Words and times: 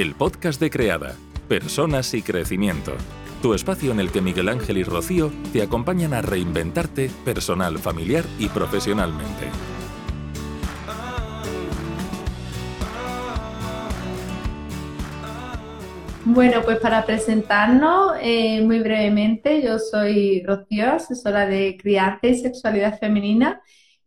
el 0.00 0.14
podcast 0.14 0.58
de 0.58 0.70
Creada, 0.70 1.14
Personas 1.46 2.14
y 2.14 2.22
Crecimiento. 2.22 2.92
Tu 3.42 3.52
espacio 3.52 3.92
en 3.92 4.00
el 4.00 4.10
que 4.10 4.22
Miguel 4.22 4.48
Ángel 4.48 4.78
y 4.78 4.82
Rocío 4.82 5.30
te 5.52 5.60
acompañan 5.60 6.14
a 6.14 6.22
reinventarte 6.22 7.10
personal, 7.22 7.78
familiar 7.78 8.24
y 8.38 8.48
profesionalmente. 8.48 9.48
Bueno, 16.24 16.62
pues 16.62 16.78
para 16.78 17.04
presentarnos 17.04 18.12
eh, 18.22 18.62
muy 18.62 18.78
brevemente, 18.78 19.60
yo 19.62 19.78
soy 19.78 20.42
Rocío, 20.46 20.92
asesora 20.92 21.44
de 21.44 21.76
crianza 21.76 22.26
y 22.26 22.36
sexualidad 22.36 22.98
femenina 22.98 23.60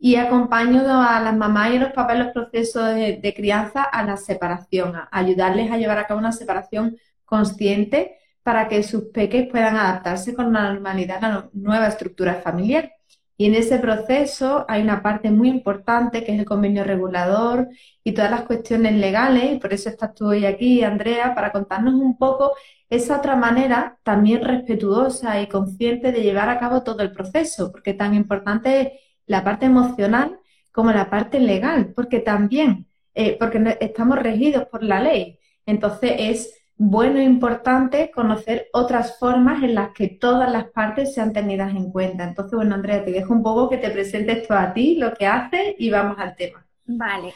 y 0.06 0.18
acompaño 0.18 0.82
a 1.02 1.22
las 1.22 1.34
mamás 1.38 1.72
y 1.72 1.80
los 1.80 1.94
papás 1.94 2.18
en 2.18 2.26
los 2.26 2.34
procesos 2.34 2.94
de, 2.94 3.34
crianza 3.34 3.84
a 3.84 4.04
la 4.04 4.18
separación, 4.18 4.98
a 4.98 5.08
ayudarles 5.10 5.72
a 5.72 5.78
llevar 5.78 5.98
a 5.98 6.08
cabo 6.08 6.20
una 6.20 6.34
separación 6.34 6.98
consciente 7.24 8.18
para 8.44 8.68
que 8.68 8.84
sus 8.84 9.06
peques 9.14 9.48
puedan 9.50 9.78
adaptarse 9.78 10.34
con 10.34 10.52
normalidad 10.52 11.24
a 11.24 11.30
la 11.30 11.50
nueva 11.54 11.88
estructura 11.88 12.42
familiar. 12.42 12.92
Y 13.38 13.46
en 13.46 13.56
ese 13.56 13.80
proceso 13.80 14.66
hay 14.68 14.82
una 14.82 15.02
parte 15.02 15.32
muy 15.32 15.48
importante 15.48 16.26
que 16.26 16.34
es 16.34 16.40
el 16.40 16.46
convenio 16.46 16.84
regulador 16.84 17.70
y 18.04 18.12
todas 18.12 18.32
las 18.32 18.42
cuestiones 18.42 18.96
legales, 18.96 19.54
y 19.54 19.60
por 19.60 19.72
eso 19.72 19.88
estás 19.88 20.14
tú 20.14 20.28
hoy 20.28 20.46
aquí, 20.46 20.84
Andrea, 20.84 21.34
para 21.34 21.54
contarnos 21.54 21.94
un 21.94 22.18
poco 22.18 22.52
esa 22.90 23.20
otra 23.20 23.38
manera 23.38 23.98
también 24.04 24.44
respetuosa 24.44 25.40
y 25.40 25.48
consciente 25.48 26.12
de 26.12 26.24
llevar 26.24 26.50
a 26.50 26.60
cabo 26.60 26.84
todo 26.84 27.04
el 27.04 27.14
proceso, 27.14 27.72
porque 27.72 27.94
tan 27.94 28.14
importante 28.14 28.82
es 28.82 28.88
la 29.26 29.44
parte 29.44 29.66
emocional 29.66 30.40
como 30.72 30.92
la 30.92 31.10
parte 31.10 31.40
legal, 31.40 31.94
porque 31.96 32.20
también, 32.20 32.88
eh, 33.14 33.38
porque 33.40 33.78
estamos 33.80 34.20
regidos 34.20 34.66
por 34.66 34.84
la 34.84 35.00
ley. 35.00 35.40
Entonces 35.66 36.14
es 36.18 36.64
bueno 36.76 37.20
e 37.20 37.24
importante 37.24 38.12
conocer 38.12 38.68
otras 38.74 39.20
formas 39.20 39.64
en 39.64 39.76
las 39.76 39.92
que 39.94 40.08
todas 40.08 40.52
las 40.52 40.66
partes 40.72 41.14
sean 41.14 41.32
tenidas 41.32 41.72
en 41.76 41.92
cuenta. 41.92 42.24
Entonces, 42.24 42.54
bueno, 42.56 42.76
Andrea, 42.76 43.06
te 43.06 43.12
dejo 43.12 43.34
un 43.34 43.44
poco 43.44 43.70
que 43.70 43.78
te 43.78 43.92
presentes 43.92 44.40
esto 44.40 44.56
a 44.56 44.74
ti, 44.74 44.96
lo 44.96 45.14
que 45.14 45.28
haces 45.28 45.76
y 45.78 45.92
vamos 45.92 46.18
al 46.18 46.36
tema. 46.36 46.66
Vale. 46.86 47.34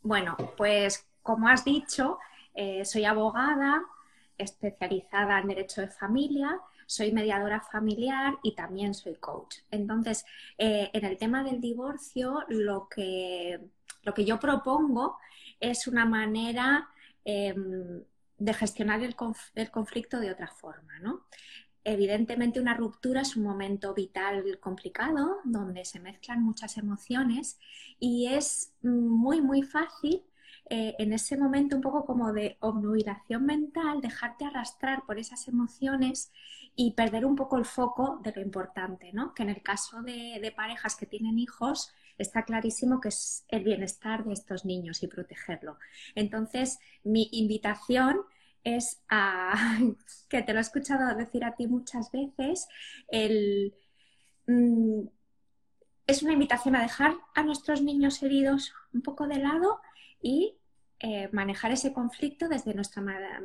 Bueno, 0.00 0.36
pues 0.56 1.04
como 1.22 1.48
has 1.48 1.64
dicho, 1.64 2.18
eh, 2.54 2.84
soy 2.84 3.04
abogada 3.04 3.82
especializada 4.38 5.40
en 5.40 5.48
derecho 5.48 5.80
de 5.80 5.88
familia 5.88 6.60
soy 6.86 7.12
mediadora 7.12 7.60
familiar 7.60 8.38
y 8.42 8.54
también 8.54 8.94
soy 8.94 9.16
coach. 9.16 9.56
Entonces, 9.70 10.24
eh, 10.56 10.90
en 10.92 11.04
el 11.04 11.18
tema 11.18 11.44
del 11.44 11.60
divorcio, 11.60 12.44
lo 12.48 12.88
que, 12.88 13.60
lo 14.02 14.14
que 14.14 14.24
yo 14.24 14.38
propongo 14.38 15.18
es 15.60 15.86
una 15.86 16.06
manera 16.06 16.88
em, 17.24 18.02
de 18.38 18.54
gestionar 18.54 19.02
el, 19.02 19.16
conflicto 19.70 20.20
de 20.20 20.30
otra 20.30 20.48
forma, 20.48 20.98
¿no? 21.00 21.26
Evidentemente 21.84 22.60
una 22.60 22.74
ruptura 22.74 23.22
es 23.22 23.36
un 23.36 23.44
momento 23.44 23.94
vital 23.94 24.58
complicado 24.60 25.38
donde 25.44 25.84
se 25.84 26.00
mezclan 26.00 26.42
muchas 26.42 26.76
emociones 26.78 27.58
y 28.00 28.26
es 28.26 28.74
muy, 28.82 29.40
muy 29.40 29.62
fácil 29.62 30.24
eh, 30.68 30.96
en 30.98 31.12
ese 31.12 31.36
momento 31.36 31.76
un 31.76 31.82
poco 31.82 32.04
como 32.04 32.32
de 32.32 32.56
obnubilación 32.60 33.46
mental, 33.46 34.00
dejarte 34.00 34.44
arrastrar 34.44 35.04
por 35.06 35.18
esas 35.18 35.46
emociones 35.46 36.32
y 36.74 36.92
perder 36.92 37.24
un 37.24 37.36
poco 37.36 37.56
el 37.56 37.64
foco 37.64 38.20
de 38.22 38.32
lo 38.32 38.42
importante, 38.42 39.12
¿no? 39.12 39.32
Que 39.32 39.44
en 39.44 39.50
el 39.50 39.62
caso 39.62 40.02
de, 40.02 40.52
parejas 40.56 40.96
que 40.96 41.06
tienen 41.06 41.38
hijos 41.38 41.92
está 42.18 42.44
clarísimo 42.44 43.00
que 43.00 43.10
es 43.10 43.44
el 43.48 43.62
bienestar 43.62 44.24
de 44.24 44.32
estos 44.32 44.64
niños 44.64 45.02
y 45.04 45.06
protegerlo. 45.06 45.78
Entonces, 46.16 46.80
mi 47.04 47.28
invitación 47.30 48.22
es 48.64 49.00
a, 49.08 49.78
que 50.28 50.42
te 50.42 50.52
lo 50.52 50.58
he 50.58 50.62
escuchado 50.62 51.14
decir 51.14 51.44
a 51.44 51.54
ti 51.54 51.68
muchas 51.68 52.10
veces, 52.10 52.66
mm, 54.48 55.06
es 56.08 56.22
una 56.22 56.32
invitación 56.32 56.74
a 56.74 56.82
dejar 56.82 57.14
a 57.34 57.42
nuestros 57.42 57.82
niños 57.82 58.22
heridos 58.22 58.72
un 58.92 59.02
poco 59.02 59.26
de 59.26 59.38
lado 59.38 59.80
y 60.20 60.56
eh, 60.98 61.28
manejar 61.30 61.72
ese 61.72 61.92
conflicto 61.92 62.48
desde, 62.48 62.72
nuestra, 62.72 63.02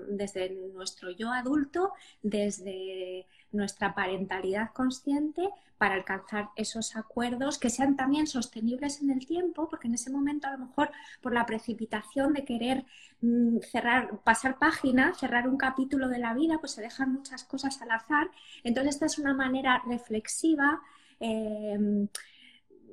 desde 0.07 0.51
nuestro 0.73 1.11
yo 1.11 1.33
adulto, 1.33 1.91
desde 2.23 3.27
nuestra 3.51 3.93
parentalidad 3.93 4.71
consciente 4.71 5.49
para 5.77 5.95
alcanzar 5.95 6.49
esos 6.55 6.95
acuerdos 6.95 7.57
que 7.57 7.69
sean 7.69 7.97
también 7.97 8.25
sostenibles 8.27 9.01
en 9.01 9.11
el 9.11 9.25
tiempo, 9.25 9.67
porque 9.67 9.89
en 9.89 9.95
ese 9.95 10.09
momento 10.09 10.47
a 10.47 10.51
lo 10.51 10.59
mejor 10.59 10.91
por 11.21 11.33
la 11.33 11.45
precipitación 11.45 12.31
de 12.33 12.45
querer 12.45 12.85
mm, 13.19 13.57
cerrar, 13.69 14.19
pasar 14.23 14.57
página, 14.57 15.13
cerrar 15.15 15.49
un 15.49 15.57
capítulo 15.57 16.07
de 16.07 16.19
la 16.19 16.33
vida, 16.33 16.57
pues 16.59 16.71
se 16.71 16.81
dejan 16.81 17.11
muchas 17.11 17.43
cosas 17.43 17.81
al 17.81 17.91
azar. 17.91 18.31
Entonces 18.63 18.95
esta 18.95 19.07
es 19.07 19.17
una 19.19 19.33
manera 19.33 19.83
reflexiva, 19.85 20.81
eh, 21.19 22.07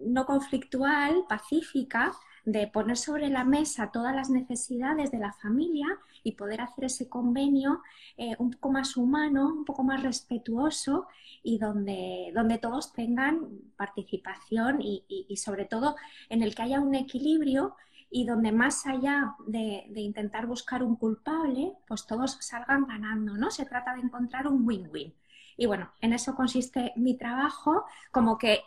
no 0.04 0.26
conflictual, 0.26 1.24
pacífica, 1.28 2.12
de 2.52 2.66
poner 2.66 2.96
sobre 2.96 3.28
la 3.28 3.44
mesa 3.44 3.90
todas 3.92 4.14
las 4.14 4.30
necesidades 4.30 5.10
de 5.10 5.18
la 5.18 5.34
familia 5.34 5.86
y 6.22 6.32
poder 6.32 6.62
hacer 6.62 6.84
ese 6.84 7.08
convenio 7.08 7.82
eh, 8.16 8.34
un 8.38 8.52
poco 8.52 8.70
más 8.70 8.96
humano, 8.96 9.48
un 9.48 9.64
poco 9.66 9.84
más 9.84 10.02
respetuoso 10.02 11.08
y 11.42 11.58
donde, 11.58 12.32
donde 12.34 12.56
todos 12.56 12.94
tengan 12.94 13.48
participación 13.76 14.80
y, 14.80 15.36
sobre 15.36 15.66
todo 15.66 15.96
en 16.30 16.42
el 16.42 16.54
que 16.54 16.62
haya 16.62 16.80
un 16.80 16.94
equilibrio 16.94 17.76
y 18.10 18.24
donde 18.24 18.50
más 18.50 18.86
allá 18.86 19.36
de, 19.46 19.84
de, 19.90 20.00
intentar 20.00 20.46
buscar 20.46 20.82
un 20.82 20.96
culpable, 20.96 21.74
pues 21.86 22.06
todos 22.06 22.38
salgan 22.40 22.86
ganando, 22.86 23.36
¿no? 23.36 23.50
Se 23.50 23.66
trata 23.66 23.94
de 23.94 24.00
encontrar 24.00 24.46
un 24.46 24.66
win-win. 24.66 25.14
Y 25.58 25.66
bueno, 25.66 25.92
en 26.00 26.14
eso 26.14 26.34
consiste 26.34 26.94
mi 26.96 27.18
trabajo, 27.18 27.84
como 28.10 28.38
que 28.38 28.62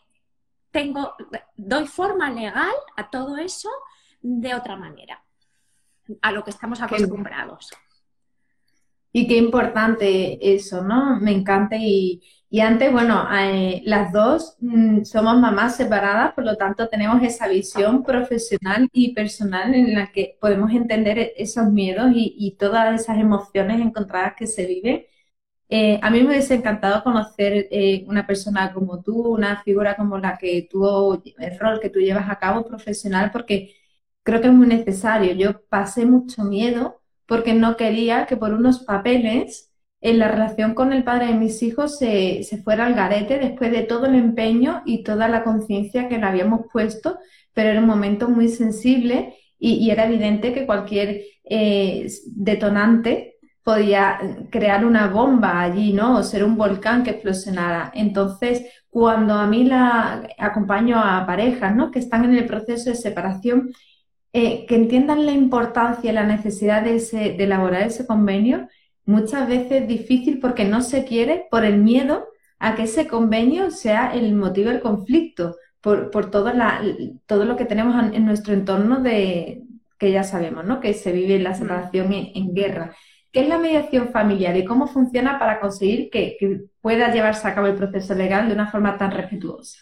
tengo, 0.71 1.13
doy 1.55 1.87
forma 1.87 2.29
legal 2.29 2.73
a 2.95 3.09
todo 3.09 3.37
eso 3.37 3.69
de 4.21 4.55
otra 4.55 4.75
manera, 4.75 5.23
a 6.21 6.31
lo 6.31 6.43
que 6.43 6.51
estamos 6.51 6.81
acostumbrados. 6.81 7.69
Y 9.13 9.27
qué 9.27 9.37
importante 9.37 10.55
eso, 10.55 10.83
¿no? 10.83 11.19
Me 11.19 11.31
encanta. 11.31 11.75
Y, 11.77 12.21
antes, 12.61 12.91
bueno, 12.91 13.27
eh, 13.33 13.81
las 13.85 14.13
dos 14.13 14.55
mm, 14.59 15.03
somos 15.03 15.37
mamás 15.37 15.75
separadas, 15.75 16.33
por 16.33 16.45
lo 16.45 16.55
tanto 16.55 16.87
tenemos 16.87 17.21
esa 17.23 17.47
visión 17.47 18.03
profesional 18.03 18.89
y 18.93 19.13
personal 19.13 19.73
en 19.73 19.93
la 19.93 20.11
que 20.11 20.37
podemos 20.39 20.71
entender 20.71 21.19
e-, 21.19 21.33
esos 21.37 21.69
miedos 21.69 22.11
y, 22.13 22.35
y 22.37 22.51
todas 22.51 22.99
esas 23.01 23.17
emociones 23.17 23.81
encontradas 23.81 24.33
que 24.37 24.47
se 24.47 24.65
viven 24.65 25.05
eh, 25.73 25.99
a 26.01 26.09
mí 26.09 26.19
me 26.21 26.31
hubiese 26.31 26.55
encantado 26.55 27.01
conocer 27.01 27.69
eh, 27.71 28.03
una 28.07 28.27
persona 28.27 28.73
como 28.73 29.01
tú, 29.01 29.21
una 29.29 29.63
figura 29.63 29.95
como 29.95 30.17
la 30.17 30.37
que 30.37 30.67
tú, 30.69 31.23
el 31.39 31.59
rol 31.59 31.79
que 31.79 31.89
tú 31.89 31.99
llevas 31.99 32.29
a 32.29 32.39
cabo 32.39 32.65
profesional, 32.65 33.31
porque 33.31 33.73
creo 34.23 34.41
que 34.41 34.47
es 34.47 34.53
muy 34.53 34.67
necesario. 34.67 35.33
Yo 35.33 35.61
pasé 35.69 36.05
mucho 36.05 36.43
miedo 36.43 37.01
porque 37.25 37.53
no 37.53 37.77
quería 37.77 38.25
que 38.25 38.35
por 38.35 38.53
unos 38.53 38.79
papeles 38.79 39.71
en 40.01 40.19
la 40.19 40.27
relación 40.27 40.73
con 40.73 40.91
el 40.91 41.05
padre 41.05 41.27
de 41.27 41.35
mis 41.35 41.63
hijos 41.63 41.97
se, 41.97 42.43
fuera 42.65 42.85
al 42.87 42.95
garete 42.95 43.39
después 43.39 43.71
de 43.71 43.83
todo 43.83 44.07
el 44.07 44.15
empeño 44.15 44.81
y 44.85 45.03
toda 45.03 45.29
la 45.29 45.43
conciencia 45.45 46.09
que 46.09 46.17
le 46.17 46.25
habíamos 46.25 46.65
puesto, 46.73 47.17
pero 47.53 47.69
era 47.69 47.79
un 47.79 47.87
momento 47.87 48.27
muy 48.27 48.49
sensible 48.49 49.35
y, 49.57 49.89
era 49.89 50.05
evidente 50.05 50.53
que 50.53 50.65
cualquier 50.65 51.21
eh, 51.45 52.07
detonante 52.25 53.30
podía 53.63 54.19
crear 54.49 54.85
una 54.85 55.07
bomba 55.07 55.61
allí, 55.61 55.93
¿no? 55.93 56.17
O 56.17 56.23
ser 56.23 56.43
un 56.43 56.57
volcán 56.57 57.03
que 57.03 57.11
explosionara. 57.11 57.91
Entonces, 57.93 58.63
cuando 58.89 59.35
a 59.35 59.47
mí 59.47 59.63
la 59.65 60.27
acompaño 60.37 60.97
a 60.99 61.25
parejas, 61.25 61.75
¿no? 61.75 61.91
Que 61.91 61.99
están 61.99 62.25
en 62.25 62.35
el 62.35 62.45
proceso 62.45 62.89
de 62.89 62.95
separación, 62.95 63.71
eh, 64.33 64.65
que 64.65 64.75
entiendan 64.75 65.25
la 65.25 65.31
importancia 65.33 66.11
y 66.11 66.13
la 66.13 66.25
necesidad 66.25 66.83
de, 66.83 66.93
de 66.93 67.43
elaborar 67.43 67.83
ese 67.83 68.07
convenio, 68.07 68.67
muchas 69.05 69.47
veces 69.47 69.83
es 69.83 69.87
difícil 69.87 70.39
porque 70.39 70.65
no 70.65 70.81
se 70.81 71.05
quiere 71.05 71.47
por 71.51 71.65
el 71.65 71.77
miedo 71.79 72.27
a 72.59 72.75
que 72.75 72.83
ese 72.83 73.07
convenio 73.07 73.71
sea 73.71 74.13
el 74.13 74.35
motivo 74.35 74.69
del 74.69 74.81
conflicto, 74.81 75.55
por, 75.81 76.11
por 76.11 76.29
todo, 76.29 76.53
la, 76.53 76.81
todo 77.25 77.45
lo 77.45 77.55
que 77.57 77.65
tenemos 77.65 77.95
en, 78.13 78.25
nuestro 78.25 78.53
entorno 78.53 79.01
de 79.01 79.63
que 79.97 80.11
ya 80.11 80.23
sabemos, 80.23 80.65
¿no? 80.65 80.79
Que 80.79 80.93
se 80.93 81.11
vive 81.11 81.39
la 81.39 81.55
separación 81.55 82.13
en 82.13 82.53
guerra. 82.53 82.95
¿Qué 83.31 83.41
es 83.41 83.47
la 83.47 83.57
mediación 83.57 84.11
familiar 84.11 84.57
y 84.57 84.65
cómo 84.65 84.87
funciona 84.87 85.39
para 85.39 85.61
conseguir 85.61 86.09
que, 86.09 86.67
pueda 86.81 87.13
llevarse 87.13 87.47
a 87.47 87.55
cabo 87.55 87.67
el 87.67 87.75
proceso 87.75 88.13
legal 88.13 88.47
de 88.47 88.55
una 88.55 88.69
forma 88.69 88.97
tan 88.97 89.11
respetuosa? 89.11 89.79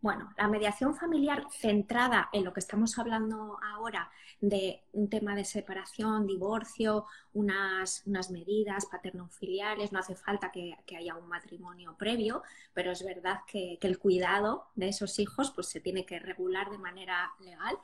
Bueno, 0.00 0.30
la 0.36 0.48
mediación 0.48 0.94
familiar 0.94 1.44
centrada 1.50 2.28
en 2.32 2.44
lo 2.44 2.52
que 2.52 2.60
estamos 2.60 2.98
hablando 2.98 3.58
ahora 3.74 4.10
de 4.40 4.82
un 4.92 5.08
tema 5.08 5.34
de 5.34 5.44
separación, 5.44 6.26
divorcio, 6.26 7.06
unas, 7.32 8.02
unas 8.06 8.30
medidas 8.30 8.86
paterno-filiales, 8.86 9.92
no 9.92 10.00
hace 10.00 10.16
falta 10.16 10.50
que, 10.52 10.76
haya 10.96 11.16
un 11.16 11.28
matrimonio 11.28 11.96
previo, 11.96 12.42
pero 12.74 12.92
es 12.92 13.04
verdad 13.04 13.40
que, 13.46 13.78
el 13.80 13.98
cuidado 13.98 14.66
de 14.74 14.88
esos 14.88 15.18
hijos 15.18 15.52
pues, 15.52 15.68
se 15.68 15.80
tiene 15.80 16.04
que 16.04 16.20
regular 16.20 16.70
de 16.70 16.78
manera 16.78 17.32
legal. 17.40 17.76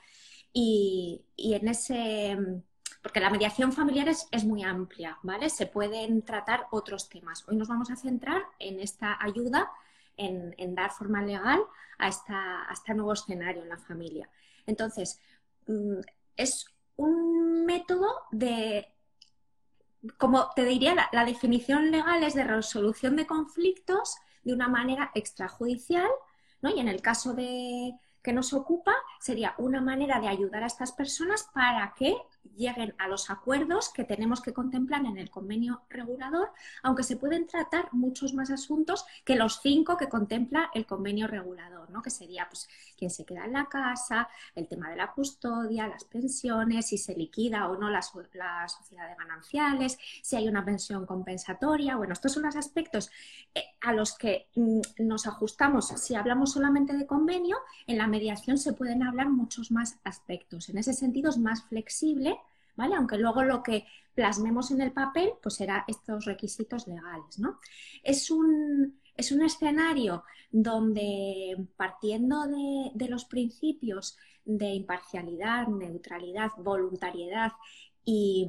y 0.52 1.22
en 1.36 1.68
ese 1.68 2.36
porque 3.08 3.20
la 3.20 3.30
mediación 3.30 3.72
familiar 3.72 4.06
es, 4.06 4.44
muy 4.44 4.62
amplia, 4.62 5.16
¿vale? 5.22 5.48
Se 5.48 5.64
pueden 5.64 6.20
tratar 6.20 6.66
otros 6.70 7.08
temas. 7.08 7.42
Hoy 7.48 7.56
nos 7.56 7.66
vamos 7.66 7.90
a 7.90 7.96
centrar 7.96 8.42
en 8.58 8.80
esta 8.80 9.16
ayuda, 9.18 9.72
en, 10.18 10.74
dar 10.74 10.90
forma 10.90 11.22
legal 11.22 11.58
a, 11.96 12.08
esta, 12.08 12.66
este 12.70 12.92
nuevo 12.92 13.14
escenario 13.14 13.62
en 13.62 13.70
la 13.70 13.78
familia. 13.78 14.28
Entonces, 14.66 15.22
mm, 15.66 16.00
es 16.36 16.66
un 16.96 17.64
método 17.64 18.08
de 18.30 18.92
como 20.18 20.50
te 20.54 20.66
diría, 20.66 20.94
la, 21.10 21.24
definición 21.24 21.90
legal 21.90 22.22
es 22.22 22.34
de 22.34 22.44
resolución 22.44 23.16
de 23.16 23.26
conflictos 23.26 24.18
de 24.44 24.52
una 24.52 24.68
manera 24.68 25.10
extrajudicial, 25.14 26.10
¿no? 26.60 26.68
Y 26.68 26.78
en 26.78 26.88
el 26.88 27.00
caso 27.00 27.32
de, 27.32 27.98
que 28.22 28.32
nos 28.34 28.52
ocupa 28.52 28.94
sería 29.20 29.54
una 29.56 29.80
manera 29.80 30.20
de 30.20 30.28
ayudar 30.28 30.62
a 30.62 30.66
estas 30.66 30.92
personas 30.92 31.48
para 31.54 31.94
que 31.94 32.14
lleguen 32.56 32.94
a 32.98 33.08
los 33.08 33.30
acuerdos 33.30 33.90
que 33.90 34.04
tenemos 34.04 34.40
que 34.40 34.52
contemplar 34.52 35.04
en 35.04 35.18
el 35.18 35.30
convenio 35.30 35.82
regulador, 35.88 36.50
aunque 36.82 37.02
se 37.02 37.16
pueden 37.16 37.46
tratar 37.46 37.88
muchos 37.92 38.34
más 38.34 38.50
asuntos 38.50 39.04
que 39.24 39.36
los 39.36 39.60
cinco 39.60 39.96
que 39.96 40.08
contempla 40.08 40.70
el 40.74 40.86
convenio 40.86 41.26
regulador, 41.26 41.90
¿no? 41.90 42.02
que 42.02 42.10
sería 42.10 42.48
pues, 42.48 42.68
quién 42.96 43.10
se 43.10 43.24
queda 43.24 43.44
en 43.44 43.52
la 43.52 43.66
casa, 43.66 44.28
el 44.54 44.68
tema 44.68 44.90
de 44.90 44.96
la 44.96 45.12
custodia, 45.12 45.86
las 45.86 46.04
pensiones, 46.04 46.88
si 46.88 46.98
se 46.98 47.14
liquida 47.14 47.68
o 47.68 47.76
no 47.76 47.90
la, 47.90 48.02
sociedad 48.02 49.08
de 49.08 49.14
gananciales, 49.16 49.98
si 50.22 50.36
hay 50.36 50.48
una 50.48 50.64
pensión 50.64 51.06
compensatoria. 51.06 51.96
Bueno, 51.96 52.12
estos 52.12 52.32
son 52.32 52.44
los 52.44 52.56
aspectos 52.56 53.10
eh, 53.54 53.62
a 53.80 53.92
los 53.92 54.16
que 54.16 54.48
mm, 54.54 54.80
nos 54.98 55.26
ajustamos 55.26 55.88
si 55.88 56.14
hablamos 56.14 56.52
solamente 56.52 56.96
de 56.96 57.06
convenio. 57.06 57.58
En 57.86 57.98
la 57.98 58.06
mediación 58.06 58.58
se 58.58 58.72
pueden 58.72 59.02
hablar 59.02 59.28
muchos 59.28 59.70
más 59.70 59.98
aspectos. 60.04 60.68
En 60.68 60.78
ese 60.78 60.92
sentido 60.92 61.30
es 61.30 61.38
más 61.38 61.64
flexible 61.64 62.37
aunque 62.78 63.18
luego 63.18 63.42
lo 63.42 63.62
que 63.62 63.86
plasmemos 64.14 64.70
en 64.70 64.80
el 64.80 64.92
papel, 64.92 65.32
pues 65.42 65.56
será 65.56 65.84
estos 65.86 66.24
requisitos 66.24 66.86
legales, 66.86 67.38
¿no? 67.38 67.58
Es 68.02 68.30
un, 68.30 69.00
escenario 69.16 70.24
donde 70.50 71.68
partiendo 71.76 72.46
de, 72.46 73.08
los 73.08 73.24
principios 73.24 74.16
de 74.44 74.74
imparcialidad, 74.74 75.66
neutralidad, 75.68 76.50
voluntariedad 76.58 77.52
y, 78.04 78.48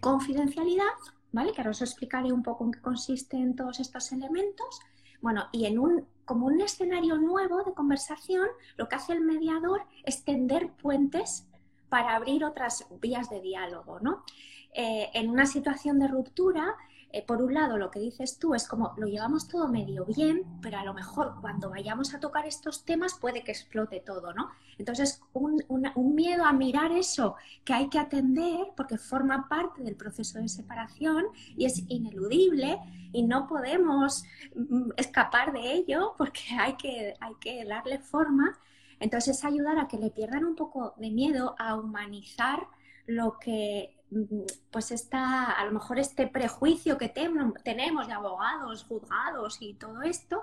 confidencialidad, 0.00 0.84
¿vale? 1.32 1.52
Que 1.52 1.60
ahora 1.60 1.70
os 1.70 1.82
explicaré 1.82 2.32
un 2.32 2.42
poco 2.42 2.64
en 2.64 2.72
qué 2.72 2.80
consisten 2.80 3.56
todos 3.56 3.80
estos 3.80 4.12
elementos. 4.12 4.80
Bueno, 5.20 5.48
y 5.52 5.64
en 5.66 5.78
un, 5.78 6.06
como 6.24 6.46
un 6.46 6.60
escenario 6.60 7.16
nuevo 7.16 7.64
de 7.64 7.72
conversación, 7.72 8.46
lo 8.76 8.88
que 8.88 8.96
hace 8.96 9.14
el 9.14 9.22
mediador 9.22 9.82
es 10.04 10.24
tender 10.24 10.72
puentes 10.74 11.47
para 11.88 12.14
abrir 12.14 12.44
otras 12.44 12.86
vías 13.00 13.30
de 13.30 13.40
diálogo, 13.40 14.00
¿no? 14.00 14.24
Eh, 14.72 15.10
en 15.14 15.30
una 15.30 15.46
situación 15.46 15.98
de 15.98 16.08
ruptura, 16.08 16.76
eh, 17.10 17.24
por 17.24 17.40
un 17.40 17.54
lado, 17.54 17.78
lo 17.78 17.90
que 17.90 18.00
dices 18.00 18.38
tú 18.38 18.54
es 18.54 18.68
como 18.68 18.92
lo 18.98 19.06
llevamos 19.06 19.48
todo 19.48 19.66
medio 19.66 20.04
bien, 20.04 20.44
pero 20.60 20.78
a 20.78 20.84
lo 20.84 20.92
mejor 20.92 21.36
cuando 21.40 21.70
vayamos 21.70 22.12
a 22.12 22.20
tocar 22.20 22.46
estos 22.46 22.84
temas 22.84 23.14
puede 23.14 23.42
que 23.42 23.50
explote 23.50 24.00
todo, 24.00 24.34
¿no? 24.34 24.50
Entonces, 24.76 25.22
un, 25.32 25.62
un, 25.68 26.14
miedo 26.14 26.44
a 26.44 26.52
mirar 26.52 26.92
eso 26.92 27.36
que 27.64 27.72
hay 27.72 27.88
que 27.88 27.98
atender 27.98 28.68
porque 28.76 28.98
forma 28.98 29.48
parte 29.48 29.82
del 29.82 29.96
proceso 29.96 30.38
de 30.38 30.48
separación 30.48 31.26
y 31.56 31.64
es 31.64 31.82
ineludible 31.88 32.78
y 33.12 33.22
no 33.22 33.46
podemos 33.46 34.24
mm, 34.54 34.90
escapar 34.98 35.52
de 35.52 35.72
ello 35.72 36.14
porque 36.18 36.42
hay 36.58 36.76
que, 36.76 37.14
hay 37.20 37.34
que 37.40 37.64
darle 37.64 37.98
forma 38.00 38.58
entonces, 39.00 39.44
ayudar 39.44 39.78
a 39.78 39.88
que 39.88 39.98
le 39.98 40.10
pierdan 40.10 40.44
un 40.44 40.56
poco 40.56 40.94
de 40.96 41.10
miedo 41.10 41.54
a 41.58 41.76
humanizar 41.76 42.66
lo 43.06 43.38
que 43.38 43.96
mm, 44.10 44.42
pues 44.70 44.90
está, 44.90 45.52
a 45.52 45.64
lo 45.64 45.72
mejor 45.72 45.98
este 45.98 46.26
prejuicio 46.26 46.98
que 46.98 47.08
tenemos 47.08 48.06
de 48.06 48.12
abogados, 48.12 48.84
juzgados 48.84 49.58
y 49.60 49.74
todo 49.74 50.02
esto, 50.02 50.42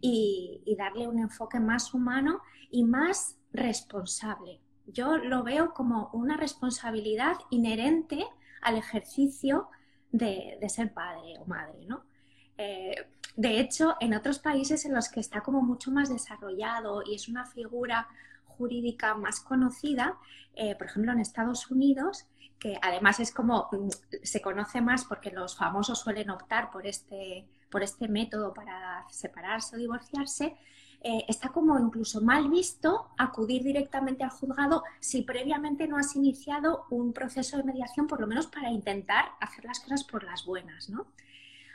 y, 0.00 0.76
darle 0.78 1.08
un 1.08 1.18
enfoque 1.18 1.58
más 1.58 1.92
humano 1.92 2.40
y 2.70 2.84
más 2.84 3.36
responsable. 3.52 4.60
Yo 4.86 5.18
lo 5.18 5.42
veo 5.42 5.74
como 5.74 6.08
una 6.12 6.36
responsabilidad 6.36 7.34
inherente 7.50 8.24
al 8.62 8.76
ejercicio 8.76 9.68
de, 10.12 10.58
ser 10.68 10.94
padre 10.94 11.38
o 11.40 11.44
madre, 11.46 11.84
¿no? 11.86 12.04
Eh, 12.56 12.94
de 13.38 13.60
hecho, 13.60 13.94
en 14.00 14.14
otros 14.14 14.40
países 14.40 14.84
en 14.84 14.92
los 14.92 15.08
que 15.08 15.20
está 15.20 15.42
como 15.42 15.62
mucho 15.62 15.92
más 15.92 16.08
desarrollado 16.08 17.04
y 17.06 17.14
es 17.14 17.28
una 17.28 17.46
figura 17.46 18.08
jurídica 18.44 19.14
más 19.14 19.38
conocida, 19.38 20.18
eh, 20.56 20.74
por 20.74 20.88
ejemplo 20.88 21.12
en 21.12 21.20
Estados 21.20 21.70
Unidos, 21.70 22.26
que 22.58 22.80
además 22.82 23.20
es 23.20 23.32
como 23.32 23.68
mm, 23.70 23.90
se 24.24 24.42
conoce 24.42 24.80
más 24.80 25.04
porque 25.04 25.30
los 25.30 25.56
famosos 25.56 26.00
suelen 26.00 26.30
optar 26.30 26.72
por 26.72 26.84
este, 26.84 27.46
por 27.70 27.84
este 27.84 28.08
método 28.08 28.52
para 28.52 29.06
separarse 29.08 29.76
o 29.76 29.78
divorciarse, 29.78 30.56
eh, 31.00 31.24
está 31.28 31.50
como 31.50 31.78
incluso 31.78 32.20
mal 32.20 32.48
visto 32.50 33.10
acudir 33.18 33.62
directamente 33.62 34.24
al 34.24 34.30
juzgado 34.30 34.82
si 34.98 35.22
previamente 35.22 35.86
no 35.86 35.96
has 35.96 36.16
iniciado 36.16 36.86
un 36.90 37.12
proceso 37.12 37.56
de 37.56 37.62
mediación, 37.62 38.08
por 38.08 38.20
lo 38.20 38.26
menos 38.26 38.48
para 38.48 38.72
intentar 38.72 39.26
hacer 39.40 39.64
las 39.64 39.78
cosas 39.78 40.02
por 40.02 40.24
las 40.24 40.44
buenas, 40.44 40.90
¿no? 40.90 41.06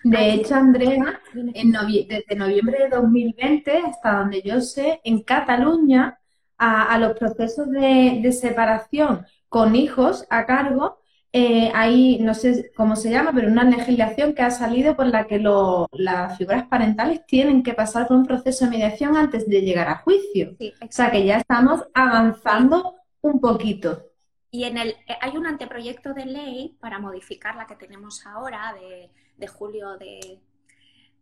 De 0.04 0.34
hecho, 0.34 0.56
Andrea, 0.56 1.22
en 1.34 1.72
desde 1.72 2.36
noviembre 2.36 2.78
de 2.80 2.90
2020, 2.90 3.78
hasta 3.78 4.20
donde 4.20 4.42
yo 4.42 4.60
sé, 4.60 5.00
en 5.04 5.24
Cataluña, 5.24 6.20
a, 6.58 6.98
los 6.98 7.18
procesos 7.18 7.70
de, 7.70 8.32
separación 8.32 9.26
con 9.50 9.76
hijos 9.76 10.26
a 10.30 10.46
cargo, 10.46 11.00
eh, 11.32 11.72
hay, 11.74 12.20
no 12.20 12.34
sé 12.34 12.72
cómo 12.76 12.96
se 12.96 13.10
llama, 13.10 13.32
pero 13.34 13.48
una 13.48 13.64
legislación 13.64 14.34
que 14.34 14.44
ha 14.44 14.52
salido 14.52 14.96
por 14.96 15.08
la 15.08 15.26
que 15.26 15.40
las 15.40 16.38
figuras 16.38 16.68
parentales 16.68 17.26
tienen 17.26 17.64
que 17.64 17.74
pasar 17.74 18.08
por 18.08 18.18
un 18.18 18.26
proceso 18.26 18.66
de 18.66 18.72
mediación 18.72 19.18
antes 19.18 19.48
de 19.48 19.62
llegar 19.62 19.88
a 19.88 19.98
juicio. 19.98 20.56
o 20.60 20.88
sea 20.90 21.12
que 21.12 21.26
ya 21.26 21.38
estamos 21.38 21.84
avanzando 21.94 22.96
un 23.22 23.40
poquito. 23.40 24.10
Y 24.52 24.66
en 24.66 24.78
el, 24.78 24.90
eh, 24.90 25.18
hay 25.20 25.36
un 25.36 25.48
anteproyecto 25.48 26.14
de 26.14 26.26
ley 26.26 26.78
para 26.80 27.00
modificar 27.00 27.56
la 27.56 27.66
que 27.66 27.76
tenemos 27.76 28.24
ahora 28.28 28.76
de 28.80 29.10
de 29.38 29.48
julio 29.48 29.98
de, 29.98 30.40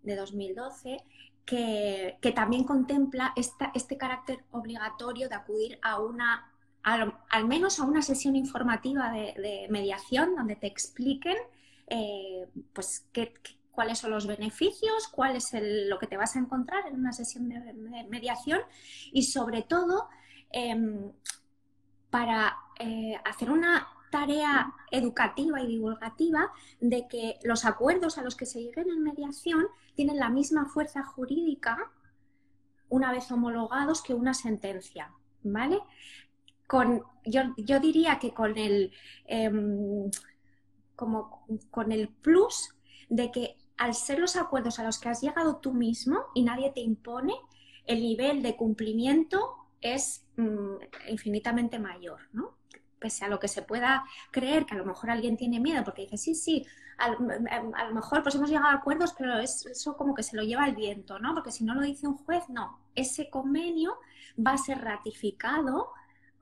2012, 0.04 0.98
que, 1.46 2.18
también 2.36 2.64
contempla 2.64 3.34
este 3.36 3.98
carácter 3.98 4.44
obligatorio 4.52 5.30
de 5.30 5.36
acudir 5.36 5.80
a 5.82 6.00
una, 6.00 6.52
al, 6.84 7.48
menos 7.48 7.80
a 7.80 7.84
una 7.84 8.02
sesión 8.02 8.36
informativa 8.36 9.12
de, 9.12 9.68
mediación 9.70 10.36
donde 10.36 10.56
te 10.56 10.68
expliquen 10.68 11.38
eh, 11.88 12.48
pues, 12.74 13.06
qué, 13.12 13.34
cuáles 13.72 14.00
son 14.00 14.12
los 14.12 14.28
beneficios, 14.28 15.08
cuál 15.08 15.36
es 15.36 15.52
lo 15.54 15.98
que 15.98 16.08
te 16.08 16.18
vas 16.18 16.36
a 16.36 16.40
encontrar 16.40 16.88
en 16.88 16.96
una 16.96 17.14
sesión 17.14 17.50
de, 17.50 18.04
mediación 18.10 18.62
y 19.12 19.24
sobre 19.24 19.64
todo 19.64 20.08
em, 20.52 21.12
para 22.10 22.58
eh, 22.80 23.16
hacer 23.26 23.50
una 23.50 23.88
tarea 24.12 24.74
educativa 24.92 25.62
y 25.62 25.68
divulgativa 25.68 26.52
de 26.80 27.08
que 27.08 27.40
los 27.44 27.66
acuerdos 27.66 28.18
a 28.18 28.22
los 28.22 28.36
que 28.36 28.46
se 28.46 28.62
lleguen 28.62 28.90
en 28.90 29.02
mediación 29.02 29.66
tienen 29.96 30.18
la 30.18 30.30
misma 30.30 30.66
fuerza 30.66 31.04
jurídica 31.04 31.92
una 32.90 33.12
vez 33.12 33.32
homologados 33.32 34.04
que 34.04 34.14
una 34.14 34.34
sentencia, 34.34 35.12
¿vale? 35.44 35.80
Con, 36.68 37.04
yo, 37.26 37.80
diría 37.80 38.20
que 38.20 38.34
con 38.34 38.58
el, 38.58 38.92
em, 39.26 40.12
como, 40.96 41.46
con 41.72 41.92
el 41.92 42.10
plus 42.10 42.76
de 43.10 43.32
que 43.32 43.58
al 43.78 43.96
ser 43.96 44.20
los 44.20 44.36
acuerdos 44.36 44.78
a 44.78 44.84
los 44.84 45.00
que 45.00 45.10
has 45.10 45.22
llegado 45.22 45.58
tú 45.58 45.74
mismo 45.74 46.26
y 46.36 46.44
nadie 46.44 46.70
te 46.72 46.82
impone, 46.82 47.34
el 47.86 48.02
nivel 48.02 48.44
de 48.44 48.56
cumplimiento 48.56 49.56
es 49.82 50.26
mm, 50.38 50.76
infinitamente 51.10 51.80
mayor, 51.80 52.20
¿no? 52.34 52.61
Pese 53.02 53.26
a 53.26 53.28
lo 53.28 53.40
que 53.40 53.48
se 53.48 53.64
pueda 53.64 54.06
creer, 54.30 54.66
que 54.66 54.76
a 54.76 54.78
lo 54.78 54.86
mejor 54.86 55.10
alguien 55.10 55.36
tiene 55.36 55.60
miedo 55.60 55.84
porque 55.84 56.04
dice, 56.04 56.18
sí, 56.18 56.36
sí, 56.36 56.66
a, 56.98 57.10
lo 57.10 57.94
mejor 57.94 58.22
pues 58.22 58.36
hemos 58.36 58.50
llegado 58.50 58.68
a 58.68 58.76
acuerdos, 58.76 59.14
pero 59.18 59.40
es, 59.40 59.66
eso 59.66 59.98
como 59.98 60.14
que 60.14 60.24
se 60.24 60.36
lo 60.36 60.44
lleva 60.44 60.68
el 60.68 60.76
viento, 60.76 61.20
¿no? 61.20 61.34
Porque 61.34 61.52
si 61.52 61.64
no 61.64 61.74
lo 61.74 61.82
dice 61.82 62.08
un 62.08 62.16
juez, 62.16 62.48
no, 62.48 62.80
ese 62.96 63.30
convenio 63.30 63.98
va 64.38 64.52
a 64.52 64.58
ser 64.58 64.80
ratificado 64.80 65.90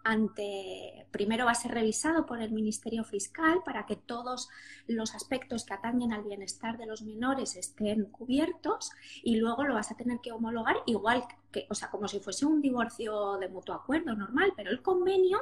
ante, 0.04 1.08
primero 1.12 1.46
va 1.46 1.52
a 1.52 1.56
ser 1.56 1.72
revisado 1.72 2.26
por 2.26 2.42
el 2.42 2.52
Ministerio 2.52 3.04
Fiscal 3.04 3.62
para 3.64 3.86
que 3.86 3.96
todos 3.96 4.50
los 4.88 5.14
aspectos 5.14 5.66
que 5.66 5.74
atañen 5.74 6.14
al 6.14 6.24
bienestar 6.24 6.78
de 6.78 6.86
los 6.86 7.02
menores 7.02 7.56
estén 7.56 8.06
cubiertos 8.06 8.92
y 9.24 9.38
luego 9.38 9.64
lo 9.66 9.74
vas 9.74 9.92
a 9.92 9.98
tener 9.98 10.20
que 10.20 10.32
homologar 10.32 10.78
igual 10.86 11.24
que, 11.52 11.68
o 11.70 11.76
sea, 11.76 11.90
como 11.90 12.08
si 12.08 12.20
fuese 12.20 12.46
un 12.46 12.62
divorcio 12.62 13.38
de 13.38 13.50
mutuo 13.50 13.76
acuerdo 13.76 14.16
normal, 14.16 14.54
pero 14.56 14.72
el 14.72 14.82
convenio 14.82 15.42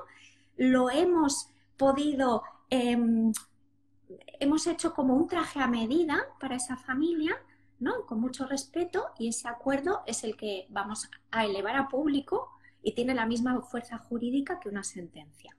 lo 0.57 0.89
hemos 0.89 1.49
podido, 1.77 2.43
em, 2.69 3.31
hemos 4.39 4.67
hecho 4.67 4.93
como 4.93 5.15
un 5.15 5.27
traje 5.27 5.59
a 5.59 5.67
medida 5.67 6.17
para 6.39 6.55
esa 6.55 6.77
familia, 6.77 7.35
¿no? 7.79 8.05
Con 8.05 8.19
mucho 8.19 8.45
respeto 8.45 9.05
y 9.17 9.29
ese 9.29 9.47
acuerdo 9.47 10.01
es 10.05 10.23
el 10.23 10.35
que 10.35 10.65
vamos 10.69 11.09
a 11.31 11.45
elevar 11.45 11.75
a 11.75 11.87
público 11.87 12.49
y 12.81 12.93
tiene 12.93 13.13
la 13.13 13.25
misma 13.25 13.61
fuerza 13.61 13.97
jurídica 13.97 14.59
que 14.59 14.69
una 14.69 14.83
sentencia. 14.83 15.55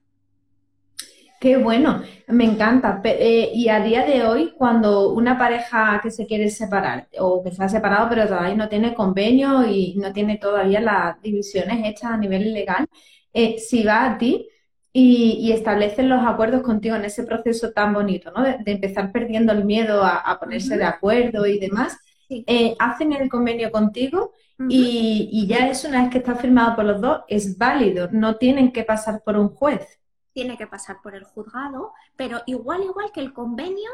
Qué 1.39 1.55
bueno, 1.55 2.01
me 2.27 2.43
encanta. 2.43 3.01
Eh, 3.05 3.51
y 3.53 3.69
a 3.69 3.79
día 3.79 4.05
de 4.05 4.25
hoy, 4.25 4.53
cuando 4.57 5.13
una 5.13 5.37
pareja 5.37 6.01
que 6.03 6.11
se 6.11 6.25
quiere 6.27 6.49
separar 6.49 7.07
o 7.17 7.41
que 7.41 7.51
se 7.51 7.63
ha 7.63 7.69
separado 7.69 8.09
pero 8.09 8.27
todavía 8.27 8.55
no 8.55 8.67
tiene 8.67 8.93
convenio 8.93 9.65
y 9.65 9.95
no 9.95 10.11
tiene 10.11 10.37
todavía 10.37 10.81
las 10.81 11.21
divisiones 11.21 11.87
hechas 11.87 12.11
a 12.11 12.17
nivel 12.17 12.53
legal, 12.53 12.89
eh, 13.31 13.57
si 13.57 13.83
va 13.83 14.05
a 14.05 14.17
ti 14.17 14.49
y, 14.91 15.51
establecen 15.51 16.09
los 16.09 16.25
acuerdos 16.25 16.61
contigo 16.63 16.95
en 16.95 17.05
ese 17.05 17.23
proceso 17.23 17.71
tan 17.71 17.93
bonito, 17.93 18.31
¿no? 18.31 18.43
De, 18.43 18.59
empezar 18.65 19.11
perdiendo 19.11 19.51
el 19.53 19.65
miedo 19.65 20.03
a, 20.03 20.37
ponerse 20.39 20.77
de 20.77 20.85
acuerdo 20.85 21.45
y 21.45 21.59
demás, 21.59 21.97
eh, 22.29 22.75
hacen 22.79 23.13
el 23.13 23.29
convenio 23.29 23.71
contigo 23.71 24.33
y, 24.67 25.29
y 25.31 25.47
ya 25.47 25.67
eso, 25.67 25.87
una 25.87 26.01
vez 26.03 26.11
que 26.11 26.17
está 26.19 26.35
firmado 26.35 26.75
por 26.75 26.85
los 26.85 27.01
dos, 27.01 27.21
es 27.27 27.57
válido, 27.57 28.09
no 28.11 28.35
tienen 28.35 28.71
que 28.71 28.83
pasar 28.83 29.21
por 29.23 29.37
un 29.37 29.49
juez 29.49 29.99
tiene 30.39 30.57
que 30.57 30.67
pasar 30.67 31.01
por 31.01 31.15
el 31.15 31.25
juzgado, 31.25 31.91
pero 32.15 32.41
igual, 32.45 32.83
igual 32.83 33.11
que 33.11 33.19
el 33.19 33.33
convenio 33.33 33.89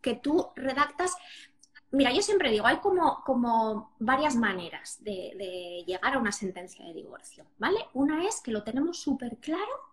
que 0.00 0.14
tú 0.14 0.48
redactas. 0.56 1.14
Mira, 1.92 2.12
yo 2.12 2.22
siempre 2.22 2.50
digo, 2.50 2.66
hay 2.66 2.78
como, 2.78 3.22
como 3.24 3.94
varias 4.00 4.34
maneras 4.34 4.98
de, 5.00 5.84
llegar 5.86 6.14
a 6.14 6.18
una 6.18 6.32
sentencia 6.32 6.84
de 6.84 6.94
divorcio, 6.94 7.46
¿vale? 7.58 7.78
Una 7.94 8.26
es 8.26 8.40
que 8.40 8.50
lo 8.50 8.64
tenemos 8.64 8.98
súper 9.00 9.36
claro, 9.38 9.89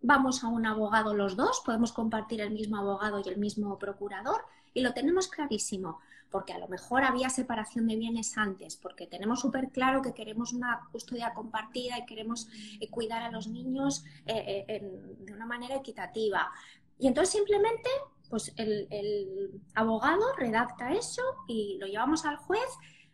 vamos 0.00 0.44
a 0.44 0.48
un 0.48 0.66
abogado 0.66 1.14
los 1.14 1.36
dos, 1.36 1.62
podemos 1.64 1.92
compartir 1.92 2.40
el 2.40 2.50
mismo 2.50 2.76
abogado 2.76 3.20
y 3.24 3.28
el 3.28 3.38
mismo 3.38 3.78
procurador 3.78 4.44
y 4.74 4.82
lo 4.82 4.94
tenemos 4.94 5.28
clarísimo 5.28 6.00
porque 6.30 6.52
a 6.52 6.58
lo 6.58 6.68
mejor 6.68 7.04
había 7.04 7.30
separación 7.30 7.86
de 7.86 7.96
bienes 7.96 8.36
antes, 8.36 8.76
porque 8.76 9.06
tenemos 9.06 9.40
súper 9.40 9.70
claro 9.70 10.02
que 10.02 10.12
queremos 10.12 10.52
una 10.52 10.88
custodia 10.92 11.32
compartida 11.34 11.98
y 11.98 12.06
queremos 12.06 12.48
eh, 12.80 12.88
cuidar 12.90 13.22
a 13.22 13.30
los 13.30 13.48
niños 13.48 14.04
eh, 14.26 14.64
eh, 14.68 15.16
de 15.20 15.32
una 15.32 15.46
manera 15.46 15.76
equitativa. 15.76 16.50
Y 16.98 17.06
entonces 17.06 17.32
simplemente, 17.32 17.88
pues 18.28 18.52
el, 18.56 19.62
abogado 19.74 20.34
redacta 20.36 20.92
eso 20.92 21.22
y 21.46 21.78
lo 21.80 21.86
llevamos 21.86 22.24
al 22.24 22.36
juez 22.36 22.68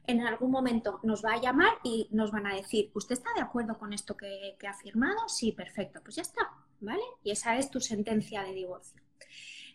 en 0.07 0.21
algún 0.21 0.51
momento 0.51 1.01
nos 1.03 1.25
va 1.25 1.33
a 1.33 1.41
llamar 1.41 1.73
y 1.83 2.09
nos 2.11 2.31
van 2.31 2.47
a 2.47 2.55
decir, 2.55 2.91
¿usted 2.95 3.15
está 3.15 3.31
de 3.37 3.41
acuerdo 3.41 3.79
con 3.79 3.95
esto 3.95 4.17
que, 4.17 4.55
que, 4.59 4.67
ha 4.67 4.75
firmado? 4.75 5.29
Sí, 5.29 5.53
perfecto, 5.53 6.01
pues 6.03 6.17
ya 6.17 6.23
está, 6.23 6.53
¿vale? 6.85 7.03
Y 7.23 7.31
esa 7.31 7.57
es 7.57 7.71
tu 7.71 7.81
sentencia 7.81 8.43
de 8.43 8.53
divorcio. 8.53 9.01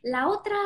La 0.01 0.29
otra, 0.29 0.57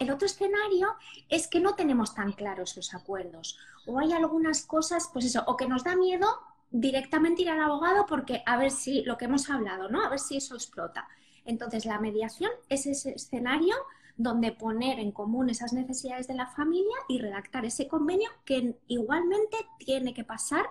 el 0.00 0.10
otro 0.10 0.26
escenario 0.26 0.88
es 1.28 1.46
que 1.46 1.60
no 1.60 1.76
tenemos 1.76 2.14
tan 2.14 2.32
claros 2.32 2.76
los 2.76 2.92
acuerdos 2.92 3.56
o 3.86 3.98
hay 3.98 4.12
algunas 4.12 4.66
cosas, 4.66 5.08
pues 5.12 5.26
eso, 5.26 5.44
o 5.46 5.56
que 5.56 5.68
nos 5.68 5.84
da 5.84 5.94
miedo 5.94 6.26
directamente 6.70 7.42
ir 7.42 7.50
al 7.50 7.60
abogado 7.60 8.06
porque 8.06 8.42
a 8.46 8.56
ver 8.56 8.70
si 8.70 9.02
lo 9.02 9.16
que 9.16 9.26
hemos 9.26 9.48
hablado, 9.48 9.88
¿no? 9.88 10.04
A 10.04 10.08
ver 10.08 10.18
si 10.18 10.36
eso 10.36 10.54
explota. 10.54 11.08
Entonces, 11.44 11.84
la 11.84 11.98
mediación 11.98 12.50
es 12.68 12.86
ese 12.86 13.12
escenario 13.12 13.74
donde 14.16 14.52
poner 14.52 14.98
en 14.98 15.12
común 15.12 15.50
esas 15.50 15.72
necesidades 15.72 16.28
de 16.28 16.34
la 16.34 16.46
familia 16.46 16.96
y 17.08 17.18
redactar 17.18 17.64
ese 17.64 17.88
convenio 17.88 18.28
que 18.44 18.76
igualmente 18.86 19.56
tiene 19.78 20.12
que 20.12 20.24
pasar 20.24 20.66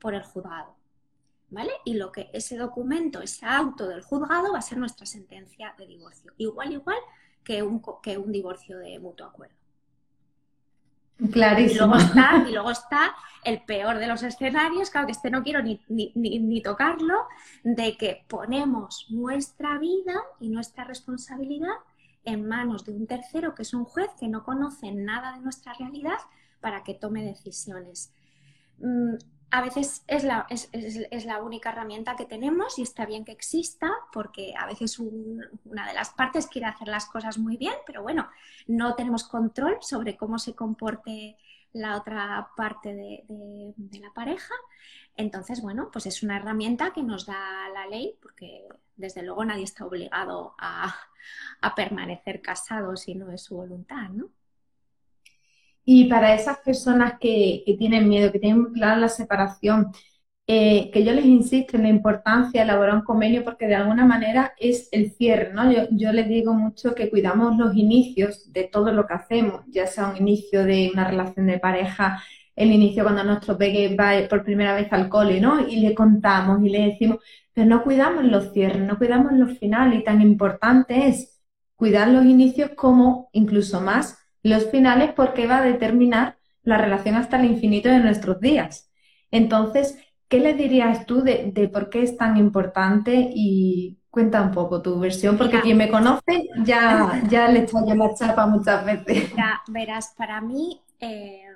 por 0.00 0.14
el 0.14 0.22
juzgado. 0.22 0.77
¿Vale? 1.50 1.72
Y 1.84 1.94
lo 1.94 2.12
que 2.12 2.28
ese 2.32 2.58
documento, 2.58 3.22
ese 3.22 3.46
auto 3.46 3.88
del 3.88 4.02
juzgado 4.02 4.52
va 4.52 4.58
a 4.58 4.62
ser 4.62 4.76
nuestra 4.76 5.06
sentencia 5.06 5.74
de 5.78 5.86
divorcio. 5.86 6.32
Igual, 6.36 6.72
igual 6.72 6.98
que 7.42 7.62
un, 7.62 7.82
que 8.02 8.18
un 8.18 8.30
divorcio 8.30 8.78
de 8.78 8.98
mutuo 8.98 9.26
acuerdo. 9.26 9.58
Clarísimo. 11.32 11.86
Y 11.86 11.88
luego, 11.88 11.96
está, 11.96 12.44
y 12.48 12.52
luego 12.52 12.70
está 12.70 13.16
el 13.44 13.62
peor 13.62 13.98
de 13.98 14.06
los 14.06 14.22
escenarios, 14.22 14.90
claro 14.90 15.06
que 15.06 15.12
este 15.12 15.30
no 15.30 15.42
quiero 15.42 15.62
ni, 15.62 15.80
ni, 15.88 16.12
ni, 16.14 16.62
tocarlo, 16.62 17.26
de 17.64 17.96
que 17.96 18.24
ponemos 18.28 19.06
nuestra 19.10 19.78
vida 19.78 20.14
y 20.38 20.48
nuestra 20.48 20.84
responsabilidad 20.84 21.74
en 22.24 22.46
manos 22.46 22.84
de 22.84 22.92
un 22.92 23.06
tercero, 23.06 23.54
que 23.54 23.62
es 23.62 23.74
un 23.74 23.84
juez 23.84 24.10
que 24.20 24.28
no 24.28 24.44
conoce 24.44 24.92
nada 24.92 25.32
de 25.32 25.40
nuestra 25.40 25.72
realidad, 25.72 26.18
para 26.60 26.84
que 26.84 26.94
tome 26.94 27.24
decisiones. 27.24 28.12
A 29.50 29.62
veces 29.62 30.04
es 30.06 30.24
la, 30.24 30.46
es, 30.50 30.68
es, 30.72 31.24
la, 31.24 31.42
única 31.42 31.70
herramienta 31.70 32.16
que 32.16 32.26
tenemos 32.26 32.78
y 32.78 32.82
está 32.82 33.06
bien 33.06 33.24
que 33.24 33.32
exista 33.32 33.90
porque 34.12 34.52
a 34.58 34.66
veces 34.66 34.98
una 34.98 35.86
de 35.86 35.94
las 35.94 36.10
partes 36.10 36.46
quiere 36.46 36.66
hacer 36.66 36.88
las 36.88 37.06
cosas 37.06 37.38
muy 37.38 37.56
bien, 37.56 37.74
pero 37.86 38.02
bueno, 38.02 38.28
no 38.66 38.94
tenemos 38.94 39.24
control 39.24 39.78
sobre 39.80 40.18
cómo 40.18 40.38
se 40.38 40.54
comporte 40.54 41.38
la 41.72 41.96
otra 41.96 42.50
parte 42.56 42.94
de, 42.94 43.24
de, 43.76 44.00
la 44.00 44.12
pareja. 44.12 44.54
Entonces, 45.16 45.62
bueno, 45.62 45.90
pues 45.90 46.04
es 46.06 46.22
una 46.22 46.36
herramienta 46.36 46.92
que 46.92 47.02
nos 47.02 47.24
da 47.24 47.68
la 47.72 47.86
ley 47.86 48.16
porque 48.20 48.66
desde 48.96 49.22
luego 49.22 49.44
nadie 49.44 49.64
está 49.64 49.86
obligado 49.86 50.54
a, 50.58 50.94
a 51.62 51.74
permanecer 51.74 52.42
casado 52.42 52.96
si 52.96 53.14
no 53.14 53.30
es 53.30 53.44
su 53.44 53.56
voluntad, 53.56 54.10
¿no? 54.10 54.30
Y 55.90 56.04
para 56.04 56.34
esas 56.34 56.58
personas 56.58 57.14
que, 57.18 57.64
tienen 57.78 58.10
miedo, 58.10 58.30
que 58.30 58.38
tienen 58.38 58.74
claro 58.74 59.00
la 59.00 59.08
separación, 59.08 59.90
eh, 60.46 60.90
que 60.92 61.02
yo 61.02 61.12
les 61.12 61.24
insisto 61.24 61.78
en 61.78 61.84
la 61.84 61.88
importancia 61.88 62.60
de 62.60 62.64
elaborar 62.64 62.96
un 62.96 63.04
convenio 63.04 63.42
porque 63.42 63.66
de 63.66 63.76
alguna 63.76 64.04
manera 64.04 64.52
es 64.58 64.90
el 64.92 65.12
cierre, 65.12 65.54
¿no? 65.54 65.70
Yo, 65.90 66.12
les 66.12 66.28
digo 66.28 66.52
mucho 66.52 66.94
que 66.94 67.08
cuidamos 67.08 67.56
los 67.56 67.74
inicios 67.74 68.52
de 68.52 68.64
todo 68.64 68.92
lo 68.92 69.06
que 69.06 69.14
hacemos, 69.14 69.62
ya 69.68 69.86
sea 69.86 70.08
un 70.08 70.18
inicio 70.18 70.62
de 70.64 70.90
una 70.92 71.08
relación 71.08 71.46
de 71.46 71.58
pareja, 71.58 72.22
el 72.54 72.70
inicio 72.70 73.02
cuando 73.04 73.24
nuestro 73.24 73.56
peque 73.56 73.96
va 73.96 74.12
por 74.28 74.44
primera 74.44 74.74
vez 74.74 74.92
al 74.92 75.08
cole, 75.08 75.40
¿no? 75.40 75.66
Y 75.68 75.80
le 75.80 75.94
contamos 75.94 76.62
y 76.62 76.68
le 76.68 76.82
decimos, 76.88 77.20
pero 77.54 77.66
no 77.66 77.82
cuidamos 77.82 78.24
los 78.24 78.52
cierres, 78.52 78.82
no 78.82 78.98
cuidamos 78.98 79.32
los 79.32 79.58
finales 79.58 80.00
y 80.00 80.04
tan 80.04 80.20
importante 80.20 81.08
es 81.08 81.40
cuidar 81.76 82.08
los 82.08 82.26
inicios 82.26 82.72
como 82.76 83.30
incluso 83.32 83.80
más 83.80 84.18
los 84.48 84.70
finales 84.70 85.12
porque 85.12 85.46
va 85.46 85.58
a 85.58 85.62
determinar 85.62 86.36
la 86.62 86.78
relación 86.78 87.14
hasta 87.14 87.38
el 87.38 87.46
infinito 87.46 87.88
de 87.88 88.00
nuestros 88.00 88.40
días. 88.40 88.90
Entonces, 89.30 89.98
¿qué 90.28 90.40
le 90.40 90.54
dirías 90.54 91.06
tú 91.06 91.22
de, 91.22 91.70
por 91.72 91.90
qué 91.90 92.02
es 92.02 92.16
tan 92.16 92.36
importante? 92.36 93.30
Y 93.34 93.98
cuenta 94.10 94.42
un 94.42 94.50
poco 94.50 94.82
tu 94.82 94.98
versión, 94.98 95.38
porque 95.38 95.60
quien 95.60 95.76
me 95.76 95.88
conoce 95.88 96.48
ya, 96.64 97.22
ya 97.30 97.48
le 97.48 97.60
echa 97.60 97.78
yo 97.86 97.94
la 97.94 98.14
chapa 98.14 98.46
muchas 98.46 98.84
veces. 98.84 99.32
Verás, 99.68 100.14
para 100.16 100.40
mí 100.40 100.82
eh, 101.00 101.46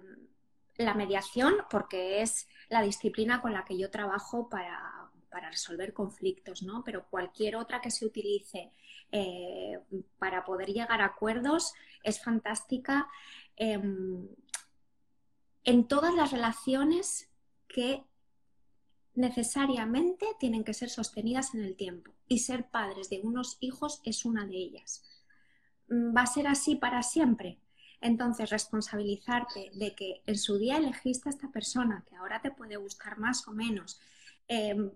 la 0.76 0.94
mediación, 0.94 1.54
porque 1.70 2.22
es 2.22 2.49
la 2.68 2.82
disciplina 2.82 3.40
con 3.40 3.52
la 3.52 3.64
que 3.64 3.78
yo 3.78 3.90
trabajo 3.90 4.49
para, 4.49 5.11
para 5.30 5.50
resolver 5.50 5.92
conflictos, 5.92 6.62
¿no? 6.62 6.82
Pero 6.84 7.06
cualquier 7.08 7.56
otra 7.56 7.80
que 7.80 7.90
se 7.90 8.06
utilice 8.06 8.70
eh, 9.11 9.78
para 10.18 10.44
poder 10.44 10.68
llegar 10.68 11.00
a 11.02 11.06
acuerdos 11.06 11.75
es 12.02 12.23
fantástica 12.23 13.09
em, 13.56 14.28
en 15.64 15.88
todas 15.88 16.14
las 16.14 16.32
relaciones 16.32 17.30
que 17.68 18.04
necesariamente 19.14 20.26
tienen 20.40 20.64
que 20.64 20.75
ser 20.75 20.90
sostenidas 20.90 21.54
en 21.54 21.64
el 21.64 21.76
tiempo 21.76 22.12
y 22.28 22.38
ser 22.38 22.68
padres 22.68 23.11
de 23.11 23.21
unos 23.23 23.59
hijos 23.61 24.00
es 24.04 24.25
una 24.25 24.47
de 24.47 24.56
ellas. 24.56 25.04
Mm, 25.88 26.16
¿Va 26.16 26.23
a 26.23 26.26
ser 26.26 26.47
así 26.47 26.76
para 26.76 27.02
siempre? 27.02 27.59
Entonces, 28.00 28.50
responsabilizarte 28.50 29.71
de 29.75 29.94
que 29.94 30.23
en 30.26 30.37
su 30.37 30.59
día 30.59 30.76
elegiste 30.76 31.28
a 31.28 31.30
esta 31.30 31.52
persona, 31.52 32.04
que 32.09 32.16
ahora 32.16 32.40
te 32.42 32.50
puede 32.50 32.76
gustar 32.76 33.18
más 33.18 33.47
o 33.47 33.52
menos, 33.52 34.00
em, 34.49 34.90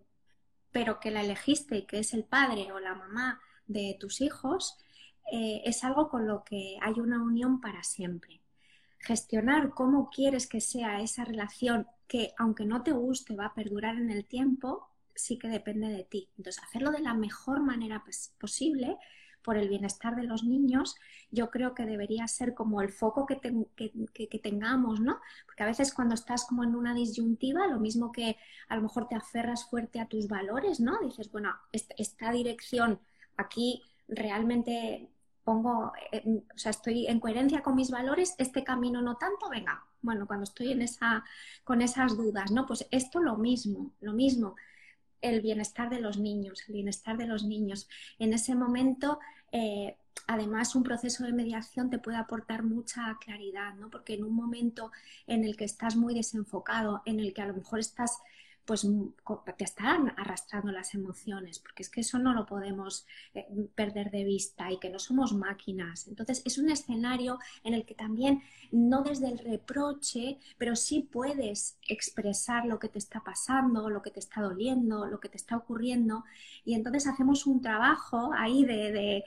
pero 0.72 0.98
que 0.98 1.10
la 1.10 1.22
elegiste 1.22 1.76
y 1.78 1.86
que 1.86 2.00
es 2.00 2.12
el 2.14 2.24
padre 2.24 2.72
o 2.72 2.80
la 2.80 2.94
mamá 2.94 3.40
de 3.66 3.96
tus 4.00 4.20
hijos, 4.20 4.78
eh, 5.32 5.62
es 5.64 5.82
algo 5.84 6.08
con 6.08 6.26
lo 6.26 6.44
que 6.44 6.78
hay 6.80 7.00
una 7.00 7.22
unión 7.22 7.60
para 7.60 7.82
siempre. 7.82 8.40
Gestionar 8.98 9.70
cómo 9.70 10.10
quieres 10.10 10.46
que 10.46 10.60
sea 10.60 11.00
esa 11.00 11.24
relación 11.24 11.86
que, 12.06 12.32
aunque 12.38 12.64
no 12.64 12.82
te 12.82 12.92
guste, 12.92 13.36
va 13.36 13.46
a 13.46 13.54
perdurar 13.54 13.96
en 13.96 14.10
el 14.10 14.24
tiempo, 14.24 14.88
sí 15.14 15.38
que 15.38 15.48
depende 15.48 15.88
de 15.88 16.04
ti. 16.04 16.28
Entonces, 16.36 16.62
hacerlo 16.62 16.92
de 16.92 17.00
la 17.00 17.14
mejor 17.14 17.60
manera 17.60 18.04
posible 18.38 18.96
por 19.42 19.56
el 19.56 19.68
bienestar 19.68 20.16
de 20.16 20.24
los 20.24 20.42
niños, 20.42 20.96
yo 21.30 21.50
creo 21.50 21.72
que 21.72 21.86
debería 21.86 22.26
ser 22.26 22.52
como 22.52 22.82
el 22.82 22.88
foco 22.88 23.26
que, 23.26 23.38
que, 23.76 24.40
tengamos, 24.42 25.00
¿no? 25.00 25.20
Porque 25.46 25.62
a 25.62 25.66
veces 25.66 25.94
cuando 25.94 26.14
estás 26.16 26.44
como 26.46 26.64
en 26.64 26.74
una 26.74 26.94
disyuntiva, 26.94 27.68
lo 27.68 27.78
mismo 27.78 28.10
que 28.10 28.36
a 28.68 28.74
lo 28.74 28.82
mejor 28.82 29.06
te 29.06 29.14
aferras 29.14 29.68
fuerte 29.70 30.00
a 30.00 30.08
tus 30.08 30.26
valores, 30.26 30.80
¿no? 30.80 30.98
Dices, 31.00 31.30
bueno, 31.30 31.54
esta 31.72 32.32
dirección 32.32 32.98
aquí 33.36 33.82
realmente 34.08 35.10
pongo, 35.46 35.92
eh, 36.10 36.24
o 36.26 36.58
sea, 36.58 36.70
estoy 36.70 37.06
en 37.06 37.20
coherencia 37.20 37.62
con 37.62 37.76
mis 37.76 37.92
valores, 37.92 38.34
este 38.36 38.64
camino 38.64 39.00
no 39.00 39.16
tanto, 39.16 39.48
venga, 39.48 39.86
bueno, 40.02 40.26
cuando 40.26 40.42
estoy 40.42 40.72
en 40.72 40.82
esa, 40.82 41.24
con 41.62 41.82
esas 41.82 42.16
dudas, 42.16 42.50
¿no? 42.50 42.66
Pues 42.66 42.84
esto 42.90 43.20
lo 43.20 43.36
mismo, 43.36 43.92
lo 44.00 44.12
mismo, 44.12 44.56
el 45.20 45.40
bienestar 45.42 45.88
de 45.88 46.00
los 46.00 46.18
niños, 46.18 46.64
el 46.66 46.74
bienestar 46.74 47.16
de 47.16 47.28
los 47.28 47.44
niños. 47.44 47.88
En 48.18 48.32
ese 48.32 48.56
momento, 48.56 49.20
eh, 49.52 49.96
además, 50.26 50.74
un 50.74 50.82
proceso 50.82 51.22
de 51.24 51.32
mediación 51.32 51.90
te 51.90 52.00
puede 52.00 52.16
aportar 52.16 52.64
mucha 52.64 53.16
claridad, 53.24 53.74
¿no? 53.74 53.88
Porque 53.88 54.14
en 54.14 54.24
un 54.24 54.34
momento 54.34 54.90
en 55.28 55.44
el 55.44 55.56
que 55.56 55.64
estás 55.64 55.94
muy 55.94 56.12
desenfocado, 56.12 57.02
en 57.06 57.20
el 57.20 57.32
que 57.32 57.42
a 57.42 57.46
lo 57.46 57.54
mejor 57.54 57.78
estás 57.78 58.18
pues 58.66 58.84
mm, 58.84 59.06
te 59.56 59.64
están 59.64 60.12
arrastrando 60.16 60.72
las 60.72 60.94
emociones, 60.94 61.60
porque 61.60 61.82
es 61.82 61.88
que 61.88 62.00
eso 62.00 62.18
no 62.18 62.34
lo 62.34 62.44
podemos 62.44 63.06
eh, 63.34 63.46
perder 63.74 64.10
de 64.10 64.24
vista 64.24 64.70
y 64.70 64.78
que 64.78 64.90
no 64.90 64.98
somos 64.98 65.32
máquinas. 65.32 66.08
Entonces 66.08 66.42
es 66.44 66.58
un 66.58 66.68
escenario 66.70 67.38
en 67.64 67.74
el 67.74 67.86
que 67.86 67.94
también, 67.94 68.42
no 68.72 69.02
desde 69.02 69.28
el 69.28 69.38
reproche, 69.38 70.38
pero 70.58 70.74
sí 70.76 71.08
puedes 71.10 71.78
expresar 71.88 72.66
lo 72.66 72.78
que 72.78 72.88
te 72.88 72.98
está 72.98 73.20
pasando, 73.20 73.88
lo 73.88 74.02
que 74.02 74.10
te 74.10 74.20
está 74.20 74.42
doliendo, 74.42 75.06
lo 75.06 75.20
que 75.20 75.28
te 75.28 75.36
está 75.36 75.56
ocurriendo. 75.56 76.24
Y 76.64 76.74
entonces 76.74 77.06
hacemos 77.06 77.46
un 77.46 77.62
trabajo 77.62 78.32
ahí 78.34 78.64
de, 78.64 79.24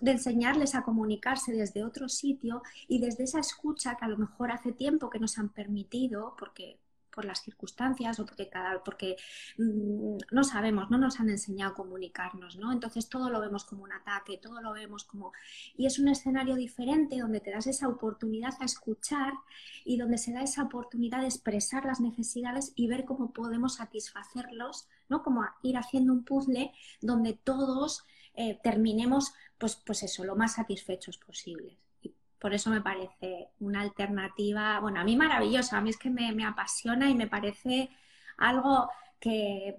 de 0.00 0.10
enseñarles 0.10 0.74
a 0.74 0.82
comunicarse 0.82 1.52
desde 1.52 1.84
otro 1.84 2.08
sitio 2.08 2.62
y 2.88 3.00
desde 3.00 3.24
esa 3.24 3.40
escucha 3.40 3.96
que 3.96 4.04
a 4.06 4.08
lo 4.08 4.16
mejor 4.16 4.50
hace 4.50 4.72
tiempo 4.72 5.10
que 5.10 5.18
nos 5.18 5.38
han 5.38 5.50
permitido, 5.50 6.34
porque 6.38 6.78
por 7.18 7.24
las 7.24 7.42
circunstancias 7.42 8.20
o 8.20 8.24
porque 8.24 8.48
cada 8.48 8.84
porque 8.84 9.16
mm, 9.56 10.18
no 10.30 10.44
sabemos, 10.44 10.88
no 10.88 10.98
nos 10.98 11.18
han 11.18 11.30
enseñado 11.30 11.72
a 11.72 11.74
comunicarnos, 11.74 12.56
¿no? 12.58 12.70
Entonces 12.70 13.08
todo 13.08 13.28
lo 13.28 13.40
vemos 13.40 13.64
como 13.64 13.82
un 13.82 13.90
ataque, 13.90 14.38
todo 14.38 14.60
lo 14.60 14.72
vemos 14.72 15.02
como 15.02 15.32
y 15.76 15.86
es 15.86 15.98
un 15.98 16.06
escenario 16.06 16.54
diferente 16.54 17.18
donde 17.18 17.40
te 17.40 17.50
das 17.50 17.66
esa 17.66 17.88
oportunidad 17.88 18.54
a 18.60 18.66
escuchar 18.66 19.32
y 19.84 19.96
donde 19.96 20.16
se 20.16 20.32
da 20.32 20.42
esa 20.42 20.62
oportunidad 20.62 21.22
de 21.22 21.26
expresar 21.26 21.84
las 21.86 21.98
necesidades 21.98 22.72
y 22.76 22.86
ver 22.86 23.04
cómo 23.04 23.32
podemos 23.32 23.74
satisfacerlos, 23.74 24.86
¿no? 25.08 25.24
Como 25.24 25.44
ir 25.64 25.76
haciendo 25.76 26.12
un 26.12 26.22
puzzle 26.24 26.70
donde 27.00 27.32
todos 27.32 28.04
eh, 28.34 28.60
terminemos 28.62 29.34
pues, 29.58 29.74
pues 29.74 30.04
eso, 30.04 30.22
lo 30.22 30.36
más 30.36 30.54
satisfechos 30.54 31.18
posibles. 31.18 31.87
Por 32.38 32.54
eso 32.54 32.70
me 32.70 32.80
parece 32.80 33.48
una 33.60 33.80
alternativa, 33.80 34.78
bueno, 34.80 35.00
a 35.00 35.04
mí 35.04 35.16
maravillosa, 35.16 35.78
a 35.78 35.80
mí 35.80 35.90
es 35.90 35.98
que 35.98 36.10
me, 36.10 36.44
apasiona 36.44 37.10
y 37.10 37.14
me 37.14 37.26
parece 37.26 37.90
algo 38.36 38.88
que, 39.18 39.76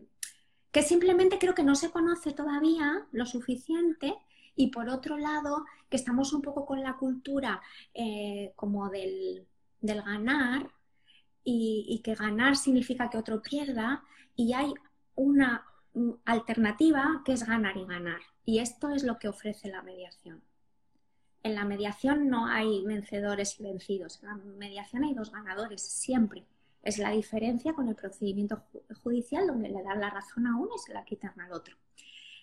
que 0.71 0.83
simplemente 0.83 1.39
creo 1.39 1.55
que 1.55 1.63
no 1.63 1.75
se 1.75 1.91
conoce 1.91 2.33
todavía 2.33 3.07
lo 3.11 3.25
suficiente. 3.25 4.15
Y 4.55 4.71
por 4.71 4.89
otro 4.89 5.17
lado 5.17 5.65
que 5.89 5.95
estamos 5.95 6.33
un 6.33 6.41
poco 6.41 6.65
con 6.65 6.83
la 6.83 6.97
cultura 6.97 7.61
eh, 7.93 8.51
como 8.57 8.89
del, 8.89 9.47
ganar 9.81 10.69
y, 11.43 11.85
y, 11.87 12.01
que 12.01 12.15
ganar 12.15 12.57
significa 12.57 13.09
que 13.09 13.17
otro 13.17 13.41
pierda 13.41 14.03
y 14.35 14.51
hay 14.51 14.73
una 15.15 15.65
alternativa 16.25 17.21
que 17.23 17.31
es 17.31 17.45
ganar 17.45 17.77
y 17.77 17.85
ganar. 17.85 18.19
Y 18.43 18.59
esto 18.59 18.89
es 18.89 19.03
lo 19.03 19.17
que 19.17 19.29
ofrece 19.29 19.69
la 19.69 19.81
mediación 19.81 20.43
en 21.43 21.55
la 21.55 21.65
mediación 21.65 22.29
no 22.29 22.47
hay 22.47 22.83
vencedores 22.85 23.59
y 23.59 23.63
vencidos. 23.63 24.19
En 24.21 24.29
la 24.29 24.35
mediación 24.35 25.03
hay 25.03 25.13
dos 25.13 25.31
ganadores, 25.31 25.81
siempre. 25.81 26.43
Es 26.83 26.97
la 26.97 27.11
diferencia 27.11 27.73
con 27.73 27.87
el 27.87 27.95
procedimiento 27.95 28.63
judicial 29.03 29.47
donde 29.47 29.69
le 29.69 29.83
dan 29.83 29.99
la 29.99 30.09
razón 30.09 30.47
a 30.47 30.57
uno 30.57 30.71
y 30.75 30.79
se 30.79 30.93
la 30.93 31.03
quitan 31.03 31.37
al 31.39 31.51
otro. 31.51 31.75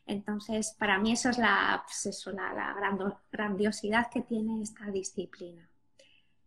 Entonces, 0.06 0.74
para 0.78 0.98
mí 0.98 1.12
eso 1.12 1.30
es 1.30 1.38
la, 1.38 1.84
pues 1.84 2.26
la, 2.26 3.20
grandiosidad 3.32 4.08
que 4.10 4.22
tiene 4.22 4.62
esta 4.62 4.86
disciplina. 4.86 5.68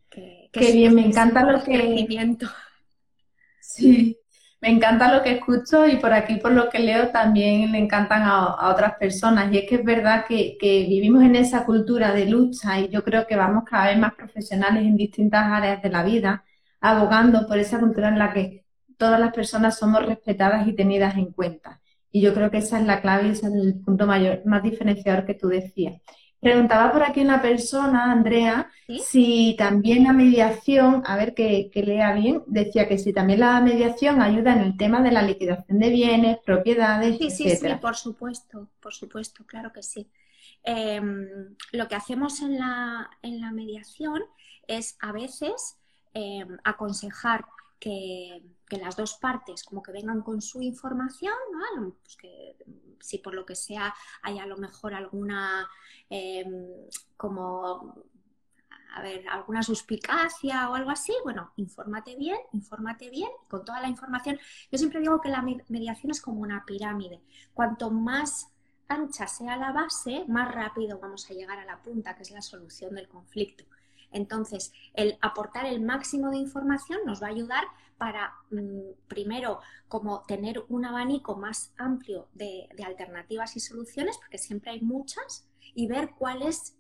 Que, 0.10 0.50
Qué 0.52 0.72
bien, 0.72 0.96
me 0.96 1.06
encanta 1.06 1.44
lo 1.44 1.64
que... 1.64 2.08
Sí, 3.60 4.18
me 4.62 4.70
encanta 4.70 5.14
lo 5.14 5.24
que 5.24 5.32
escucho 5.34 5.88
y 5.88 5.98
por 5.98 6.12
aquí, 6.14 6.36
por 6.36 6.52
lo 6.52 6.70
que 6.70 6.80
leo, 6.80 7.10
también 7.12 7.72
le 7.72 7.78
encantan 7.78 8.24
a, 8.24 8.70
otras 8.70 8.96
personas. 8.96 9.52
Y 9.54 9.58
es 9.60 9.70
que 9.70 9.76
es 9.76 9.84
verdad 9.86 10.26
que, 10.28 10.58
vivimos 10.62 11.24
en 11.24 11.36
esa 11.36 11.66
cultura 11.66 12.14
de 12.14 12.26
lucha 12.26 12.80
y 12.80 12.90
yo 12.90 13.04
creo 13.04 13.26
que 13.26 13.36
vamos 13.38 13.64
cada 13.66 13.88
vez 13.88 13.98
más 13.98 14.14
profesionales 14.16 14.84
en 14.84 14.98
distintas 14.98 15.46
áreas 15.46 15.82
de 15.82 15.90
la 15.90 16.04
vida, 16.04 16.44
abogando 16.82 17.48
por 17.48 17.58
esa 17.58 17.80
cultura 17.80 18.10
en 18.10 18.20
la 18.20 18.34
que 18.34 18.66
todas 18.98 19.20
las 19.20 19.34
personas 19.34 19.78
somos 19.78 20.06
respetadas 20.06 20.68
y 20.68 20.74
tenidas 20.74 21.16
en 21.16 21.32
cuenta. 21.32 21.82
Y 22.12 22.22
yo 22.22 22.34
creo 22.34 22.52
que 22.52 22.58
esa 22.58 22.80
es 22.80 22.86
la 22.86 23.02
clave 23.02 23.28
y 23.28 23.32
ese 23.32 23.48
es 23.48 23.54
el 23.54 23.80
punto 23.80 24.08
mayor, 24.08 24.42
más 24.46 24.64
diferenciador 24.64 25.26
que 25.26 25.36
tú 25.36 25.48
decías. 25.48 26.02
Preguntaba 26.40 26.92
por 26.94 27.04
aquí 27.04 27.20
una 27.20 27.42
persona, 27.42 28.12
Andrea, 28.12 28.72
si 29.04 29.56
también 29.58 30.06
la 30.06 30.14
mediación, 30.14 31.04
a 31.06 31.18
ver 31.18 31.34
que, 31.34 31.70
lea 31.74 32.14
bien, 32.14 32.44
decía 32.48 32.88
que 32.88 32.98
si 32.98 33.12
también 33.12 33.42
la 33.42 33.60
mediación 33.60 34.22
ayuda 34.22 34.54
en 34.54 34.62
el 34.62 34.78
tema 34.78 35.02
de 35.02 35.12
la 35.12 35.22
liquidación 35.22 35.80
de 35.80 35.90
bienes, 35.90 36.38
propiedades, 36.46 37.18
sí, 37.18 37.30
Sí, 37.30 37.50
sí, 37.50 37.68
por 37.82 37.96
supuesto, 37.98 38.70
por 38.80 38.94
supuesto, 38.94 39.46
claro 39.46 39.74
que 39.74 39.84
sí. 39.84 40.10
Em, 40.64 41.56
lo 41.74 41.88
que 41.88 41.96
hacemos 41.96 42.42
en 42.42 42.58
la, 42.58 43.10
en 43.22 43.42
la 43.42 43.52
mediación 43.52 44.24
es 44.68 44.98
a 45.02 45.12
veces 45.12 45.78
em, 46.14 46.58
aconsejar 46.64 47.46
que, 47.80 48.44
las 48.70 48.96
dos 48.96 49.16
partes 49.16 49.64
como 49.64 49.82
que 49.82 49.92
vengan 49.92 50.22
con 50.22 50.42
su 50.42 50.62
información, 50.62 51.34
pues 52.02 52.16
que 52.16 52.56
si 53.00 53.18
por 53.18 53.34
lo 53.34 53.46
que 53.46 53.56
sea 53.56 53.94
hay 54.22 54.38
a 54.38 54.46
lo 54.46 54.58
mejor 54.58 54.94
alguna 54.94 55.68
em, 56.10 56.68
como 57.18 57.96
a 58.94 59.02
ver, 59.02 59.28
alguna 59.30 59.64
suspicacia 59.64 60.70
o 60.70 60.76
algo 60.76 60.90
así, 60.90 61.14
bueno, 61.24 61.54
infórmate 61.58 62.16
bien, 62.16 62.38
infórmate 62.54 63.10
bien, 63.10 63.30
con 63.48 63.64
toda 63.64 63.82
la 63.82 63.88
información. 63.88 64.40
Yo 64.72 64.78
siempre 64.78 65.00
digo 65.00 65.22
que 65.22 65.30
la 65.30 65.42
mediación 65.42 66.12
es 66.12 66.22
como 66.22 66.42
una 66.42 66.66
pirámide. 66.66 67.22
Cuanto 67.54 67.92
más 67.92 68.52
ancha 68.88 69.28
sea 69.28 69.58
la 69.58 69.72
base, 69.72 70.26
más 70.28 70.54
rápido 70.54 71.00
vamos 71.00 71.30
a 71.30 71.34
llegar 71.34 71.60
a 71.60 71.66
la 71.66 71.82
punta, 71.82 72.16
que 72.16 72.24
es 72.24 72.32
la 72.32 72.42
solución 72.42 72.96
del 72.96 73.08
conflicto. 73.08 73.64
Entonces, 74.12 74.74
el 74.94 75.18
aportar 75.22 75.66
el 75.66 75.82
máximo 75.82 76.30
de 76.32 76.38
información 76.38 77.00
nos 77.06 77.22
va 77.22 77.28
a 77.28 77.32
ayudar 77.32 77.64
para, 77.98 78.34
mm, 78.50 79.08
primero, 79.08 79.60
como 79.88 80.24
tener 80.24 80.64
un 80.70 80.86
abanico 80.86 81.36
más 81.36 81.74
amplio 81.78 82.30
de, 82.34 82.68
alternativas 82.86 83.56
y 83.56 83.60
soluciones, 83.60 84.18
porque 84.18 84.38
siempre 84.38 84.72
hay 84.72 84.82
muchas, 84.82 85.48
y 85.76 85.88
ver 85.88 86.12
cuál 86.18 86.42
es 86.42 86.76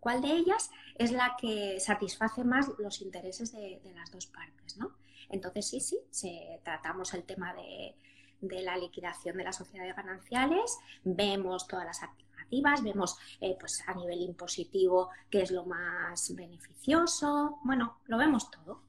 cuál 0.00 0.20
de 0.20 0.32
ellas 0.32 0.70
es 0.96 1.12
la 1.12 1.34
que 1.40 1.80
satisface 1.80 2.44
más 2.44 2.70
los 2.78 3.00
intereses 3.00 3.52
de, 3.52 3.80
las 3.94 4.10
dos 4.10 4.26
partes, 4.26 4.76
¿no? 4.76 4.92
Entonces, 5.30 5.66
sí, 5.66 5.80
sí, 5.80 5.98
se, 6.10 6.60
tratamos 6.62 7.14
el 7.14 7.24
tema 7.24 7.54
de, 7.54 7.96
de 8.42 8.62
la 8.62 8.76
liquidación 8.76 9.38
de 9.38 9.44
las 9.44 9.56
sociedades 9.56 9.96
gananciales, 9.96 10.78
vemos 11.04 11.66
todas 11.66 11.86
las 11.86 12.02
vemos 12.62 13.18
eh, 13.40 13.56
pues 13.58 13.82
a 13.86 13.94
nivel 13.94 14.20
impositivo 14.20 15.10
qué 15.30 15.42
es 15.42 15.50
lo 15.50 15.64
más 15.64 16.34
beneficioso, 16.34 17.58
bueno, 17.64 17.98
lo 18.06 18.18
vemos 18.18 18.50
todo. 18.50 18.82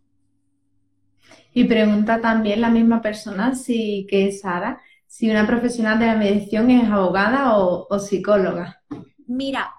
Y 1.53 1.63
pregunta 1.63 2.21
también 2.21 2.61
la 2.61 2.69
misma 2.69 3.01
persona, 3.01 3.55
si, 3.55 4.05
que 4.09 4.27
es 4.27 4.41
Sara, 4.41 4.81
si 5.07 5.29
una 5.29 5.47
profesional 5.47 5.97
de 5.97 6.07
la 6.07 6.15
mediación 6.15 6.69
es 6.69 6.89
abogada 6.89 7.57
o, 7.57 7.99
psicóloga. 7.99 8.81
Mira, 9.27 9.73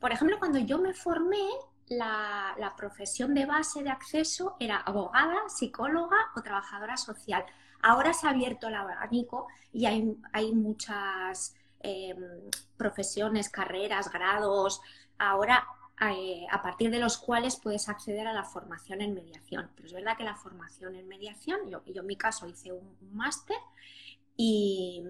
por 0.00 0.12
ejemplo, 0.12 0.38
cuando 0.38 0.58
yo 0.58 0.78
me 0.78 0.92
formé, 0.92 1.48
la, 1.88 2.54
la, 2.58 2.74
profesión 2.76 3.34
de 3.34 3.44
base 3.44 3.82
de 3.82 3.90
acceso 3.90 4.56
era 4.60 4.76
abogada, 4.76 5.48
psicóloga 5.48 6.16
o 6.36 6.42
trabajadora 6.42 6.96
social. 6.96 7.44
Ahora 7.82 8.12
se 8.12 8.26
ha 8.26 8.30
abierto 8.30 8.68
el 8.68 8.74
abanico 8.74 9.48
y 9.72 9.86
hay, 9.86 10.16
hay 10.32 10.52
muchas 10.52 11.54
Em, 11.82 12.16
profesiones, 12.76 13.48
carreras, 13.48 14.10
grados, 14.10 14.80
ahora 15.18 15.66
eh, 16.00 16.46
a 16.50 16.62
partir 16.62 16.90
de 16.90 16.98
los 16.98 17.18
cuales 17.18 17.56
puedes 17.56 17.88
acceder 17.88 18.26
a 18.26 18.32
la 18.32 18.44
formación 18.44 19.00
en 19.02 19.14
mediación. 19.14 19.70
Pero 19.74 19.86
es 19.86 19.92
verdad 19.92 20.16
que 20.16 20.24
la 20.24 20.34
formación 20.34 20.96
en 20.96 21.06
mediación, 21.08 21.70
yo, 21.70 21.82
en 21.86 22.06
mi 22.06 22.16
caso 22.16 22.48
hice 22.48 22.72
un, 22.72 22.96
máster 23.12 23.56
y, 24.36 25.04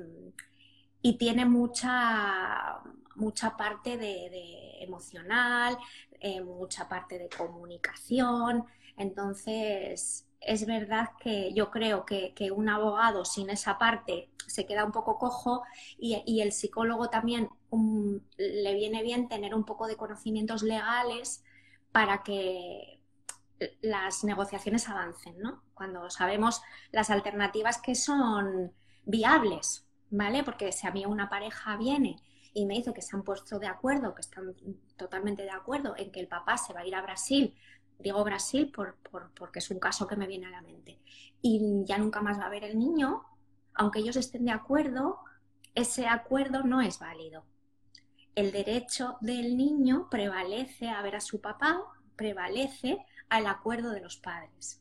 tiene 1.18 1.44
mucha, 1.46 2.80
mucha 3.16 3.56
parte 3.56 3.96
de, 3.96 4.82
emocional, 4.82 5.76
eh, 6.20 6.40
mucha 6.40 6.88
parte 6.88 7.18
de 7.18 7.28
comunicación. 7.28 8.64
Entonces, 8.96 10.26
es 10.46 10.66
verdad 10.66 11.10
que 11.20 11.52
yo 11.54 11.70
creo 11.70 12.04
que, 12.04 12.32
un 12.52 12.68
abogado 12.68 13.24
sin 13.24 13.50
esa 13.50 13.78
parte 13.78 14.30
se 14.46 14.66
queda 14.66 14.84
un 14.84 14.92
poco 14.92 15.18
cojo 15.18 15.62
y, 15.98 16.40
el 16.40 16.52
psicólogo 16.52 17.08
también 17.08 17.48
le 18.36 18.74
viene 18.74 19.02
bien 19.02 19.28
tener 19.28 19.54
un 19.54 19.64
poco 19.64 19.86
de 19.86 19.96
conocimientos 19.96 20.62
legales 20.62 21.44
para 21.92 22.22
que 22.22 23.00
las 23.80 24.24
negociaciones 24.24 24.88
avancen, 24.88 25.38
¿no? 25.38 25.62
Cuando 25.74 26.10
sabemos 26.10 26.62
las 26.90 27.10
alternativas 27.10 27.80
que 27.80 27.94
son 27.94 28.72
viables, 29.04 29.86
¿vale? 30.10 30.42
Porque 30.42 30.72
si 30.72 30.86
a 30.86 30.90
mí 30.90 31.06
una 31.06 31.28
pareja 31.28 31.76
viene 31.76 32.16
y 32.54 32.66
me 32.66 32.74
dice 32.74 32.92
que 32.92 33.02
se 33.02 33.14
han 33.16 33.22
puesto 33.22 33.58
de 33.58 33.68
acuerdo, 33.68 34.14
que 34.14 34.20
están 34.20 34.54
totalmente 34.96 35.42
de 35.42 35.50
acuerdo 35.50 35.94
en 35.96 36.10
que 36.10 36.20
el 36.20 36.28
papá 36.28 36.56
se 36.56 36.72
va 36.72 36.80
a 36.80 36.86
ir 36.86 36.94
a 36.94 37.02
Brasil 37.02 37.54
Digo 38.02 38.24
Brasil 38.24 38.70
por, 38.70 38.96
porque 39.34 39.58
es 39.60 39.70
un 39.70 39.78
caso 39.78 40.06
que 40.06 40.16
me 40.16 40.26
viene 40.26 40.46
a 40.46 40.50
la 40.50 40.62
mente. 40.62 40.98
Y 41.40 41.84
ya 41.84 41.98
nunca 41.98 42.20
más 42.20 42.38
va 42.38 42.46
a 42.46 42.50
ver 42.50 42.64
el 42.64 42.78
niño, 42.78 43.22
aunque 43.74 44.00
ellos 44.00 44.16
estén 44.16 44.44
de 44.44 44.52
acuerdo, 44.52 45.20
ese 45.74 46.06
acuerdo 46.06 46.62
no 46.62 46.80
es 46.80 46.98
válido. 46.98 47.44
El 48.34 48.52
derecho 48.52 49.16
del 49.20 49.56
niño 49.56 50.08
prevalece 50.10 50.88
a 50.88 51.02
ver 51.02 51.16
a 51.16 51.20
su 51.20 51.40
papá, 51.40 51.82
prevalece 52.16 53.04
al 53.28 53.46
acuerdo 53.46 53.90
de 53.90 54.00
los 54.00 54.16
padres. 54.16 54.80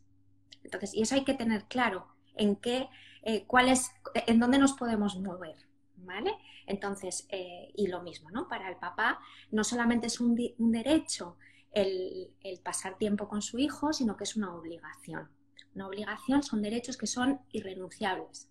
Entonces, 0.64 0.94
y 0.94 1.02
eso 1.02 1.16
hay 1.16 1.24
que 1.24 1.34
tener 1.34 1.66
claro. 1.66 2.08
en 2.36 2.56
qué, 2.56 2.90
eh, 3.24 3.46
cuál 3.46 3.70
es, 3.70 3.92
en 4.14 4.40
dónde 4.40 4.58
nos 4.58 4.74
podemos 4.74 5.20
mover, 5.20 5.56
¿vale? 5.98 6.34
Entonces, 6.66 7.28
eh, 7.30 7.72
y 7.76 7.88
lo 7.88 8.02
mismo, 8.02 8.32
¿no? 8.32 8.48
Para 8.48 8.70
el 8.70 8.78
papá 8.78 9.20
no 9.52 9.64
solamente 9.64 10.08
es 10.08 10.20
un, 10.20 10.36
derecho 10.58 11.38
el, 11.72 12.34
pasar 12.64 12.98
tiempo 12.98 13.28
con 13.28 13.42
su 13.42 13.60
hijo, 13.60 13.94
sino 13.94 14.18
que 14.18 14.24
es 14.24 14.36
una 14.36 14.54
obligación. 14.54 15.30
Una 15.74 15.88
obligación 15.88 16.44
son 16.44 16.62
derechos 16.62 16.98
que 16.98 17.08
son 17.08 17.40
irrenunciables. 17.52 18.50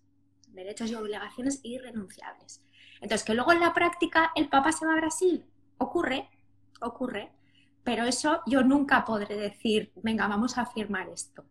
Derechos 0.49 0.89
y 0.89 0.95
obligaciones 0.95 1.59
irrenunciables. 1.63 2.63
Entonces, 2.95 3.23
que 3.23 3.33
luego 3.33 3.51
en 3.51 3.59
la 3.59 3.73
práctica 3.73 4.31
el 4.35 4.49
papá 4.49 4.71
se 4.71 4.85
va 4.85 4.93
a 4.93 4.97
Brasil, 4.97 5.45
ocurre, 5.77 6.29
ocurre, 6.81 7.31
pero 7.83 8.03
eso 8.05 8.41
yo 8.45 8.63
nunca 8.63 9.05
podré 9.05 9.35
decir, 9.35 9.91
venga, 9.95 10.27
vamos 10.27 10.57
a 10.57 10.65
firmar 10.65 11.09
esto. 11.09 11.45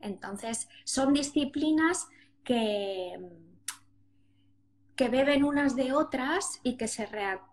Entonces, 0.00 0.68
son 0.84 1.12
disciplinas 1.12 2.08
que, 2.42 3.18
que 4.96 5.08
beben 5.08 5.44
unas 5.44 5.74
de 5.74 5.92
otras 5.92 6.60
y 6.62 6.76
que 6.76 6.88
se, 6.88 7.08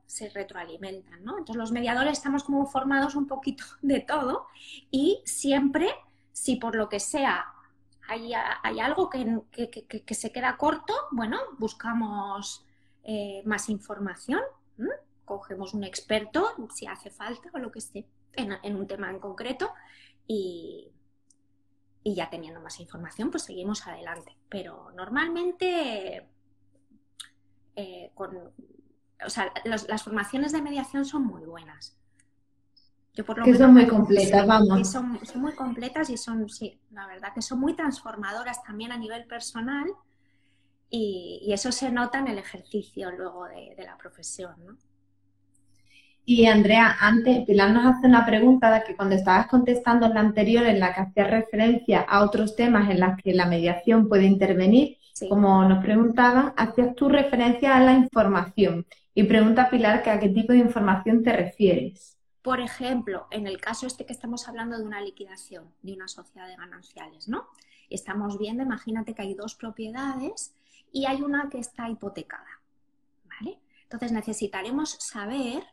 se 0.05 0.29
retroalimentan, 0.29 1.23
¿no? 1.23 1.37
Entonces 1.37 1.55
los 1.55 1.71
mediadores 1.71 2.13
estamos 2.13 2.43
como 2.43 2.65
formados 2.65 3.15
un 3.15 3.27
poquito 3.27 3.63
de 3.81 4.01
todo 4.01 4.47
y 4.91 5.21
siempre, 5.25 5.89
si 6.31 6.57
por 6.57 6.75
lo 6.75 6.89
que 6.89 6.99
sea 6.99 7.53
hay, 8.09 8.33
algo 8.81 9.09
que, 9.09 10.15
se 10.15 10.31
queda 10.31 10.57
corto, 10.57 10.93
bueno, 11.11 11.37
buscamos 11.59 12.65
eh, 13.03 13.43
más 13.45 13.69
información, 13.69 14.41
cogemos 15.25 15.75
un 15.75 15.83
experto 15.83 16.55
si 16.73 16.87
hace 16.87 17.11
falta 17.11 17.51
o 17.53 17.59
lo 17.59 17.71
que 17.71 17.77
esté 17.77 18.07
en, 18.33 18.75
un 18.75 18.87
tema 18.87 19.11
en 19.11 19.19
concreto 19.19 19.71
y, 20.25 20.91
y 22.03 22.15
ya 22.15 22.31
teniendo 22.31 22.59
más 22.61 22.79
información, 22.79 23.29
pues 23.29 23.43
seguimos 23.43 23.85
adelante. 23.85 24.35
Pero 24.49 24.91
normalmente 24.95 26.27
eh, 27.79 28.11
con, 28.13 28.35
o 29.25 29.29
sea, 29.29 29.53
las 29.63 30.03
formaciones 30.03 30.51
de 30.51 30.61
mediación 30.61 31.05
son 31.05 31.25
muy 31.25 31.45
buenas. 31.45 31.95
Yo 33.13 33.25
por 33.25 33.37
lo 33.37 33.45
que 33.45 33.55
son 33.55 33.73
muy 33.73 33.87
completas, 33.87 34.45
vamos. 34.45 34.91
Son, 34.91 35.17
muy 35.35 35.53
completas 35.53 36.09
y 36.09 36.17
son, 36.17 36.49
sí, 36.49 36.77
la 36.91 37.07
verdad 37.07 37.29
que 37.33 37.41
son 37.41 37.59
muy 37.59 37.75
transformadoras 37.75 38.61
también 38.63 38.91
a 38.91 38.97
nivel 38.97 39.25
personal 39.27 39.87
y, 40.89 41.49
eso 41.53 41.71
se 41.71 41.89
nota 41.89 42.19
en 42.19 42.27
el 42.27 42.37
ejercicio 42.37 43.11
luego 43.11 43.45
de, 43.45 43.81
la 43.83 43.97
profesión, 43.97 44.53
¿no? 44.65 44.77
Y 46.25 46.45
Andrea, 46.45 46.97
antes 46.99 47.45
Pilar 47.45 47.71
nos 47.71 47.85
hace 47.85 48.07
una 48.07 48.25
pregunta 48.25 48.83
que 48.83 48.95
cuando 48.95 49.15
estabas 49.15 49.47
contestando 49.47 50.05
en 50.05 50.13
la 50.13 50.19
anterior, 50.19 50.65
en 50.65 50.79
la 50.79 50.93
que 50.93 51.01
hacías 51.01 51.31
referencia 51.31 52.01
a 52.01 52.23
otros 52.23 52.55
temas 52.55 52.89
en 52.89 52.99
los 52.99 53.17
que 53.23 53.33
la 53.33 53.47
mediación 53.47 54.07
puede 54.07 54.25
intervenir, 54.25 54.98
como 55.27 55.63
nos 55.65 55.83
preguntaban, 55.83 56.53
hacías 56.55 56.95
tu 56.95 57.09
referencia 57.09 57.75
a 57.75 57.81
la 57.81 57.93
información 57.93 58.85
y 59.13 59.23
pregunta 59.23 59.69
Pilar 59.69 60.03
que 60.03 60.09
a 60.09 60.19
qué 60.19 60.29
tipo 60.29 60.53
de 60.53 60.59
información 60.59 61.23
te 61.23 61.33
refieres. 61.33 62.17
Por 62.41 62.61
ejemplo, 62.61 63.27
en 63.31 63.47
el 63.47 63.59
caso 63.59 63.85
este 63.85 64.05
que 64.05 64.13
estamos 64.13 64.47
hablando 64.47 64.77
de 64.77 64.83
una 64.83 65.01
liquidación 65.01 65.73
de 65.81 65.93
una 65.93 66.07
sociedad 66.07 66.47
de 66.47 66.55
gananciales, 66.55 67.27
¿no? 67.27 67.47
Estamos 67.89 68.37
viendo, 68.37 68.63
imagínate 68.63 69.13
que 69.13 69.21
hay 69.21 69.33
dos 69.33 69.55
propiedades 69.55 70.53
y 70.91 71.05
hay 71.05 71.21
una 71.21 71.49
que 71.49 71.59
está 71.59 71.89
hipotecada, 71.89 72.61
¿vale? 73.25 73.59
Entonces 73.83 74.11
necesitaremos 74.11 74.91
saber 74.99 75.63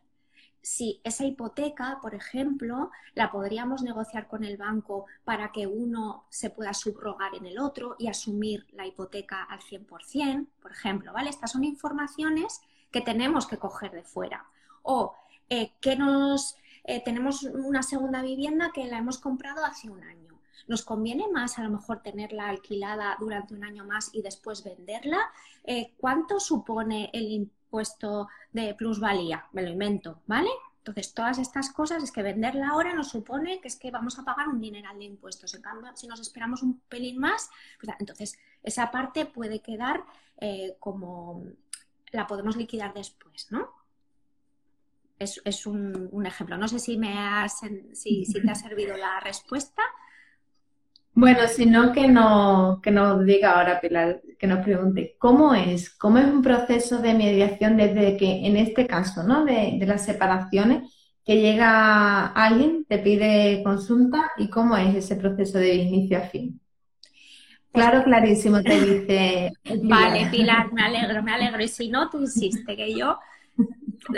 si 0.66 1.00
esa 1.04 1.24
hipoteca, 1.24 2.00
por 2.02 2.16
ejemplo, 2.16 2.90
la 3.14 3.30
podríamos 3.30 3.82
negociar 3.82 4.26
con 4.26 4.42
el 4.42 4.56
banco 4.56 5.06
para 5.22 5.52
que 5.52 5.68
uno 5.68 6.24
se 6.28 6.50
pueda 6.50 6.74
subrogar 6.74 7.36
en 7.36 7.46
el 7.46 7.60
otro 7.60 7.94
y 8.00 8.08
asumir 8.08 8.66
la 8.72 8.84
hipoteca 8.84 9.44
al 9.44 9.60
100%, 9.60 10.48
por 10.60 10.72
ejemplo, 10.72 11.12
¿vale? 11.12 11.30
Estas 11.30 11.52
son 11.52 11.62
informaciones 11.62 12.62
que 12.90 13.00
tenemos 13.00 13.46
que 13.46 13.58
coger 13.58 13.92
de 13.92 14.02
fuera. 14.02 14.44
O 14.82 15.14
eh, 15.48 15.70
que 15.80 15.94
nos 15.94 16.56
eh, 16.82 17.00
tenemos 17.00 17.44
una 17.44 17.84
segunda 17.84 18.20
vivienda 18.20 18.72
que 18.74 18.86
la 18.86 18.98
hemos 18.98 19.18
comprado 19.18 19.64
hace 19.64 19.88
un 19.88 20.02
año. 20.02 20.35
¿Nos 20.66 20.82
conviene 20.82 21.28
más 21.28 21.58
a 21.58 21.62
lo 21.62 21.70
mejor 21.70 22.02
tenerla 22.02 22.48
alquilada 22.48 23.16
durante 23.18 23.54
un 23.54 23.64
año 23.64 23.84
más 23.84 24.10
y 24.12 24.22
después 24.22 24.64
venderla? 24.64 25.18
Eh, 25.64 25.94
¿Cuánto 25.96 26.40
supone 26.40 27.10
el 27.12 27.30
impuesto 27.30 28.28
de 28.52 28.74
plusvalía? 28.74 29.46
Me 29.52 29.62
lo 29.62 29.70
invento, 29.70 30.22
¿vale? 30.26 30.50
Entonces, 30.86 31.14
todas 31.14 31.38
estas 31.38 31.72
cosas 31.72 32.04
es 32.04 32.12
que 32.12 32.22
venderla 32.22 32.68
ahora 32.68 32.94
nos 32.94 33.08
supone 33.08 33.60
que 33.60 33.66
es 33.66 33.76
que 33.76 33.90
vamos 33.90 34.20
a 34.20 34.24
pagar 34.24 34.46
un 34.46 34.60
dineral 34.60 34.96
de 34.98 35.04
impuestos. 35.04 35.52
En 35.54 35.62
cambio, 35.62 35.90
si 35.96 36.06
nos 36.06 36.20
esperamos 36.20 36.62
un 36.62 36.78
pelín 36.88 37.18
más, 37.18 37.50
pues, 37.80 37.92
entonces 37.98 38.38
esa 38.62 38.92
parte 38.92 39.26
puede 39.26 39.60
quedar 39.60 40.04
eh, 40.40 40.76
como 40.78 41.42
la 42.12 42.28
podemos 42.28 42.56
liquidar 42.56 42.94
después, 42.94 43.50
¿no? 43.50 43.68
Es, 45.18 45.66
un, 45.66 46.24
ejemplo. 46.26 46.56
No 46.56 46.68
sé 46.68 46.78
si 46.78 46.98
me 46.98 47.18
has, 47.18 47.60
si 47.94 48.24
te 48.32 48.50
ha 48.50 48.54
servido 48.54 48.96
la 48.96 49.18
respuesta. 49.18 49.82
Bueno, 51.16 51.48
si 51.48 51.64
no, 51.64 51.94
que, 51.94 52.08
no, 52.08 52.78
que 52.82 52.90
nos 52.90 53.24
diga 53.24 53.52
ahora 53.52 53.80
Pilar, 53.80 54.20
que 54.38 54.46
nos 54.46 54.62
pregunte, 54.62 55.16
¿cómo 55.18 55.54
es? 55.54 55.88
¿Cómo 55.96 56.18
es 56.18 56.26
un 56.26 56.42
proceso 56.42 56.98
de 56.98 57.14
mediación 57.14 57.78
desde 57.78 58.18
que, 58.18 58.46
en 58.46 58.58
este 58.58 58.86
caso, 58.86 59.22
¿no? 59.22 59.46
De, 59.46 59.78
las 59.86 60.04
separaciones, 60.04 60.92
que 61.24 61.40
llega 61.40 62.26
alguien, 62.26 62.84
te 62.86 62.98
pide 62.98 63.62
consulta 63.64 64.30
y 64.36 64.50
cómo 64.50 64.76
es 64.76 64.94
ese 64.94 65.16
proceso 65.16 65.56
de 65.56 65.76
inicio 65.76 66.18
a 66.18 66.20
fin? 66.20 66.60
Claro, 67.72 68.04
clarísimo, 68.04 68.62
te 68.62 68.78
dice. 68.78 69.52
Vale, 69.84 70.28
Pilar, 70.30 70.70
me 70.74 70.82
alegro, 70.82 71.22
me 71.22 71.32
alegro. 71.32 71.62
Y 71.62 71.68
si 71.68 71.88
no, 71.88 72.10
tú 72.10 72.20
insiste, 72.20 72.76
que 72.76 72.94
yo 72.94 73.18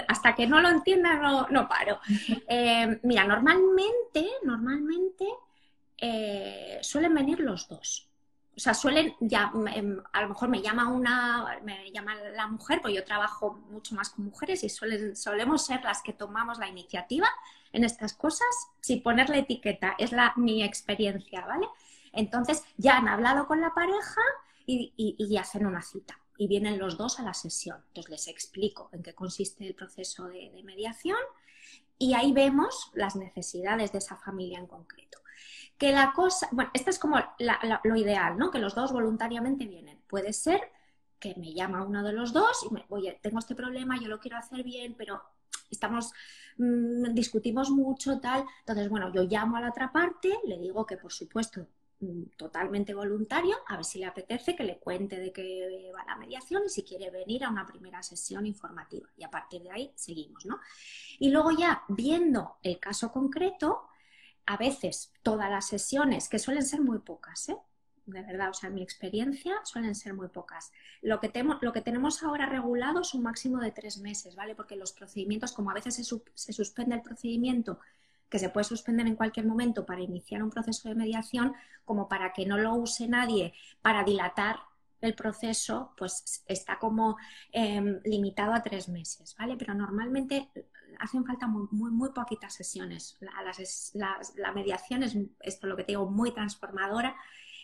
hasta 0.08 0.34
que 0.34 0.48
no 0.48 0.60
lo 0.60 0.68
entienda 0.68 1.14
no, 1.14 1.46
no 1.48 1.68
paro. 1.68 2.00
Eh, 2.48 2.98
mira, 3.04 3.24
normalmente, 3.24 4.26
normalmente 4.42 5.24
eh, 5.98 6.78
suelen 6.82 7.14
venir 7.14 7.40
los 7.40 7.68
dos. 7.68 8.08
O 8.56 8.60
sea, 8.60 8.74
suelen, 8.74 9.14
ya, 9.20 9.52
em, 9.72 10.02
a 10.12 10.22
lo 10.22 10.30
mejor 10.30 10.48
me 10.48 10.60
llama 10.60 10.88
una, 10.88 11.60
me 11.62 11.92
llama 11.92 12.16
la 12.34 12.48
mujer, 12.48 12.80
pues 12.82 12.92
yo 12.94 13.04
trabajo 13.04 13.52
mucho 13.70 13.94
más 13.94 14.10
con 14.10 14.24
mujeres 14.24 14.64
y 14.64 14.68
solemos 14.68 15.64
ser 15.64 15.84
las 15.84 16.02
que 16.02 16.12
tomamos 16.12 16.58
la 16.58 16.68
iniciativa 16.68 17.28
en 17.72 17.84
estas 17.84 18.14
cosas, 18.14 18.48
sin 18.80 19.02
poner 19.02 19.28
la 19.28 19.38
etiqueta, 19.38 19.94
es 19.96 20.10
la, 20.10 20.32
mi 20.36 20.64
experiencia, 20.64 21.46
¿vale? 21.46 21.68
Entonces 22.12 22.64
ya 22.76 22.96
han 22.96 23.06
hablado 23.06 23.46
con 23.46 23.60
la 23.60 23.74
pareja 23.74 24.22
y, 24.66 25.36
hacen 25.38 25.64
una 25.64 25.82
cita 25.82 26.18
y 26.36 26.48
vienen 26.48 26.80
los 26.80 26.98
dos 26.98 27.20
a 27.20 27.22
la 27.22 27.34
sesión. 27.34 27.78
Entonces 27.88 28.10
les 28.10 28.28
explico 28.28 28.90
en 28.92 29.04
qué 29.04 29.14
consiste 29.14 29.66
el 29.66 29.74
proceso 29.74 30.26
de 30.26 30.50
mediación 30.64 31.18
y 31.96 32.14
ahí 32.14 32.32
vemos 32.32 32.90
las 32.94 33.14
necesidades 33.14 33.92
de 33.92 33.98
esa 33.98 34.16
familia 34.16 34.58
en 34.58 34.66
concreto 34.66 35.18
que 35.78 35.92
la 35.92 36.12
cosa, 36.12 36.48
bueno, 36.50 36.70
esto 36.74 36.90
es 36.90 36.98
como 36.98 37.16
lo 37.84 37.96
ideal, 37.96 38.36
¿no? 38.36 38.50
Que 38.50 38.58
los 38.58 38.74
dos 38.74 38.92
voluntariamente 38.92 39.66
vienen. 39.66 40.02
Puede 40.08 40.32
ser 40.32 40.60
que 41.20 41.34
me 41.36 41.54
llama 41.54 41.84
uno 41.84 42.02
de 42.02 42.12
los 42.12 42.32
dos 42.32 42.66
y 42.68 42.74
me, 42.74 42.84
oye, 42.88 43.18
tengo 43.22 43.38
este 43.38 43.54
problema, 43.54 43.98
yo 44.00 44.08
lo 44.08 44.18
quiero 44.18 44.36
hacer 44.36 44.62
bien, 44.64 44.94
pero 44.98 45.22
estamos, 45.70 46.12
mm, 46.56 47.14
discutimos 47.14 47.70
mucho, 47.70 48.18
tal. 48.18 48.44
Entonces, 48.60 48.88
bueno, 48.88 49.12
yo 49.12 49.22
llamo 49.22 49.56
a 49.56 49.60
la 49.60 49.70
otra 49.70 49.92
parte, 49.92 50.38
le 50.44 50.58
digo 50.58 50.84
que 50.84 50.96
por 50.96 51.12
supuesto 51.12 51.66
mm, 52.00 52.22
totalmente 52.36 52.92
voluntario, 52.94 53.56
a 53.68 53.76
ver 53.76 53.84
si 53.84 54.00
le 54.00 54.06
apetece 54.06 54.56
que 54.56 54.64
le 54.64 54.78
cuente 54.78 55.18
de 55.18 55.32
qué 55.32 55.90
va 55.94 56.04
la 56.04 56.16
mediación 56.16 56.62
y 56.66 56.70
si 56.70 56.82
quiere 56.82 57.10
venir 57.10 57.44
a 57.44 57.50
una 57.50 57.66
primera 57.66 58.02
sesión 58.02 58.46
informativa. 58.46 59.08
Y 59.16 59.24
a 59.24 59.30
partir 59.30 59.62
de 59.62 59.70
ahí 59.70 59.92
seguimos, 59.94 60.44
¿no? 60.44 60.58
Y 61.20 61.30
luego 61.30 61.52
ya 61.52 61.84
viendo 61.88 62.56
el 62.62 62.78
caso 62.80 63.12
concreto, 63.12 63.87
a 64.48 64.56
veces 64.56 65.12
todas 65.22 65.50
las 65.50 65.66
sesiones, 65.66 66.30
que 66.30 66.38
suelen 66.38 66.64
ser 66.64 66.80
muy 66.80 67.00
pocas, 67.00 67.50
¿eh? 67.50 67.58
de 68.06 68.22
verdad, 68.22 68.48
o 68.48 68.54
sea, 68.54 68.70
en 68.70 68.76
mi 68.76 68.82
experiencia 68.82 69.54
suelen 69.64 69.94
ser 69.94 70.14
muy 70.14 70.28
pocas. 70.28 70.72
Lo 71.02 71.20
que, 71.20 71.28
tenemos 71.28 72.22
ahora 72.22 72.46
regulado 72.46 73.02
es 73.02 73.12
un 73.12 73.22
máximo 73.22 73.60
de 73.60 73.72
tres 73.72 73.98
meses, 73.98 74.36
¿vale? 74.36 74.54
Porque 74.54 74.74
los 74.74 74.92
procedimientos, 74.92 75.52
como 75.52 75.70
a 75.70 75.74
veces 75.74 75.96
se, 75.96 76.52
suspende 76.54 76.94
el 76.94 77.02
procedimiento, 77.02 77.78
que 78.30 78.38
se 78.38 78.48
puede 78.48 78.64
suspender 78.64 79.06
en 79.06 79.16
cualquier 79.16 79.44
momento 79.44 79.84
para 79.84 80.00
iniciar 80.00 80.42
un 80.42 80.48
proceso 80.48 80.88
de 80.88 80.94
mediación, 80.94 81.52
como 81.84 82.08
para 82.08 82.32
que 82.32 82.46
no 82.46 82.56
lo 82.56 82.72
use 82.74 83.06
nadie 83.06 83.52
para 83.82 84.02
dilatar 84.02 84.60
el 85.02 85.14
proceso, 85.14 85.92
pues 85.98 86.42
está 86.46 86.78
como 86.78 87.18
em, 87.52 88.00
limitado 88.04 88.54
a 88.54 88.62
tres 88.62 88.88
meses, 88.88 89.36
¿vale? 89.38 89.56
Pero 89.58 89.74
normalmente 89.74 90.48
hacen 90.98 91.24
falta 91.24 91.46
muy, 91.46 91.68
muy, 91.70 92.10
poquitas 92.10 92.54
sesiones. 92.54 93.18
La, 93.20 94.52
mediación 94.52 95.02
es 95.02 95.16
esto 95.40 95.66
lo 95.66 95.76
que 95.76 95.84
te 95.84 95.92
digo, 95.92 96.10
muy 96.10 96.32
transformadora 96.32 97.16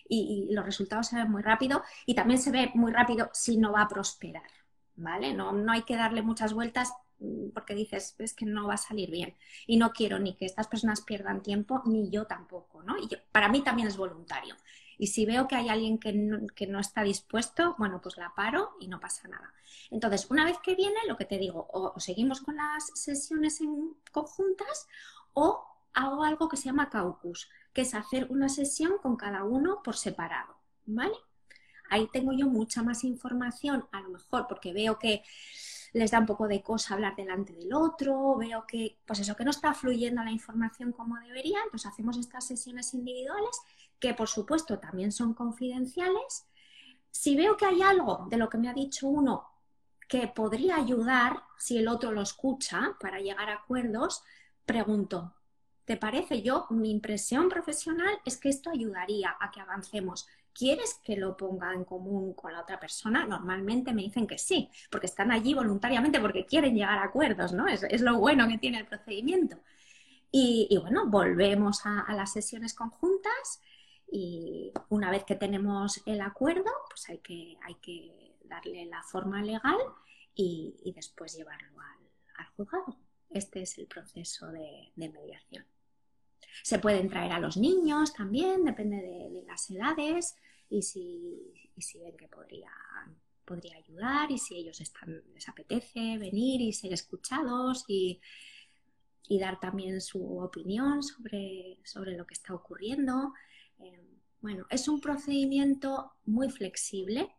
y, 0.09 0.49
los 0.53 0.65
resultados 0.65 1.09
se 1.09 1.17
ven 1.17 1.31
muy 1.31 1.43
rápido 1.43 1.83
y 2.07 2.15
también 2.15 2.41
se 2.41 2.51
ve 2.51 2.71
muy 2.75 2.93
rápido 2.93 3.31
si 3.33 3.57
no 3.57 3.73
va 3.73 3.83
a 3.83 3.89
prosperar, 3.89 4.51
¿vale? 4.97 5.35
No, 5.35 5.53
no 5.53 5.73
hay 5.73 5.83
que 5.83 5.97
darle 5.97 6.23
muchas 6.23 6.53
vueltas 6.53 6.93
mm, 7.19 7.51
porque 7.55 7.75
dices, 7.75 8.15
es 8.19 8.35
que 8.35 8.47
no 8.47 8.67
va 8.67 8.75
a 8.75 8.79
salir 8.79 9.11
bien 9.11 9.35
y 9.67 9.77
no 9.77 9.93
quiero 9.93 10.19
ni 10.19 10.35
que 10.37 10.47
estas 10.47 10.69
personas 10.69 11.01
pierdan 11.01 11.43
tiempo 11.43 11.83
ni 11.87 12.11
yo 12.11 12.27
tampoco, 12.27 12.83
¿no? 12.83 12.97
Y 12.99 13.09
para 13.33 13.49
mí 13.49 13.63
también 13.63 13.89
es 13.89 13.97
voluntario. 13.97 14.57
Y 14.99 15.09
si 15.09 15.27
veo 15.27 15.49
que 15.49 15.57
hay 15.57 15.69
alguien 15.69 15.99
que 15.99 16.13
no, 16.13 16.81
está 16.81 17.03
dispuesto, 17.03 17.75
bueno, 17.79 18.01
pues 18.01 18.17
la 18.17 18.33
paro 18.35 18.77
y 18.81 18.89
no 18.89 19.01
pasa 19.01 19.29
nada. 19.29 19.53
Entonces, 19.91 20.31
una 20.31 20.45
vez 20.45 20.59
que 20.59 20.75
viene, 20.75 20.99
lo 21.09 21.17
que 21.17 21.25
te 21.25 21.39
digo, 21.39 21.69
o, 21.73 21.99
seguimos 21.99 22.41
con 22.41 22.57
las 22.57 22.87
sesiones 22.95 23.61
en 23.61 23.95
conjuntas 24.13 24.87
o 25.33 25.65
hago 25.93 26.25
algo 26.25 26.49
que 26.49 26.57
se 26.57 26.65
llama 26.65 26.91
caucus, 26.91 27.49
que 27.73 27.83
es 27.83 27.95
hacer 27.95 28.27
una 28.31 28.49
sesión 28.49 28.99
con 28.99 29.17
cada 29.17 29.45
uno 29.45 29.83
por 29.83 29.97
separado, 29.97 30.57
¿vale? 30.87 31.17
Ahí 31.91 32.09
tengo 32.13 32.33
yo 32.33 32.47
mucha 32.47 32.83
más 32.83 33.05
información, 33.05 33.87
a 33.93 34.01
lo 34.01 34.11
mejor 34.11 34.47
porque 34.49 34.73
veo 34.73 34.99
que 34.99 35.23
les 35.95 36.11
da 36.11 36.19
un 36.19 36.27
poco 36.27 36.49
de 36.49 36.63
cosa 36.63 36.95
hablar 36.95 37.17
delante 37.17 37.53
del 37.53 37.73
otro, 37.73 38.37
veo 38.37 38.67
que, 38.67 38.99
pues 39.07 39.21
eso, 39.21 39.37
que 39.37 39.45
no 39.45 39.51
está 39.53 39.73
fluyendo 39.73 40.23
la 40.23 40.33
información 40.33 40.93
como 40.93 41.19
debería, 41.21 41.59
entonces 41.65 41.91
hacemos 41.91 42.19
estas 42.19 42.47
sesiones 42.47 42.93
individuales 42.95 43.57
que 44.01 44.13
por 44.13 44.29
supuesto 44.29 44.79
también 44.79 45.13
son 45.13 45.35
confidenciales. 45.35 46.47
Si 47.11 47.37
veo 47.37 47.57
que 47.57 47.65
hay 47.65 47.81
algo 47.81 48.27
de 48.29 48.37
lo 48.37 48.49
que 48.49 48.59
me 48.59 48.69
ha 48.69 48.75
dicho 48.75 49.07
uno 49.07 49.49
que 50.09 50.27
podría 50.27 50.77
ayudar, 50.77 51.45
si 51.59 51.79
el 51.79 51.89
otro 51.89 52.11
lo 52.11 52.21
escucha, 52.21 52.97
para 53.01 53.21
llegar 53.21 53.49
a 53.49 53.55
acuerdos, 53.55 54.23
pregunto, 54.67 55.33
¿te 55.85 55.97
parece? 55.97 56.43
Yo, 56.43 56.67
mi 56.71 56.91
impresión 56.91 57.49
profesional 57.49 58.19
es 58.25 58.37
que 58.37 58.49
esto 58.49 58.69
ayudaría 58.69 59.37
a 59.41 59.51
que 59.51 59.61
avancemos. 59.61 60.27
¿Quieres 60.55 61.01
que 61.03 61.17
lo 61.17 61.37
ponga 61.37 61.75
en 61.75 61.85
común 61.85 62.33
con 62.35 62.53
la 62.53 62.63
otra 62.63 62.79
persona? 62.79 63.27
Normalmente 63.27 63.93
me 63.93 64.03
dicen 64.03 64.27
que 64.27 64.39
sí, 64.39 64.71
porque 64.91 65.07
están 65.07 65.33
allí 65.33 65.53
voluntariamente, 65.53 66.21
porque 66.21 66.47
quieren 66.47 66.75
llegar 66.75 66.99
a 66.99 67.05
acuerdos, 67.05 67.53
¿no? 67.53 67.67
Es, 67.67 68.01
lo 68.01 68.19
bueno 68.19 68.49
que 68.49 68.59
tiene 68.59 68.79
el 68.79 68.87
procedimiento. 68.87 69.59
Y, 70.31 70.77
bueno, 70.81 71.07
volvemos 71.07 71.83
a, 71.85 72.13
las 72.15 72.33
sesiones 72.33 72.75
conjuntas 72.75 73.61
y 74.11 74.73
una 74.89 75.11
vez 75.11 75.25
que 75.25 75.37
tenemos 75.37 76.03
el 76.07 76.21
acuerdo, 76.21 76.71
pues 76.89 77.09
hay 77.09 77.19
que, 77.19 77.57
hay 77.63 77.75
que 77.77 78.37
darle 78.45 78.87
la 78.87 79.03
forma 79.03 79.43
legal 79.43 79.77
y, 80.35 80.93
después 80.95 81.37
llevarlo 81.37 81.81
al, 81.81 82.47
juzgado. 82.57 82.97
Este 83.31 83.63
es 83.63 83.79
el 83.79 83.87
proceso 83.87 84.49
de, 84.49 84.93
mediación. 84.97 85.65
Se 86.63 86.79
pueden 86.79 87.09
traer 87.09 87.33
a 87.33 87.41
los 87.41 87.57
niños 87.57 88.13
también, 88.15 88.65
depende 88.65 88.97
de 88.97 89.45
las 89.47 89.71
edades 89.71 90.37
y 90.71 90.83
si, 90.83 91.73
si 91.79 91.99
ven 91.99 92.17
que 92.17 92.29
podría, 92.29 92.71
podría 93.45 93.77
ayudar 93.77 94.31
y 94.31 94.39
si 94.39 94.57
ellos 94.57 94.81
están, 94.81 95.23
les 95.35 95.49
apetece 95.49 96.19
venir 96.19 96.61
y 96.61 96.73
ser 96.73 96.93
escuchados 96.93 97.85
y, 97.89 98.21
y 99.29 99.39
dar 99.39 99.61
también 99.61 100.01
su 100.01 100.39
opinión 100.39 101.03
sobre, 101.03 101.79
sobre 101.85 102.17
lo 102.17 102.27
que 102.27 102.35
está 102.35 102.55
ocurriendo. 102.55 103.33
Eh, 103.79 104.21
bueno, 104.41 104.67
es 104.71 104.89
un 104.89 105.01
procedimiento 105.01 106.13
muy 106.27 106.51
flexible 106.51 107.35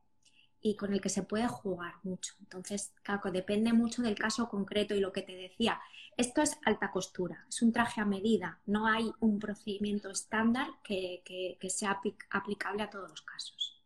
y 0.65 0.75
con 0.75 0.93
el 0.93 0.99
que 0.99 1.09
se 1.09 1.21
puede 1.21 1.47
jugar 1.47 1.93
mucho. 2.01 2.33
Entonces, 2.39 2.91
claro, 3.03 3.31
depende 3.31 3.71
mucho 3.71 4.01
del 4.01 4.15
caso 4.15 4.49
concreto 4.49 4.95
y 4.95 4.99
lo 4.99 5.13
que 5.13 5.21
te 5.21 5.35
decía. 5.35 5.79
Esto 6.17 6.41
es 6.41 6.57
alta 6.65 6.89
costura, 6.89 7.45
es 7.47 7.61
un 7.61 7.71
traje 7.71 8.01
a 8.01 8.05
medida, 8.05 8.57
no 8.65 8.87
hay 8.87 9.11
un 9.19 9.37
procedimiento 9.37 10.09
estándar 10.09 10.65
que, 10.83 11.21
sea 11.69 12.01
aplicable 12.31 12.81
a 12.81 12.89
todos 12.89 13.11
los 13.11 13.21
casos. 13.21 13.79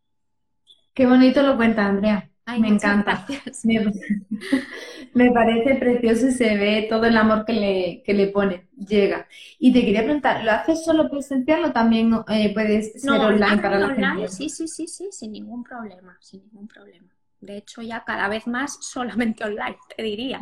Qué 0.94 1.06
bonito 1.06 1.44
lo 1.44 1.58
cuenta 1.58 1.86
Andrea. 1.86 2.30
Me 2.58 2.68
encanta. 2.68 3.26
Me, 5.14 5.32
parece 5.32 5.76
precioso 5.76 6.28
y 6.28 6.32
se 6.32 6.56
ve 6.56 6.86
todo 6.90 7.06
el 7.06 7.18
amor 7.18 7.44
que 7.44 7.54
le, 7.54 8.04
que 8.06 8.14
le 8.14 8.28
pone, 8.28 8.68
llega. 8.78 9.28
Y 9.58 9.74
te 9.74 9.82
quería 9.82 10.04
preguntar, 10.04 10.44
¿lo 10.44 10.52
haces 10.52 10.86
solo 10.86 11.10
presencial 11.10 11.66
o 11.66 11.72
también 11.72 12.14
eh, 12.30 12.54
puedes 12.54 13.02
ser 13.02 13.20
online 13.20 13.58
para 13.58 13.80
la 13.80 13.90
gente? 13.90 14.28
Sí, 14.28 14.50
sí, 14.50 14.68
sí, 14.68 14.88
sí, 14.88 15.10
sin 15.12 15.32
ningún 15.32 15.64
problema, 15.64 16.18
sin 16.22 16.44
ningún 16.44 16.68
problema. 16.68 17.08
De 17.42 17.58
hecho, 17.58 17.82
ya 17.82 18.04
cada 18.04 18.28
vez 18.28 18.48
más 18.48 18.78
solamente 18.82 19.44
online, 19.44 19.78
te 19.96 20.04
diría. 20.04 20.42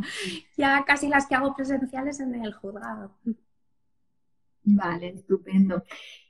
Ya 0.57 0.83
casi 0.85 1.07
las 1.07 1.27
que 1.27 1.35
hago 1.35 1.55
presenciales 1.55 2.19
en 2.19 2.35
el 2.43 2.53
juzgado. 2.53 3.11
Vale, 4.63 5.07
estupendo. 5.15 5.83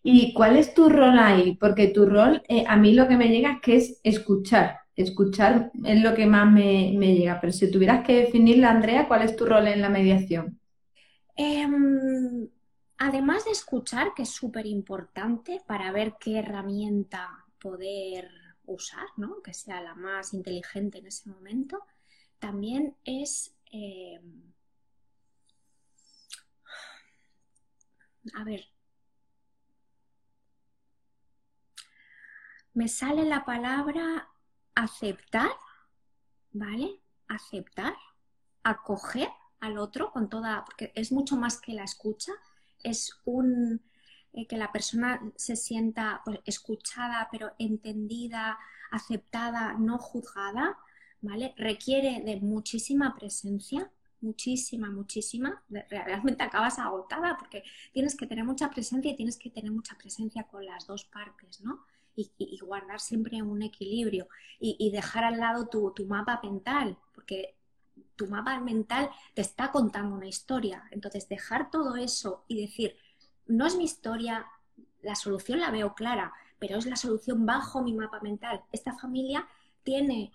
¿Y 0.04 0.32
cuál 0.34 0.58
es 0.58 0.76
tu 0.76 0.90
rol 0.90 1.18
ahí? 1.18 1.58
Porque 1.60 1.88
tu 1.88 2.06
rol, 2.06 2.44
eh, 2.48 2.66
a 2.68 2.78
mí 2.78 2.94
lo 2.94 3.08
que 3.08 3.18
me 3.18 3.30
llega 3.30 3.54
es 3.54 3.62
que 3.62 3.76
es 3.78 4.00
escuchar. 4.04 4.78
Escuchar 4.98 5.72
es 5.86 6.02
lo 6.02 6.16
que 6.16 6.26
más 6.26 6.52
me, 6.52 6.92
llega. 6.92 7.40
Pero 7.40 7.54
si 7.54 7.72
tuvieras 7.72 8.06
que 8.06 8.24
definirla, 8.24 8.72
Andrea, 8.72 9.08
¿cuál 9.08 9.22
es 9.22 9.36
tu 9.36 9.46
rol 9.46 9.68
en 9.68 9.82
la 9.82 9.90
mediación? 9.90 10.60
Em, 11.36 12.50
además 12.98 13.46
de 13.46 13.52
escuchar, 13.52 14.14
que 14.16 14.24
es 14.24 14.30
súper 14.30 14.66
importante 14.66 15.62
para 15.68 15.92
ver 15.92 16.16
qué 16.20 16.40
herramienta 16.40 17.46
poder 17.60 18.28
usar, 18.66 19.06
¿no? 19.18 19.42
que 19.44 19.54
sea 19.54 19.82
la 19.82 19.94
más 19.94 20.34
inteligente 20.34 20.98
en 20.98 21.08
ese 21.08 21.30
momento, 21.30 21.80
también 22.40 22.96
es... 23.06 23.56
Eh, 23.72 24.20
a 28.34 28.44
ver, 28.44 28.66
me 32.74 32.88
sale 32.88 33.24
la 33.26 33.46
palabra 33.46 34.30
aceptar, 34.78 35.50
¿vale? 36.52 37.02
Aceptar, 37.28 37.96
acoger 38.64 39.28
al 39.60 39.80
otro 39.80 40.12
con 40.12 40.30
toda, 40.30 40.64
porque 40.66 40.92
es 40.96 41.12
mucho 41.12 41.36
más 41.36 41.60
que 41.60 41.74
la 41.74 41.84
escucha, 41.84 42.32
es 42.84 43.20
un, 43.26 43.82
eh, 44.34 44.46
que 44.46 44.56
la 44.56 44.72
persona 44.72 45.20
se 45.36 45.56
sienta 45.56 46.22
pues, 46.24 46.40
escuchada, 46.46 47.28
pero 47.32 47.54
entendida, 47.58 48.60
aceptada, 48.92 49.74
no 49.74 49.98
juzgada, 49.98 50.78
¿vale? 51.22 51.56
Requiere 51.58 52.22
de 52.24 52.40
muchísima 52.40 53.16
presencia, 53.16 53.92
muchísima, 54.22 54.92
muchísima. 54.92 55.64
Realmente 55.90 56.44
acabas 56.44 56.78
agotada 56.78 57.36
porque 57.36 57.64
tienes 57.94 58.16
que 58.16 58.28
tener 58.28 58.46
mucha 58.46 58.70
presencia 58.70 59.12
y 59.12 59.16
tienes 59.16 59.38
que 59.38 59.50
tener 59.50 59.72
mucha 59.72 59.98
presencia 59.98 60.44
con 60.44 60.64
las 60.64 60.86
dos 60.86 61.06
partes, 61.06 61.62
¿no? 61.62 61.84
Y, 62.20 62.58
guardar 62.60 63.00
siempre 63.00 63.44
un 63.44 63.62
equilibrio 63.62 64.28
y, 64.60 64.90
dejar 64.90 65.24
al 65.24 65.38
lado 65.38 65.68
tu, 65.68 65.94
mapa 66.08 66.40
mental, 66.42 66.98
porque 67.14 67.56
tu 68.16 68.26
mapa 68.26 68.60
mental 68.60 69.12
te 69.36 69.42
está 69.42 69.72
contando 69.72 70.16
una 70.16 70.28
historia. 70.28 70.84
Entonces, 70.90 71.30
dejar 71.30 71.70
todo 71.70 71.96
eso 71.96 72.44
y 72.48 72.60
decir, 72.60 72.98
no 73.46 73.68
es 73.68 73.76
mi 73.76 73.84
historia, 73.84 74.48
la 75.04 75.14
solución 75.14 75.60
la 75.60 75.70
veo 75.70 75.94
clara, 75.94 76.34
pero 76.58 76.80
es 76.80 76.88
la 76.88 76.96
solución 76.96 77.46
bajo 77.46 77.84
mi 77.84 77.94
mapa 77.94 78.20
mental. 78.22 78.64
Esta 78.72 78.94
familia 78.98 79.48
tiene 79.84 80.32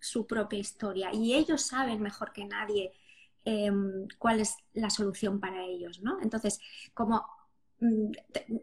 su 0.00 0.26
propia 0.26 0.58
historia 0.58 1.14
y 1.14 1.34
ellos 1.34 1.62
saben 1.62 2.02
mejor 2.02 2.32
que 2.32 2.44
nadie 2.44 2.92
em, 3.44 4.08
cuál 4.18 4.40
es 4.40 4.56
la 4.74 4.90
solución 4.90 5.38
para 5.38 5.64
ellos, 5.64 6.02
¿no? 6.02 6.20
Entonces, 6.20 6.60
como 6.92 7.24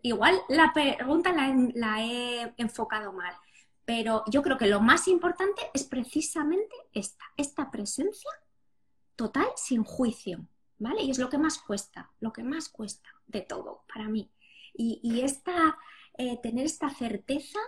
igual 0.01 0.35
la 0.49 0.71
pregunta 0.73 1.33
la, 1.33 1.53
la, 1.73 2.03
he 2.03 2.53
enfocado 2.57 3.11
mal, 3.11 3.33
pero 3.85 4.23
yo 4.27 4.41
creo 4.41 4.57
que 4.57 4.67
lo 4.67 4.81
más 4.81 5.07
importante 5.07 5.61
es 5.73 5.83
precisamente 5.83 6.75
esta, 6.93 7.25
esta 7.37 7.71
presencia 7.71 8.29
total 9.15 9.47
sin 9.55 9.83
juicio, 9.83 10.45
¿vale? 10.77 11.01
Y 11.01 11.11
es 11.11 11.19
lo 11.19 11.29
que 11.29 11.37
más 11.37 11.57
cuesta, 11.57 12.11
lo 12.19 12.31
que 12.31 12.43
más 12.43 12.69
cuesta 12.69 13.09
de 13.27 13.41
todo 13.41 13.83
para 13.93 14.07
mí. 14.07 14.31
Y, 14.73 15.21
esta, 15.21 15.77
eh, 16.17 16.39
tener 16.41 16.65
esta 16.65 16.89
certeza 16.89 17.59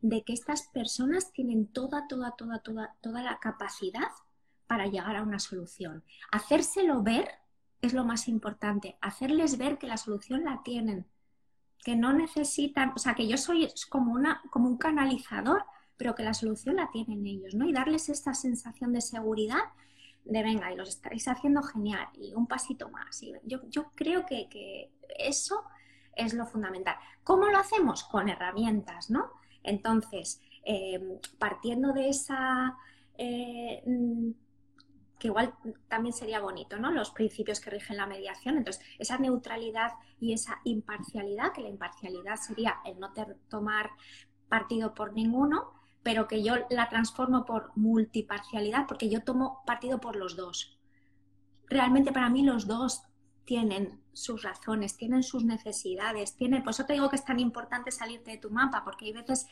de 0.00 0.24
que 0.24 0.32
estas 0.32 0.68
personas 0.68 1.30
tienen 1.32 1.66
toda, 1.66 2.08
toda, 2.08 2.30
toda, 2.36 2.60
toda, 2.60 2.96
toda 3.02 3.22
la 3.22 3.38
capacidad 3.38 4.08
para 4.66 4.86
llegar 4.86 5.16
a 5.16 5.22
una 5.22 5.38
solución. 5.38 6.04
Hacérselo 6.32 7.02
ver 7.02 7.28
es 7.86 7.92
lo 7.92 8.04
más 8.04 8.28
importante, 8.28 8.96
hacerles 9.00 9.58
ver 9.58 9.78
que 9.78 9.86
la 9.86 9.96
solución 9.96 10.44
la 10.44 10.62
tienen, 10.62 11.06
que 11.84 11.96
no 11.96 12.12
necesitan, 12.12 12.92
o 12.94 12.98
sea, 12.98 13.14
que 13.14 13.28
yo 13.28 13.36
soy 13.36 13.68
como, 13.90 14.12
una, 14.12 14.42
como 14.50 14.68
un 14.68 14.78
canalizador, 14.78 15.64
pero 15.96 16.14
que 16.14 16.22
la 16.22 16.34
solución 16.34 16.76
la 16.76 16.90
tienen 16.90 17.26
ellos, 17.26 17.54
¿no? 17.54 17.66
Y 17.66 17.72
darles 17.72 18.08
esta 18.08 18.34
sensación 18.34 18.92
de 18.92 19.00
seguridad 19.00 19.60
de 20.24 20.42
venga, 20.42 20.72
y 20.72 20.76
los 20.76 20.88
estáis 20.88 21.28
haciendo 21.28 21.62
genial, 21.62 22.08
y 22.14 22.32
un 22.34 22.46
pasito 22.46 22.88
más. 22.88 23.22
Y 23.22 23.34
yo, 23.44 23.60
yo 23.68 23.90
creo 23.94 24.24
que, 24.24 24.90
eso 25.18 25.62
es 26.16 26.32
lo 26.34 26.46
fundamental. 26.46 26.96
¿Cómo 27.22 27.48
lo 27.48 27.58
hacemos? 27.58 28.04
Con 28.04 28.28
herramientas, 28.28 29.10
¿no? 29.10 29.30
Entonces, 29.62 30.40
eh, 30.64 31.20
partiendo 31.38 31.92
de 31.92 32.08
esa, 32.08 32.76
eh, 33.18 33.82
mm, 33.86 34.30
que 35.18 35.28
igual 35.28 35.54
también 35.88 36.12
sería 36.12 36.40
bonito, 36.40 36.78
¿no? 36.78 36.90
Los 36.90 37.10
principios 37.10 37.60
que 37.60 37.70
rigen 37.70 37.96
la 37.96 38.06
mediación. 38.06 38.58
Entonces, 38.58 38.84
esa 38.98 39.18
neutralidad 39.18 39.92
y 40.20 40.32
esa 40.32 40.60
imparcialidad, 40.64 41.52
que 41.52 41.62
la 41.62 41.68
imparcialidad 41.68 42.36
sería 42.36 42.76
el 42.84 42.98
no 42.98 43.12
tomar 43.48 43.90
partido 44.48 44.94
por 44.94 45.12
ninguno, 45.12 45.72
pero 46.02 46.28
que 46.28 46.42
yo 46.42 46.54
la 46.70 46.88
transformo 46.88 47.44
por 47.44 47.72
multiparcialidad 47.76 48.86
porque 48.86 49.08
yo 49.08 49.22
tomo 49.22 49.62
partido 49.66 50.00
por 50.00 50.16
los 50.16 50.36
dos. 50.36 50.78
Realmente 51.66 52.12
para 52.12 52.28
mí 52.28 52.42
los 52.42 52.66
dos 52.66 53.02
tienen 53.44 54.02
sus 54.12 54.42
razones, 54.42 54.96
tienen 54.96 55.22
sus 55.22 55.44
necesidades, 55.44 56.36
tienen, 56.36 56.62
por 56.62 56.70
eso 56.70 56.86
te 56.86 56.92
digo 56.92 57.08
que 57.08 57.16
es 57.16 57.24
tan 57.24 57.40
importante 57.40 57.90
salirte 57.90 58.32
de 58.32 58.38
tu 58.38 58.50
mapa, 58.50 58.84
porque 58.84 59.06
hay 59.06 59.12
veces 59.12 59.46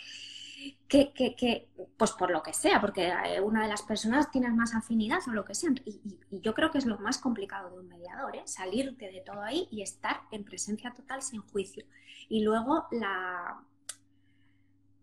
que, 0.89 1.69
pues 1.97 2.13
por 2.13 2.31
lo 2.31 2.43
que 2.43 2.53
sea, 2.53 2.81
porque 2.81 3.09
eh, 3.09 3.41
una 3.41 3.63
de 3.63 3.69
las 3.69 3.83
personas 3.83 4.31
tiene 4.31 4.51
más 4.51 4.75
afinidad 4.75 5.21
o 5.27 5.31
lo 5.31 5.45
que 5.45 5.55
sea. 5.55 5.71
Y, 5.85 6.01
yo 6.31 6.55
creo 6.55 6.71
que 6.71 6.79
es 6.79 6.87
lo 6.87 6.99
más 6.99 7.19
complicado 7.19 7.71
de 7.71 7.79
un 7.79 7.89
mediador, 7.89 8.37
¿eh? 8.37 8.43
salirte 8.45 9.11
de 9.11 9.21
todo 9.21 9.43
ahí 9.43 9.69
y 9.71 9.83
estar 9.83 10.23
en 10.31 10.45
presencia 10.45 10.93
total 10.93 11.23
sin 11.23 11.41
juicio. 11.41 11.87
Y 12.29 12.43
luego 12.43 12.87
la, 12.91 13.63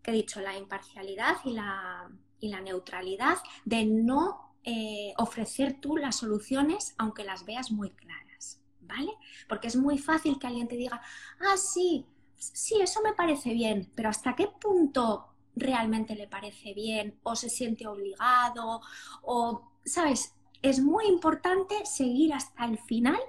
que 0.02 0.10
he 0.10 0.14
dicho, 0.14 0.40
la 0.40 0.56
imparcialidad 0.56 1.36
y 1.44 1.52
la, 1.52 2.10
y 2.38 2.48
la 2.48 2.60
neutralidad 2.60 3.38
de 3.64 3.84
no 3.84 4.54
eh, 4.64 5.14
ofrecer 5.16 5.80
tú 5.80 5.96
las 5.96 6.16
soluciones 6.16 6.94
aunque 6.98 7.24
las 7.24 7.44
veas 7.44 7.70
muy 7.70 7.90
claras, 7.90 8.60
¿vale? 8.80 9.12
Porque 9.48 9.68
es 9.68 9.76
muy 9.76 9.98
fácil 9.98 10.38
que 10.38 10.46
alguien 10.46 10.68
te 10.68 10.76
diga, 10.76 11.00
ah, 11.40 11.56
sí, 11.56 12.06
sí, 12.36 12.80
eso 12.80 13.00
me 13.02 13.14
parece 13.14 13.52
bien, 13.54 13.90
pero 13.94 14.08
¿hasta 14.08 14.36
qué 14.36 14.48
punto 14.48 15.30
realmente 15.60 16.14
le 16.14 16.26
parece 16.26 16.74
bien 16.74 17.18
o 17.22 17.36
se 17.36 17.48
siente 17.48 17.86
obligado 17.86 18.80
o, 19.22 19.70
¿sabes? 19.84 20.34
Es 20.62 20.80
muy 20.80 21.06
importante 21.06 21.86
seguir 21.86 22.34
hasta 22.34 22.64
el 22.64 22.78
final 22.78 23.20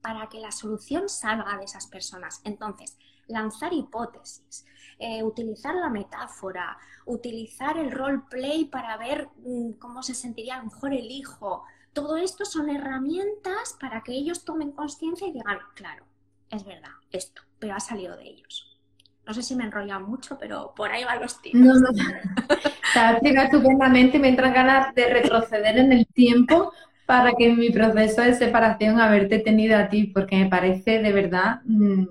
para 0.00 0.28
que 0.28 0.40
la 0.40 0.52
solución 0.52 1.08
salga 1.08 1.58
de 1.58 1.64
esas 1.64 1.86
personas. 1.86 2.40
Entonces, 2.44 2.96
lanzar 3.26 3.72
hipótesis, 3.72 4.64
eh, 4.98 5.22
utilizar 5.22 5.74
la 5.74 5.90
metáfora, 5.90 6.78
utilizar 7.06 7.78
el 7.78 7.90
roleplay 7.90 8.64
para 8.64 8.96
ver 8.96 9.28
mm, 9.44 9.72
cómo 9.72 10.02
se 10.02 10.14
sentiría 10.14 10.56
a 10.56 10.58
lo 10.58 10.70
mejor 10.70 10.92
el 10.92 11.10
hijo. 11.10 11.64
Todo 11.92 12.16
esto 12.16 12.44
son 12.44 12.70
herramientas 12.70 13.76
para 13.78 14.02
que 14.02 14.12
ellos 14.12 14.44
tomen 14.44 14.72
conciencia 14.72 15.26
y 15.26 15.32
digan, 15.32 15.58
claro, 15.74 16.04
es 16.50 16.64
verdad, 16.64 16.92
esto, 17.10 17.42
pero 17.58 17.74
ha 17.74 17.80
salido 17.80 18.16
de 18.16 18.28
ellos. 18.28 18.77
No 19.28 19.34
sé 19.34 19.42
si 19.42 19.54
me 19.54 19.64
enrolla 19.64 19.98
mucho, 19.98 20.38
pero 20.38 20.72
por 20.74 20.90
ahí 20.90 21.04
van 21.04 21.20
los 21.20 21.42
tiros. 21.42 21.60
No, 21.60 21.74
no. 21.74 21.90
Te 23.20 24.16
y 24.16 24.18
me 24.18 24.28
entran 24.28 24.54
ganas 24.54 24.94
de 24.94 25.06
retroceder 25.12 25.76
en 25.76 25.92
el 25.92 26.06
tiempo 26.06 26.72
para 27.04 27.32
que 27.34 27.50
en 27.50 27.58
mi 27.58 27.68
proceso 27.68 28.22
de 28.22 28.32
separación 28.32 28.98
haberte 28.98 29.38
tenido 29.40 29.76
a 29.76 29.90
ti, 29.90 30.04
porque 30.04 30.36
me 30.36 30.48
parece 30.48 31.02
de 31.02 31.12
verdad 31.12 31.60
mm, 31.66 32.06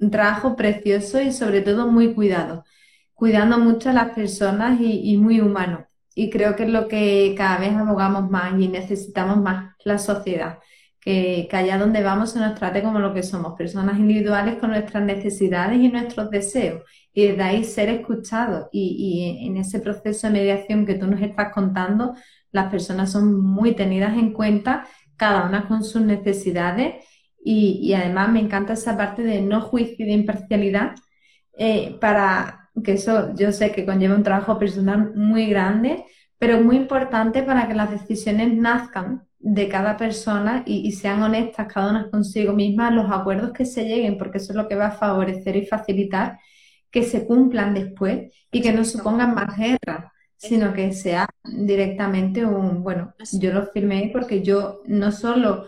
un 0.00 0.10
trabajo 0.10 0.56
precioso 0.56 1.20
y 1.20 1.30
sobre 1.30 1.60
todo 1.60 1.88
muy 1.88 2.14
cuidado, 2.14 2.64
cuidando 3.12 3.58
mucho 3.58 3.90
a 3.90 3.92
las 3.92 4.14
personas 4.14 4.80
y, 4.80 5.12
y 5.12 5.18
muy 5.18 5.42
humano. 5.42 5.86
Y 6.14 6.30
creo 6.30 6.56
que 6.56 6.62
es 6.62 6.70
lo 6.70 6.88
que 6.88 7.34
cada 7.36 7.58
vez 7.58 7.74
abogamos 7.74 8.30
más 8.30 8.58
y 8.58 8.68
necesitamos 8.68 9.36
más 9.36 9.74
la 9.84 9.98
sociedad 9.98 10.58
que, 11.06 11.48
allá 11.52 11.78
donde 11.78 12.02
vamos 12.02 12.32
se 12.32 12.40
nos 12.40 12.56
trate 12.56 12.82
como 12.82 12.98
lo 12.98 13.14
que 13.14 13.22
somos, 13.22 13.56
personas 13.56 13.98
individuales 13.98 14.56
con 14.56 14.70
nuestras 14.70 15.04
necesidades 15.04 15.78
y 15.78 15.88
nuestros 15.88 16.30
deseos, 16.30 16.82
y 17.12 17.28
desde 17.28 17.42
ahí 17.42 17.64
ser 17.64 17.88
escuchados. 17.90 18.66
Y, 18.72 19.46
en 19.46 19.56
ese 19.56 19.78
proceso 19.78 20.26
de 20.26 20.32
mediación 20.32 20.84
que 20.84 20.94
tú 20.94 21.06
nos 21.06 21.22
estás 21.22 21.52
contando, 21.52 22.14
las 22.50 22.70
personas 22.72 23.12
son 23.12 23.40
muy 23.40 23.74
tenidas 23.76 24.16
en 24.18 24.32
cuenta, 24.32 24.88
cada 25.16 25.46
una 25.46 25.68
con 25.68 25.84
sus 25.84 26.02
necesidades, 26.02 27.04
y, 27.44 27.92
además 27.94 28.32
me 28.32 28.40
encanta 28.40 28.72
esa 28.72 28.96
parte 28.96 29.22
de 29.22 29.40
no 29.42 29.60
juicio 29.60 30.04
y 30.04 30.08
de 30.08 30.14
imparcialidad, 30.14 30.96
eh, 31.56 31.96
para 32.00 32.70
que 32.82 32.94
eso 32.94 33.32
yo 33.36 33.52
sé 33.52 33.70
que 33.70 33.86
conlleva 33.86 34.16
un 34.16 34.24
trabajo 34.24 34.58
personal 34.58 35.14
muy 35.14 35.46
grande, 35.46 36.04
pero 36.38 36.60
muy 36.60 36.76
importante 36.76 37.42
para 37.44 37.68
que 37.68 37.74
las 37.74 37.90
decisiones 37.92 38.52
nazcan 38.54 39.25
de 39.38 39.68
cada 39.68 39.96
persona 39.96 40.62
y, 40.66 40.92
sean 40.92 41.22
honestas 41.22 41.72
cada 41.72 41.90
una 41.90 42.10
consigo 42.10 42.52
misma 42.52 42.90
los 42.90 43.10
acuerdos 43.10 43.52
que 43.52 43.64
se 43.64 43.84
lleguen, 43.84 44.18
porque 44.18 44.38
eso 44.38 44.52
es 44.52 44.56
lo 44.56 44.68
que 44.68 44.74
va 44.74 44.86
a 44.86 44.98
favorecer 44.98 45.56
y 45.56 45.66
facilitar 45.66 46.38
que 46.90 47.02
se 47.02 47.26
cumplan 47.26 47.74
después 47.74 48.32
y 48.50 48.62
que 48.62 48.72
no 48.72 48.84
supongan 48.84 49.34
más 49.34 49.56
guerra, 49.56 50.12
sino 50.36 50.72
que 50.72 50.92
sea 50.92 51.28
directamente 51.44 52.44
un, 52.44 52.82
bueno, 52.82 53.14
yo 53.32 53.52
lo 53.52 53.66
firmé 53.66 54.10
porque 54.12 54.42
yo 54.42 54.82
no 54.86 55.12
solo 55.12 55.66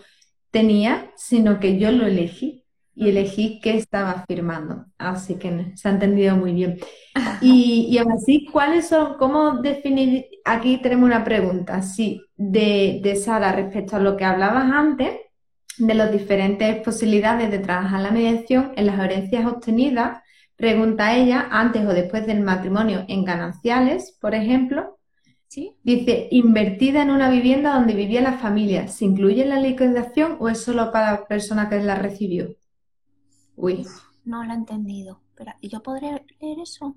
tenía, 0.50 1.10
sino 1.16 1.60
que 1.60 1.78
yo 1.78 1.92
lo 1.92 2.06
elegí 2.06 2.64
y 2.98 3.10
elegí 3.10 3.60
qué 3.60 3.76
estaba 3.76 4.24
firmando. 4.26 4.86
Así 4.98 5.36
que 5.36 5.72
se 5.76 5.88
ha 5.88 5.92
entendido 5.92 6.36
muy 6.36 6.52
bien. 6.52 6.78
Y, 7.40 7.86
y 7.90 7.98
aún 7.98 8.12
así, 8.12 8.46
¿cuáles 8.46 8.88
son, 8.88 9.16
cómo 9.16 9.58
definir, 9.60 10.26
aquí 10.44 10.78
tenemos 10.78 11.06
una 11.06 11.22
pregunta, 11.24 11.82
sí, 11.82 12.20
de, 12.36 13.00
de 13.02 13.16
Sara 13.16 13.52
respecto 13.52 13.96
a 13.96 14.00
lo 14.00 14.16
que 14.16 14.24
hablabas 14.24 14.70
antes, 14.72 15.12
de 15.78 15.94
las 15.94 16.10
diferentes 16.10 16.76
posibilidades 16.82 17.50
de 17.50 17.60
trabajar 17.60 18.00
la 18.00 18.10
mediación 18.10 18.72
en 18.76 18.86
las 18.86 18.98
herencias 18.98 19.46
obtenidas, 19.46 20.20
pregunta 20.56 21.16
ella, 21.16 21.48
antes 21.50 21.86
o 21.86 21.94
después 21.94 22.26
del 22.26 22.40
matrimonio 22.40 23.04
en 23.06 23.24
gananciales, 23.24 24.16
por 24.20 24.34
ejemplo, 24.34 24.98
¿Sí? 25.46 25.76
dice, 25.84 26.28
invertida 26.32 27.02
en 27.02 27.10
una 27.10 27.30
vivienda 27.30 27.74
donde 27.74 27.94
vivía 27.94 28.20
la 28.20 28.38
familia, 28.38 28.88
¿se 28.88 29.04
incluye 29.04 29.42
en 29.42 29.50
la 29.50 29.60
liquidación 29.60 30.36
o 30.40 30.48
es 30.48 30.60
solo 30.60 30.90
para 30.90 31.12
la 31.12 31.24
persona 31.26 31.68
que 31.68 31.80
la 31.80 31.94
recibió? 31.94 32.56
Uy. 33.58 33.86
No 34.24 34.44
lo 34.44 34.52
he 34.52 34.54
entendido. 34.54 35.20
Pero, 35.34 35.52
¿yo 35.60 35.82
podré 35.82 36.24
leer 36.40 36.60
eso? 36.60 36.94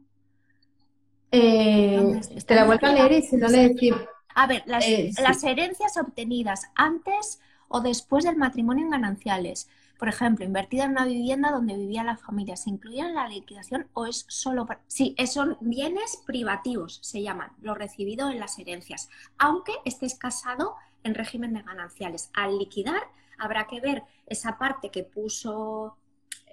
Eh, 1.31 2.21
te 2.45 2.55
la 2.55 2.65
vuelvo 2.65 2.87
a 2.87 2.91
leer 2.91 3.11
y 3.13 3.21
si 3.21 3.37
no 3.37 3.47
le 3.47 3.69
decir. 3.69 3.95
A 4.35 4.47
ver, 4.47 4.63
las, 4.65 4.87
eh, 4.87 5.11
las, 5.21 5.43
herencias 5.43 5.97
obtenidas 5.97 6.69
antes 6.75 7.39
o 7.67 7.81
después 7.81 8.23
del 8.23 8.37
matrimonio 8.37 8.85
en 8.85 8.91
gananciales. 8.91 9.69
Por 9.97 10.07
ejemplo, 10.07 10.45
invertida 10.45 10.85
en 10.85 10.91
una 10.91 11.05
vivienda 11.05 11.51
donde 11.51 11.77
vivía 11.77 12.03
la 12.03 12.17
familia, 12.17 12.55
¿se 12.57 12.69
incluye 12.69 13.01
en 13.01 13.13
la 13.13 13.27
liquidación 13.27 13.87
o 13.93 14.07
es 14.07 14.25
solo 14.27 14.65
para... 14.65 14.81
Sí, 14.87 15.15
son 15.27 15.57
bienes 15.61 16.17
privativos, 16.25 16.99
se 17.03 17.21
llaman, 17.21 17.51
lo 17.61 17.75
recibido 17.75 18.29
en 18.29 18.39
las 18.39 18.57
herencias, 18.57 19.09
aunque 19.37 19.73
estés 19.85 20.15
casado 20.15 20.75
en 21.03 21.13
régimen 21.13 21.53
de 21.53 21.61
gananciales. 21.61 22.31
Al 22.33 22.57
liquidar 22.57 23.03
habrá 23.37 23.67
que 23.67 23.79
ver 23.79 24.03
esa 24.25 24.57
parte 24.57 24.89
que 24.89 25.03
puso 25.03 25.97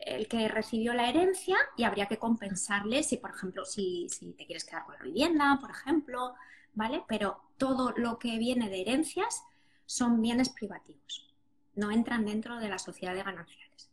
el 0.04 0.28
que 0.28 0.48
recibió 0.48 0.94
la 0.94 1.08
herencia 1.08 1.56
y 1.76 1.84
habría 1.84 2.06
que 2.06 2.18
compensarle 2.18 3.02
si, 3.02 3.16
por 3.16 3.30
ejemplo, 3.30 3.64
si, 3.64 4.08
si, 4.08 4.32
te 4.32 4.46
quieres 4.46 4.64
quedar 4.64 4.84
con 4.84 4.94
la 4.94 5.02
vivienda, 5.02 5.58
por 5.60 5.70
ejemplo, 5.70 6.34
¿vale? 6.74 7.02
Pero 7.08 7.40
todo 7.56 7.92
lo 7.96 8.18
que 8.18 8.38
viene 8.38 8.68
de 8.68 8.80
herencias 8.80 9.42
son 9.86 10.20
bienes 10.20 10.50
privativos, 10.50 11.34
no 11.74 11.90
entran 11.90 12.24
dentro 12.24 12.58
de 12.58 12.68
la 12.68 12.78
sociedad 12.78 13.14
de 13.14 13.22
gananciales. 13.22 13.90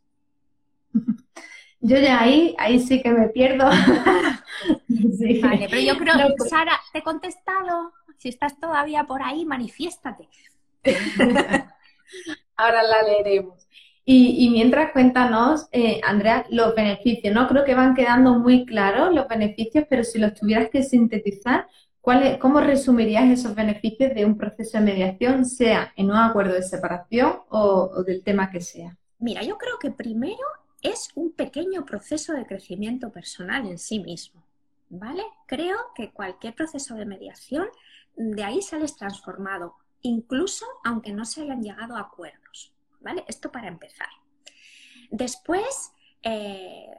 Yo 1.82 1.98
ya 2.00 2.20
ahí, 2.20 2.56
ahí 2.58 2.80
sí 2.80 3.02
que 3.02 3.12
me 3.12 3.28
pierdo. 3.28 3.66
Vale, 4.90 5.68
pero 5.70 5.82
yo 5.82 5.98
creo, 5.98 6.16
pues 6.36 6.50
Sara, 6.50 6.80
te 6.92 7.00
he 7.00 7.04
contestado. 7.04 7.94
Si 8.18 8.30
estás 8.30 8.60
todavía 8.60 9.04
por 9.04 9.22
ahí, 9.22 9.46
manifiéstate. 9.46 10.28
Ahora 12.56 12.82
la 12.82 13.04
leeremos. 13.04 13.68
Y, 14.08 14.52
mientras 14.52 14.92
cuéntanos, 14.92 15.68
eh, 15.72 16.00
Andrea, 16.04 16.46
los 16.52 16.76
beneficios, 16.76 17.34
¿no? 17.34 17.48
Creo 17.48 17.66
que 17.66 17.74
van 17.74 17.96
quedando 17.96 18.38
muy 18.38 18.64
claros 18.64 19.12
los 19.12 19.28
beneficios, 19.28 19.86
pero 19.90 20.04
si 20.04 20.20
los 20.20 20.36
tuvieras 20.36 20.70
que 20.70 20.84
sintetizar, 20.84 21.68
¿cuál 22.02 22.38
¿cómo 22.38 22.62
resumirías 22.62 23.28
esos 23.32 23.56
beneficios 23.56 24.14
de 24.14 24.24
un 24.24 24.38
proceso 24.38 24.78
de 24.78 24.84
mediación, 24.84 25.44
sea 25.44 25.92
en 25.96 26.12
un 26.12 26.18
acuerdo 26.18 26.54
de 26.54 26.62
separación 26.62 27.40
o, 27.50 28.04
del 28.04 28.22
tema 28.22 28.52
que 28.52 28.62
sea? 28.62 28.96
Mira, 29.18 29.42
yo 29.42 29.58
creo 29.58 29.80
que 29.80 29.90
primero 29.90 30.46
es 30.84 31.10
un 31.16 31.32
pequeño 31.32 31.84
proceso 31.84 32.34
de 32.34 32.46
crecimiento 32.46 33.12
personal 33.12 33.66
en 33.66 33.80
sí 33.80 34.00
mismo, 34.00 34.46
¿vale? 34.88 35.24
Creo 35.48 35.78
que 35.96 36.12
cualquier 36.12 36.54
proceso 36.54 36.94
de 36.94 37.08
mediación, 37.08 37.70
de 38.16 38.44
ahí 38.44 38.62
sales 38.62 38.96
transformado, 38.96 39.74
incluso 40.04 40.64
aunque 40.84 41.12
no 41.12 41.26
se 41.26 41.42
hayan 41.42 41.64
llegado 41.64 41.96
a 41.96 42.02
acuerdos. 42.02 42.75
¿Vale? 43.06 43.24
Esto 43.28 43.52
para 43.52 43.68
empezar. 43.68 44.10
Después, 45.12 45.94
eh, 46.24 46.90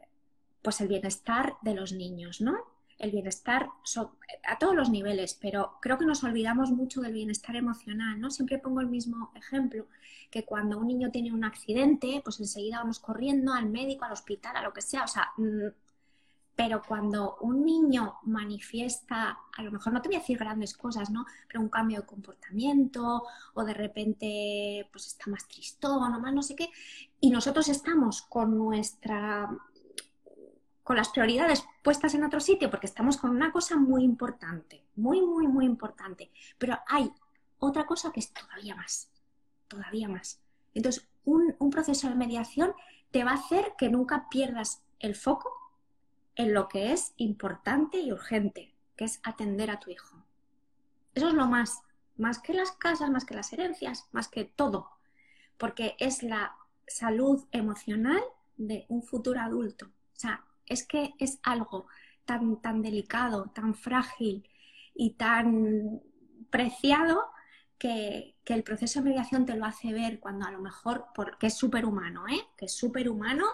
pues 0.62 0.80
el 0.80 0.88
bienestar 0.88 1.54
de 1.62 1.74
los 1.74 1.92
niños, 1.92 2.40
¿no? 2.40 2.56
El 2.98 3.10
bienestar 3.10 3.68
a 4.44 4.58
todos 4.58 4.74
los 4.74 4.88
niveles, 4.88 5.36
pero 5.38 5.78
creo 5.82 5.98
que 5.98 6.06
nos 6.06 6.24
olvidamos 6.24 6.70
mucho 6.70 7.02
del 7.02 7.12
bienestar 7.12 7.56
emocional, 7.56 8.18
¿no? 8.20 8.30
Siempre 8.30 8.58
pongo 8.58 8.80
el 8.80 8.86
mismo 8.86 9.32
ejemplo, 9.34 9.86
que 10.30 10.44
cuando 10.44 10.78
un 10.78 10.86
niño 10.86 11.10
tiene 11.10 11.32
un 11.32 11.44
accidente, 11.44 12.22
pues 12.24 12.40
enseguida 12.40 12.78
vamos 12.78 13.00
corriendo 13.00 13.52
al 13.52 13.66
médico, 13.66 14.04
al 14.04 14.12
hospital, 14.12 14.56
a 14.56 14.62
lo 14.62 14.72
que 14.72 14.80
sea, 14.80 15.04
o 15.04 15.08
sea, 15.08 15.32
mm, 15.36 15.66
pero 16.56 16.82
cuando 16.82 17.36
un 17.42 17.64
niño 17.64 18.14
manifiesta, 18.22 19.38
a 19.56 19.62
lo 19.62 19.70
mejor 19.70 19.92
no 19.92 20.00
te 20.00 20.08
voy 20.08 20.16
a 20.16 20.20
decir 20.20 20.38
grandes 20.38 20.74
cosas, 20.74 21.10
¿no? 21.10 21.26
Pero 21.46 21.60
un 21.60 21.68
cambio 21.68 22.00
de 22.00 22.06
comportamiento 22.06 23.24
o 23.52 23.64
de 23.64 23.74
repente 23.74 24.88
pues 24.90 25.06
está 25.06 25.30
más 25.30 25.46
tristón 25.46 26.14
o 26.14 26.18
más 26.18 26.32
no 26.32 26.42
sé 26.42 26.56
qué, 26.56 26.70
y 27.20 27.30
nosotros 27.30 27.68
estamos 27.68 28.22
con 28.22 28.56
nuestra 28.56 29.50
con 30.82 30.96
las 30.96 31.08
prioridades 31.10 31.64
puestas 31.82 32.14
en 32.14 32.24
otro 32.24 32.40
sitio 32.40 32.70
porque 32.70 32.86
estamos 32.86 33.18
con 33.18 33.30
una 33.30 33.52
cosa 33.52 33.76
muy 33.76 34.04
importante, 34.04 34.84
muy, 34.94 35.20
muy, 35.20 35.48
muy 35.48 35.66
importante. 35.66 36.30
Pero 36.58 36.78
hay 36.86 37.12
otra 37.58 37.84
cosa 37.84 38.12
que 38.12 38.20
es 38.20 38.32
todavía 38.32 38.76
más, 38.76 39.10
todavía 39.68 40.08
más, 40.08 40.40
Entonces, 40.74 41.06
un, 41.24 41.56
un 41.58 41.70
proceso 41.70 42.08
de 42.08 42.14
mediación 42.14 42.72
te 43.10 43.24
va 43.24 43.32
a 43.32 43.34
hacer 43.34 43.74
que 43.76 43.90
nunca 43.90 44.28
pierdas 44.30 44.84
el 45.00 45.16
foco 45.16 45.65
en 46.36 46.54
lo 46.54 46.68
que 46.68 46.92
es 46.92 47.14
importante 47.16 47.98
y 47.98 48.12
urgente, 48.12 48.74
que 48.96 49.04
es 49.04 49.20
atender 49.22 49.70
a 49.70 49.80
tu 49.80 49.90
hijo. 49.90 50.22
Eso 51.14 51.28
es 51.28 51.34
lo 51.34 51.46
más, 51.46 51.82
más 52.16 52.38
que 52.38 52.52
las 52.52 52.72
casas, 52.72 53.10
más 53.10 53.24
que 53.24 53.34
las 53.34 53.52
herencias, 53.52 54.06
más 54.12 54.28
que 54.28 54.44
todo, 54.44 54.90
porque 55.58 55.96
es 55.98 56.22
la 56.22 56.56
salud 56.86 57.44
emocional 57.52 58.22
de 58.56 58.86
un 58.88 59.02
futuro 59.02 59.40
adulto. 59.40 59.86
O 59.86 60.18
sea, 60.18 60.44
es 60.66 60.86
que 60.86 61.14
es 61.18 61.38
algo 61.42 61.86
tan, 62.24 62.60
tan 62.60 62.82
delicado, 62.82 63.50
tan 63.54 63.74
frágil 63.74 64.48
y 64.94 65.10
tan 65.14 66.02
preciado 66.50 67.30
que, 67.78 68.34
el 68.46 68.62
proceso 68.62 69.00
de 69.00 69.10
mediación 69.10 69.44
te 69.44 69.56
lo 69.56 69.64
hace 69.64 69.92
ver 69.92 70.20
cuando 70.20 70.46
a 70.46 70.50
lo 70.50 70.60
mejor, 70.60 71.06
porque 71.14 71.48
es 71.48 71.54
superhumano, 71.54 72.28
¿eh? 72.28 72.40
que 72.56 72.66
es 72.66 72.72
superhumano 72.72 73.44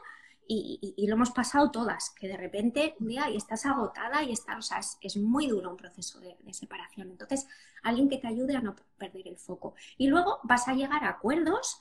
y, 0.49 1.07
lo 1.07 1.15
hemos 1.15 1.31
pasado 1.31 1.71
todas, 1.71 2.11
que 2.11 2.29
de 2.29 2.37
repente 2.37 2.95
un 3.01 3.09
día 3.09 3.31
y 3.31 3.37
estás 3.37 3.65
agotada 3.67 4.23
y 4.23 4.33
estás, 4.33 4.59
o 4.59 4.63
sea, 4.63 4.81
es, 5.01 5.17
muy 5.17 5.47
duro 5.47 5.71
un 5.71 5.77
proceso 5.77 6.21
de, 6.21 6.37
de, 6.41 6.53
separación. 6.53 7.11
Entonces, 7.11 7.47
alguien 7.83 8.09
que 8.09 8.19
te 8.19 8.27
ayude 8.27 8.57
a 8.57 8.61
no 8.61 8.77
perder 8.99 9.29
el 9.29 9.39
foco. 9.39 9.75
Y 9.97 10.09
luego 10.09 10.41
vas 10.43 10.69
a 10.69 10.75
llegar 10.75 11.05
a 11.05 11.11
acuerdos 11.11 11.81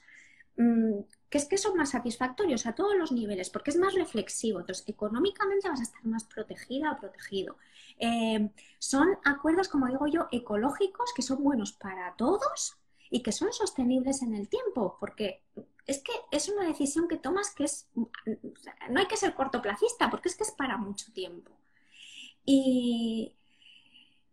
mm, 0.58 1.00
que 1.30 1.38
es 1.38 1.46
que 1.46 1.58
son 1.58 1.78
más 1.78 1.92
satisfactorios 1.92 2.66
a 2.66 2.76
todos 2.76 2.96
los 2.96 3.12
niveles, 3.12 3.50
porque 3.50 3.72
es 3.72 3.78
más 3.78 3.94
reflexivo. 3.94 4.60
Entonces, 4.60 4.88
económicamente 4.88 5.70
vas 5.70 5.80
a 5.80 5.84
estar 5.84 6.06
más 6.06 6.26
protegida 6.26 6.92
o 6.92 7.00
protegido. 7.00 7.58
Eh, 7.98 8.50
son 8.80 9.18
acuerdos, 9.24 9.70
como 9.70 9.88
digo 9.88 10.08
yo, 10.08 10.28
ecológicos 10.32 11.14
que 11.16 11.22
son 11.22 11.44
buenos 11.44 11.72
para 11.74 12.16
todos 12.16 12.78
y 13.10 13.22
que 13.22 13.32
son 13.32 13.52
sostenibles 13.54 14.22
en 14.22 14.34
el 14.34 14.50
tiempo, 14.50 14.98
porque 15.00 15.44
es 15.88 16.04
que 16.04 16.12
es 16.32 16.50
una 16.50 16.66
decisión 16.66 17.08
que 17.08 17.18
tomas 17.18 17.54
que 17.56 17.66
es, 17.66 17.90
no 18.90 19.00
hay 19.00 19.08
que 19.08 19.18
ser 19.18 19.34
cortoplacista, 19.34 20.10
porque 20.10 20.30
es 20.30 20.36
que 20.36 20.44
es 20.44 20.52
para 20.52 20.78
mucho 20.78 21.12
tiempo. 21.12 21.52
Y, 22.46 23.36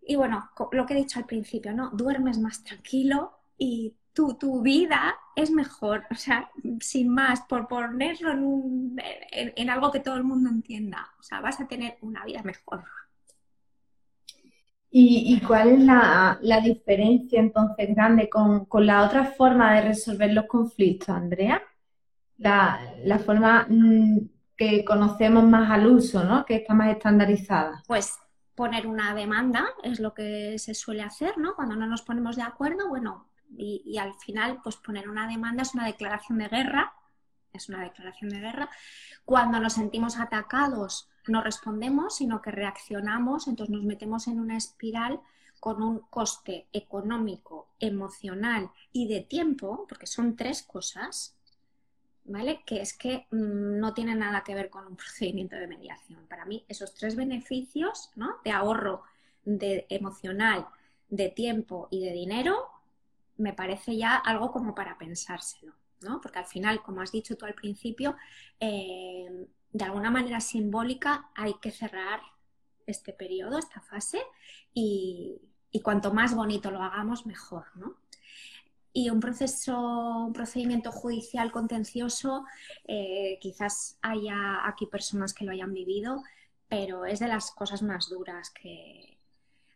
y 0.03 0.17
bueno, 0.17 0.51
lo 0.73 0.87
que 0.87 0.95
he 0.95 0.97
dicho 0.97 1.19
al 1.19 1.27
principio, 1.27 1.73
¿no? 1.73 1.91
Duermes 1.91 2.39
más 2.39 2.65
tranquilo 2.65 3.33
y 3.57 3.95
tu, 4.13 4.35
tu 4.35 4.63
vida 4.63 5.17
es 5.37 5.51
mejor, 5.51 6.07
o 6.11 6.15
sea, 6.15 6.51
sin 6.81 7.09
más, 7.09 7.43
por 7.43 7.69
ponerlo 7.69 8.33
en, 8.33 8.43
un, 8.43 9.03
en 9.31 9.71
algo 9.71 9.93
que 9.93 10.01
todo 10.01 10.17
el 10.17 10.25
mundo 10.25 10.51
entienda, 10.51 11.13
o 11.21 11.23
sea, 11.23 11.41
vas 11.41 11.61
a 11.61 11.69
tener 11.69 11.99
una 12.01 12.25
vida 12.25 12.43
mejor. 12.43 12.85
¿Y, 15.01 15.41
cuál 15.47 15.69
es 15.69 15.81
la, 15.81 16.61
diferencia 16.61 17.39
entonces 17.39 17.95
grande 17.95 18.29
con, 18.29 18.67
la 18.85 19.05
otra 19.05 19.27
forma 19.27 19.75
de 19.75 19.83
resolver 19.83 20.33
los 20.33 20.47
conflictos, 20.47 21.11
Andrea? 21.11 21.63
La, 22.37 22.81
forma 23.25 23.65
mm, 23.69 24.19
que 24.57 24.85
conocemos 24.85 25.45
más 25.45 25.71
al 25.71 25.87
uso, 25.87 26.25
¿no? 26.25 26.45
Que 26.45 26.57
está 26.57 26.75
más 26.75 26.91
estandarizada. 26.91 27.85
Pues 27.87 28.19
poner 28.57 28.89
una 28.89 29.15
demanda 29.15 29.69
es 29.85 30.01
lo 30.01 30.15
que 30.15 30.59
se 30.59 30.75
suele 30.75 31.03
hacer, 31.03 31.39
¿no? 31.39 31.55
Cuando 31.55 31.77
no 31.77 31.87
nos 31.87 32.03
ponemos 32.03 32.35
de 32.35 32.43
acuerdo, 32.43 32.89
bueno, 32.89 33.31
y, 33.57 33.83
y 33.87 33.99
al 33.99 34.15
final, 34.15 34.59
pues 34.65 34.77
poner 34.79 35.09
una 35.09 35.29
demanda 35.29 35.63
es 35.63 35.75
una 35.75 35.87
declaración 35.87 36.39
de 36.39 36.49
guerra, 36.49 36.93
es 37.53 37.69
una 37.69 37.85
declaración 37.85 38.31
de 38.31 38.41
guerra. 38.41 38.69
Cuando 39.25 39.61
nos 39.61 39.75
sentimos 39.75 40.19
atacados, 40.19 41.09
no 41.29 41.43
respondemos, 41.43 42.17
sino 42.17 42.43
que 42.43 42.51
reaccionamos, 42.51 43.49
entonces 43.49 43.75
nos 43.75 43.85
metemos 43.85 44.29
en 44.29 44.41
una 44.41 44.57
espiral 44.57 45.21
con 45.61 45.83
un 45.83 46.01
coste 46.11 46.67
económico, 46.73 47.69
emocional 47.81 48.71
y 48.93 49.09
de 49.09 49.21
tiempo, 49.21 49.87
porque 49.89 50.07
son 50.07 50.37
tres 50.37 50.63
cosas, 50.63 51.37
¿vale? 52.25 52.63
Que 52.65 52.81
es 52.81 52.97
que 52.97 53.27
mm, 53.31 53.79
no 53.79 53.95
tiene 53.95 54.15
nada 54.15 54.45
que 54.45 54.55
ver 54.55 54.71
con 54.71 54.87
un 54.87 54.97
procedimiento 54.97 55.57
de 55.57 55.67
mediación. 55.67 56.27
Para 56.27 56.45
mí, 56.45 56.65
esos 56.69 56.95
tres 56.95 57.17
beneficios, 57.17 58.11
¿no? 58.17 58.37
De 58.45 58.51
ahorro 58.53 59.03
de 59.45 59.87
emocional, 59.89 60.67
de 61.09 61.31
tiempo 61.31 61.89
y 61.91 62.05
de 62.05 62.13
dinero, 62.13 62.67
me 63.39 63.53
parece 63.53 63.97
ya 63.97 64.17
algo 64.17 64.53
como 64.53 64.75
para 64.75 64.99
pensárselo, 64.99 65.73
¿no? 66.03 66.21
Porque 66.21 66.41
al 66.41 66.47
final, 66.47 66.83
como 66.83 67.01
has 67.01 67.13
dicho 67.13 67.37
tú 67.37 67.47
al 67.47 67.55
principio, 67.55 68.17
eh, 68.61 69.49
de 69.73 69.85
alguna 69.85 70.11
manera 70.11 70.41
simbólica 70.41 71.31
hay 71.35 71.55
que 71.55 71.71
cerrar 71.71 72.21
este 72.87 73.13
periodo, 73.13 73.59
esta 73.59 73.81
fase, 73.81 74.21
y, 74.73 75.41
cuanto 75.83 76.13
más 76.13 76.35
bonito 76.35 76.71
lo 76.71 76.83
hagamos, 76.83 77.25
mejor, 77.25 77.65
¿no? 77.77 77.97
Y 78.93 79.11
un 79.11 79.21
proceso, 79.21 79.79
un 80.27 80.33
procedimiento 80.33 80.91
judicial 80.91 81.53
contencioso, 81.53 82.45
eh, 82.89 83.39
quizás 83.41 83.99
haya 84.03 84.67
aquí 84.67 84.87
personas 84.87 85.35
que 85.35 85.45
lo 85.45 85.53
hayan 85.53 85.73
vivido, 85.73 86.25
pero 86.69 87.05
es 87.05 87.21
de 87.21 87.29
las 87.29 87.53
cosas 87.53 87.83
más 87.83 88.09
duras 88.09 88.51
que, 88.51 89.18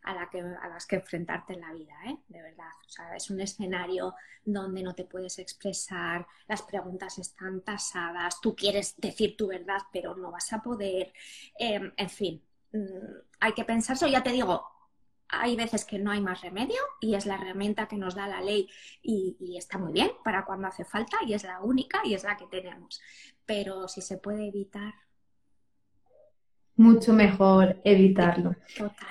a, 0.03 0.13
la 0.13 0.29
que, 0.29 0.39
a 0.39 0.67
las 0.67 0.85
que 0.85 0.97
enfrentarte 0.97 1.53
en 1.53 1.61
la 1.61 1.73
vida, 1.73 1.93
¿eh? 2.07 2.17
de 2.27 2.41
verdad. 2.41 2.71
O 2.85 2.89
sea, 2.89 3.15
es 3.15 3.29
un 3.29 3.41
escenario 3.41 4.13
donde 4.43 4.83
no 4.83 4.93
te 4.93 5.05
puedes 5.05 5.39
expresar, 5.39 6.27
las 6.47 6.61
preguntas 6.61 7.17
están 7.17 7.61
tasadas, 7.61 8.41
tú 8.41 8.55
quieres 8.55 8.95
decir 8.97 9.37
tu 9.37 9.47
verdad, 9.47 9.81
pero 9.91 10.15
no 10.15 10.31
vas 10.31 10.51
a 10.53 10.61
poder. 10.61 11.13
Em, 11.57 11.91
en 11.95 12.09
fin, 12.09 12.43
mm, 12.73 12.77
hay 13.39 13.53
que 13.53 13.65
pensarlo. 13.65 14.07
Ya 14.07 14.23
te 14.23 14.31
digo, 14.31 14.67
hay 15.29 15.55
veces 15.55 15.85
que 15.85 15.97
no 15.99 16.11
hay 16.11 16.21
más 16.21 16.41
remedio 16.41 16.79
y 17.01 17.15
es 17.15 17.25
la 17.25 17.35
herramienta 17.35 17.87
que 17.87 17.97
nos 17.97 18.15
da 18.15 18.27
la 18.27 18.41
ley 18.41 18.69
y, 19.01 19.37
y, 19.39 19.57
está 19.57 19.77
muy 19.77 19.91
bien 19.91 20.11
para 20.23 20.45
cuando 20.45 20.67
hace 20.67 20.85
falta 20.85 21.17
y 21.25 21.33
es 21.33 21.43
la 21.43 21.61
única 21.61 22.01
y 22.03 22.13
es 22.13 22.23
la 22.23 22.37
que 22.37 22.45
tenemos. 22.47 23.01
Pero 23.45 23.87
si 23.87 24.01
se 24.01 24.17
puede 24.17 24.47
evitar, 24.47 24.93
mucho 26.75 27.13
mejor 27.13 27.77
evitarlo. 27.83 28.55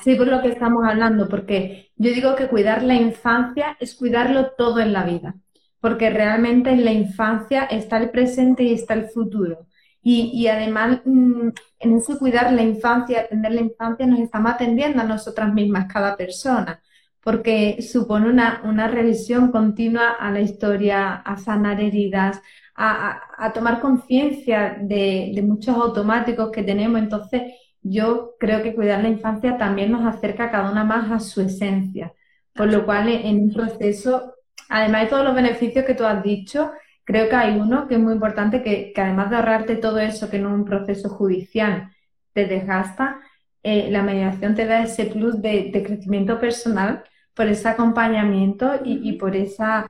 Sí, 0.02 0.14
por 0.14 0.26
lo 0.26 0.42
que 0.42 0.48
estamos 0.48 0.84
hablando, 0.84 1.28
porque 1.28 1.90
yo 1.96 2.12
digo 2.12 2.34
que 2.34 2.48
cuidar 2.48 2.82
la 2.82 2.94
infancia 2.94 3.76
es 3.80 3.94
cuidarlo 3.94 4.52
todo 4.58 4.80
en 4.80 4.92
la 4.92 5.04
vida, 5.04 5.36
porque 5.80 6.10
realmente 6.10 6.70
en 6.70 6.84
la 6.84 6.92
infancia 6.92 7.64
está 7.64 7.98
el 7.98 8.10
presente 8.10 8.64
y 8.64 8.74
está 8.74 8.94
el 8.94 9.06
futuro. 9.06 9.66
Y, 10.04 10.48
además, 10.48 11.00
mm, 11.04 11.50
en 11.78 11.96
ese 11.96 12.18
cuidar 12.18 12.52
la 12.52 12.62
infancia, 12.62 13.20
atender 13.20 13.52
la 13.52 13.60
infancia, 13.60 14.04
nos 14.04 14.18
estamos 14.18 14.52
atendiendo 14.52 15.00
a 15.00 15.04
nosotras 15.04 15.54
mismas, 15.54 15.86
cada 15.92 16.16
persona, 16.16 16.82
porque 17.22 17.80
supone 17.82 18.28
una, 18.28 18.62
una 18.64 18.88
revisión 18.88 19.52
continua 19.52 20.10
a 20.18 20.32
la 20.32 20.40
historia, 20.40 21.14
a 21.14 21.36
sanar 21.36 21.80
heridas, 21.80 22.42
a, 22.74 23.52
tomar 23.54 23.80
conciencia 23.80 24.76
de, 24.80 25.40
muchos 25.44 25.76
automáticos 25.76 26.50
que 26.50 26.62
tenemos. 26.62 27.00
Entonces, 27.00 27.42
yo 27.82 28.34
creo 28.38 28.62
que 28.62 28.74
cuidar 28.74 29.02
la 29.02 29.08
infancia 29.08 29.58
también 29.58 29.90
nos 29.92 30.04
acerca 30.06 30.50
cada 30.50 30.70
una 30.70 30.84
más 30.84 31.10
a 31.10 31.20
su 31.20 31.40
esencia. 31.40 32.12
Por 32.54 32.70
lo 32.70 32.84
cual, 32.84 33.08
en 33.08 33.44
un 33.44 33.52
proceso, 33.52 34.34
además 34.68 35.02
de 35.02 35.08
todos 35.08 35.24
los 35.24 35.34
beneficios 35.34 35.84
que 35.84 35.94
tú 35.94 36.04
has 36.04 36.22
dicho, 36.22 36.72
creo 37.04 37.28
que 37.28 37.36
hay 37.36 37.58
uno 37.58 37.88
que 37.88 37.94
es 37.94 38.00
muy 38.00 38.14
importante, 38.14 38.62
que, 38.62 38.92
además 38.96 39.30
de 39.30 39.36
ahorrarte 39.36 39.76
todo 39.76 39.98
eso 39.98 40.30
que 40.30 40.36
en 40.36 40.46
un 40.46 40.64
proceso 40.64 41.08
judicial 41.08 41.90
te 42.32 42.46
desgasta, 42.46 43.20
eh, 43.62 43.90
la 43.90 44.02
mediación 44.02 44.54
te 44.54 44.66
da 44.66 44.82
ese 44.82 45.06
plus 45.06 45.40
de, 45.40 45.70
crecimiento 45.84 46.38
personal 46.40 47.04
por 47.34 47.46
ese 47.46 47.68
acompañamiento 47.68 48.80
y, 48.84 49.08
y 49.08 49.12
por 49.14 49.36
esa 49.36 49.86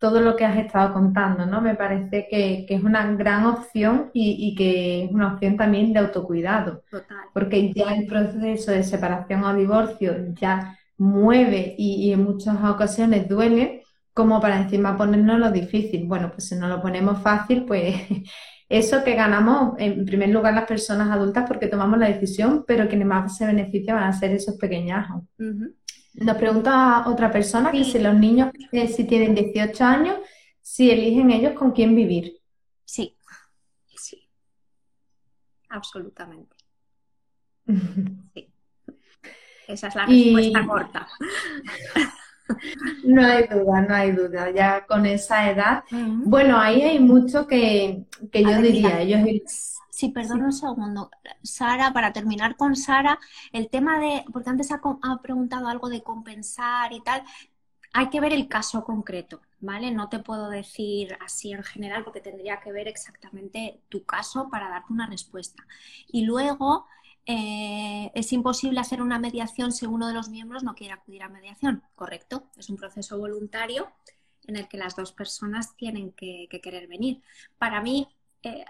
todo 0.00 0.22
lo 0.22 0.34
que 0.34 0.46
has 0.46 0.56
estado 0.56 0.94
contando, 0.94 1.44
¿no? 1.44 1.60
Me 1.60 1.74
parece 1.74 2.26
que, 2.28 2.64
es 2.66 2.82
una 2.82 3.06
gran 3.12 3.44
opción 3.44 4.10
y, 4.14 4.54
que 4.56 5.04
es 5.04 5.10
una 5.12 5.34
opción 5.34 5.58
también 5.58 5.92
de 5.92 6.00
autocuidado. 6.00 6.82
Total. 6.90 7.18
Porque 7.34 7.70
ya 7.74 7.94
el 7.94 8.06
proceso 8.06 8.72
de 8.72 8.82
separación 8.82 9.44
o 9.44 9.54
divorcio 9.54 10.16
ya 10.32 10.78
mueve 10.96 11.74
y, 11.76 12.12
en 12.12 12.24
muchas 12.24 12.56
ocasiones 12.64 13.28
duele, 13.28 13.82
como 14.14 14.40
para 14.40 14.62
encima 14.62 14.96
ponernos 14.96 15.38
lo 15.38 15.50
difícil. 15.50 16.06
Bueno, 16.06 16.30
pues 16.30 16.48
si 16.48 16.56
no 16.56 16.66
lo 16.66 16.80
ponemos 16.80 17.20
fácil, 17.22 17.66
pues 17.66 17.94
eso 18.70 19.04
que 19.04 19.14
ganamos 19.14 19.74
en 19.78 20.06
primer 20.06 20.30
lugar 20.30 20.54
las 20.54 20.64
personas 20.64 21.10
adultas 21.10 21.44
porque 21.46 21.66
tomamos 21.66 21.98
la 21.98 22.08
decisión, 22.08 22.64
pero 22.66 22.88
quienes 22.88 23.06
más 23.06 23.36
se 23.36 23.44
benefician 23.44 23.96
van 23.96 24.08
a 24.08 24.12
ser 24.14 24.30
esos 24.30 24.56
pequeñajos. 24.56 25.24
Nos 26.14 26.36
pregunta 26.36 27.04
otra 27.06 27.30
persona 27.30 27.70
que 27.70 27.84
si 27.84 27.98
los 27.98 28.14
niños, 28.14 28.50
eh, 28.72 28.88
si 28.88 29.04
tienen 29.04 29.34
18 29.34 29.84
años, 29.84 30.18
si 30.60 30.90
eligen 30.90 31.30
ellos 31.30 31.54
con 31.54 31.72
quién 31.72 31.94
vivir. 31.94 32.40
Sí, 32.84 33.16
sí, 33.96 34.28
absolutamente. 35.68 36.56
Sí. 38.34 38.50
Esa 39.68 39.86
es 39.86 39.94
la 39.94 40.06
respuesta 40.06 40.66
corta. 40.66 41.08
No 43.04 43.24
hay 43.24 43.46
duda, 43.46 43.80
no 43.82 43.94
hay 43.94 44.12
duda. 44.12 44.50
Ya 44.50 44.84
con 44.86 45.06
esa 45.06 45.50
edad. 45.50 45.84
Bueno, 45.90 46.58
ahí 46.58 46.82
hay 46.82 46.98
mucho 46.98 47.46
que, 47.46 48.04
yo 48.32 48.62
diría. 48.62 49.00
Ellos 49.00 49.22
Sí, 50.00 50.08
perdón 50.08 50.40
un 50.42 50.52
segundo. 50.54 51.10
Sara, 51.42 51.92
para 51.92 52.10
terminar 52.10 52.56
con 52.56 52.74
Sara, 52.74 53.18
el 53.52 53.68
tema 53.68 54.00
de, 54.00 54.24
porque 54.32 54.48
antes 54.48 54.70
ha, 54.72 54.80
preguntado 55.20 55.68
algo 55.68 55.90
de 55.90 56.02
compensar 56.02 56.94
y 56.94 57.02
tal, 57.02 57.22
hay 57.92 58.08
que 58.08 58.18
ver 58.18 58.32
el 58.32 58.48
caso 58.48 58.82
concreto, 58.82 59.42
¿vale? 59.60 59.90
No 59.90 60.08
te 60.08 60.20
puedo 60.20 60.48
decir 60.48 61.18
así 61.20 61.52
en 61.52 61.62
general 61.64 62.02
porque 62.02 62.22
tendría 62.22 62.60
que 62.60 62.72
ver 62.72 62.88
exactamente 62.88 63.82
tu 63.90 64.06
caso 64.06 64.48
para 64.48 64.70
darte 64.70 64.90
una 64.90 65.06
respuesta. 65.06 65.66
Y 66.08 66.22
luego 66.24 66.86
eh, 67.26 68.10
es 68.14 68.32
imposible 68.32 68.80
hacer 68.80 69.02
una 69.02 69.18
mediación 69.18 69.70
si 69.70 69.84
uno 69.84 70.08
de 70.08 70.14
los 70.14 70.30
miembros 70.30 70.62
no 70.62 70.74
quiere 70.74 70.94
acudir 70.94 71.24
a 71.24 71.28
mediación, 71.28 71.82
¿correcto? 71.94 72.44
Es 72.56 72.70
un 72.70 72.78
proceso 72.78 73.18
voluntario 73.18 73.92
en 74.46 74.56
el 74.56 74.66
que 74.66 74.78
las 74.78 74.96
dos 74.96 75.12
personas 75.12 75.76
tienen 75.76 76.12
que, 76.12 76.48
querer 76.62 76.88
venir. 76.88 77.20
Para 77.58 77.82
mí, 77.82 78.08
eh, 78.42 78.64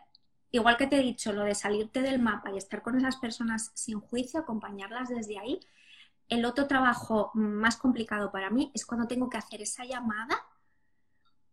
igual 0.52 0.76
que 0.76 0.86
te 0.86 0.96
he 0.96 1.02
dicho, 1.02 1.32
lo 1.32 1.44
de 1.44 1.54
salirte 1.54 2.02
del 2.02 2.20
mapa 2.20 2.50
y 2.50 2.58
estar 2.58 2.82
con 2.82 2.96
esas 2.96 3.16
personas 3.16 3.70
sin 3.74 4.00
juicio, 4.00 4.40
acompañarlas 4.40 5.08
desde 5.08 5.38
ahí, 5.38 5.60
el 6.28 6.44
otro 6.44 6.66
trabajo 6.66 7.30
más 7.34 7.76
complicado 7.76 8.30
para 8.30 8.50
mí 8.50 8.70
es 8.74 8.86
cuando 8.86 9.08
tengo 9.08 9.28
que 9.28 9.38
hacer 9.38 9.62
esa 9.62 9.84
llamada 9.84 10.40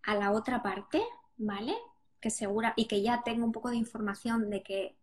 a 0.03 0.15
la 0.15 0.31
otra 0.31 0.61
parte, 0.61 1.01
¿vale? 1.37 1.75
Que 2.21 2.29
segura 2.29 2.73
y 2.75 2.85
que 2.85 3.01
ya 3.01 3.23
tengo 3.23 3.45
un 3.45 3.51
poco 3.51 3.69
de 3.69 3.75
información 3.75 4.49
de 4.49 4.61
que 4.61 4.95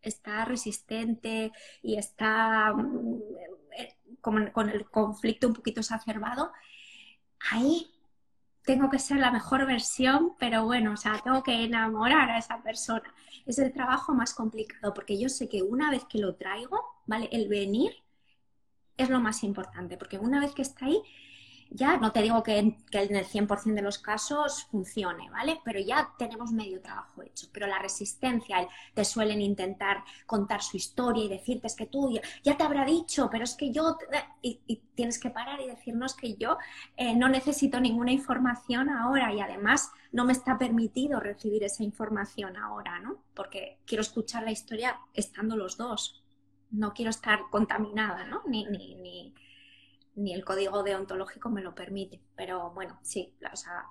está 0.00 0.44
resistente 0.44 1.52
y 1.82 1.96
está 1.96 2.72
mm, 2.74 3.20
eh, 3.76 3.96
con, 4.20 4.68
el 4.68 4.88
conflicto 4.90 5.48
un 5.48 5.54
poquito 5.54 5.80
exacerbado, 5.80 6.52
ahí 7.50 7.90
tengo 8.64 8.90
que 8.90 8.98
ser 8.98 9.18
la 9.18 9.30
mejor 9.30 9.66
versión, 9.66 10.34
pero 10.38 10.64
bueno, 10.64 10.92
o 10.92 10.96
sea, 10.96 11.20
tengo 11.22 11.42
que 11.42 11.64
enamorar 11.64 12.30
a 12.30 12.38
esa 12.38 12.62
persona. 12.62 13.12
Es 13.46 13.58
el 13.58 13.72
trabajo 13.72 14.14
más 14.14 14.34
complicado 14.34 14.94
porque 14.94 15.18
yo 15.18 15.28
sé 15.28 15.48
que 15.48 15.62
una 15.62 15.90
vez 15.90 16.04
que 16.04 16.18
lo 16.18 16.36
traigo, 16.36 16.80
¿vale? 17.06 17.28
El 17.32 17.48
venir 17.48 17.92
es 18.96 19.10
lo 19.10 19.20
más 19.20 19.42
importante, 19.42 19.96
porque 19.96 20.18
una 20.18 20.40
vez 20.40 20.54
que 20.54 20.62
está 20.62 20.86
ahí, 20.86 21.02
ya 21.74 21.96
no 21.96 22.12
te 22.12 22.22
digo 22.22 22.42
que 22.42 22.58
en, 22.58 22.76
el 22.92 23.26
100% 23.26 23.74
de 23.74 23.82
los 23.82 23.98
casos 23.98 24.64
funcione, 24.70 25.30
¿vale? 25.30 25.60
Pero 25.64 25.80
ya 25.80 26.10
tenemos 26.18 26.52
medio 26.52 26.80
trabajo 26.80 27.22
hecho. 27.22 27.46
Pero 27.52 27.66
la 27.66 27.78
resistencia, 27.78 28.68
te 28.94 29.04
suelen 29.04 29.40
intentar 29.40 30.04
contar 30.26 30.62
su 30.62 30.76
historia 30.76 31.24
y 31.24 31.28
decirte 31.28 31.66
es 31.66 31.76
que 31.76 31.86
tú 31.86 32.12
ya, 32.42 32.56
te 32.56 32.62
habrá 32.62 32.84
dicho, 32.84 33.28
pero 33.30 33.44
es 33.44 33.54
que 33.54 33.72
yo... 33.72 33.96
Y, 34.42 34.60
tienes 34.94 35.18
que 35.18 35.30
parar 35.30 35.58
y 35.60 35.66
decirnos 35.66 36.14
que 36.14 36.34
yo 36.34 36.58
eh, 36.98 37.14
no 37.16 37.28
necesito 37.28 37.80
ninguna 37.80 38.12
información 38.12 38.90
ahora 38.90 39.32
y 39.32 39.40
además 39.40 39.90
no 40.12 40.26
me 40.26 40.34
está 40.34 40.58
permitido 40.58 41.18
recibir 41.18 41.64
esa 41.64 41.82
información 41.82 42.58
ahora, 42.58 43.00
¿no? 43.00 43.16
Porque 43.34 43.78
quiero 43.86 44.02
escuchar 44.02 44.42
la 44.42 44.50
historia 44.50 45.00
estando 45.14 45.56
los 45.56 45.78
dos 45.78 46.22
no 46.72 46.94
quiero 46.94 47.10
estar 47.10 47.42
contaminada, 47.50 48.24
¿no? 48.24 48.42
Ni, 48.46 48.64
ni, 48.66 48.94
ni, 48.96 49.34
el 50.16 50.44
código 50.44 50.82
deontológico 50.82 51.50
me 51.50 51.62
lo 51.62 51.74
permite. 51.74 52.20
Pero 52.36 52.70
bueno, 52.70 52.98
sí, 53.02 53.34
o 53.52 53.56
sea, 53.56 53.84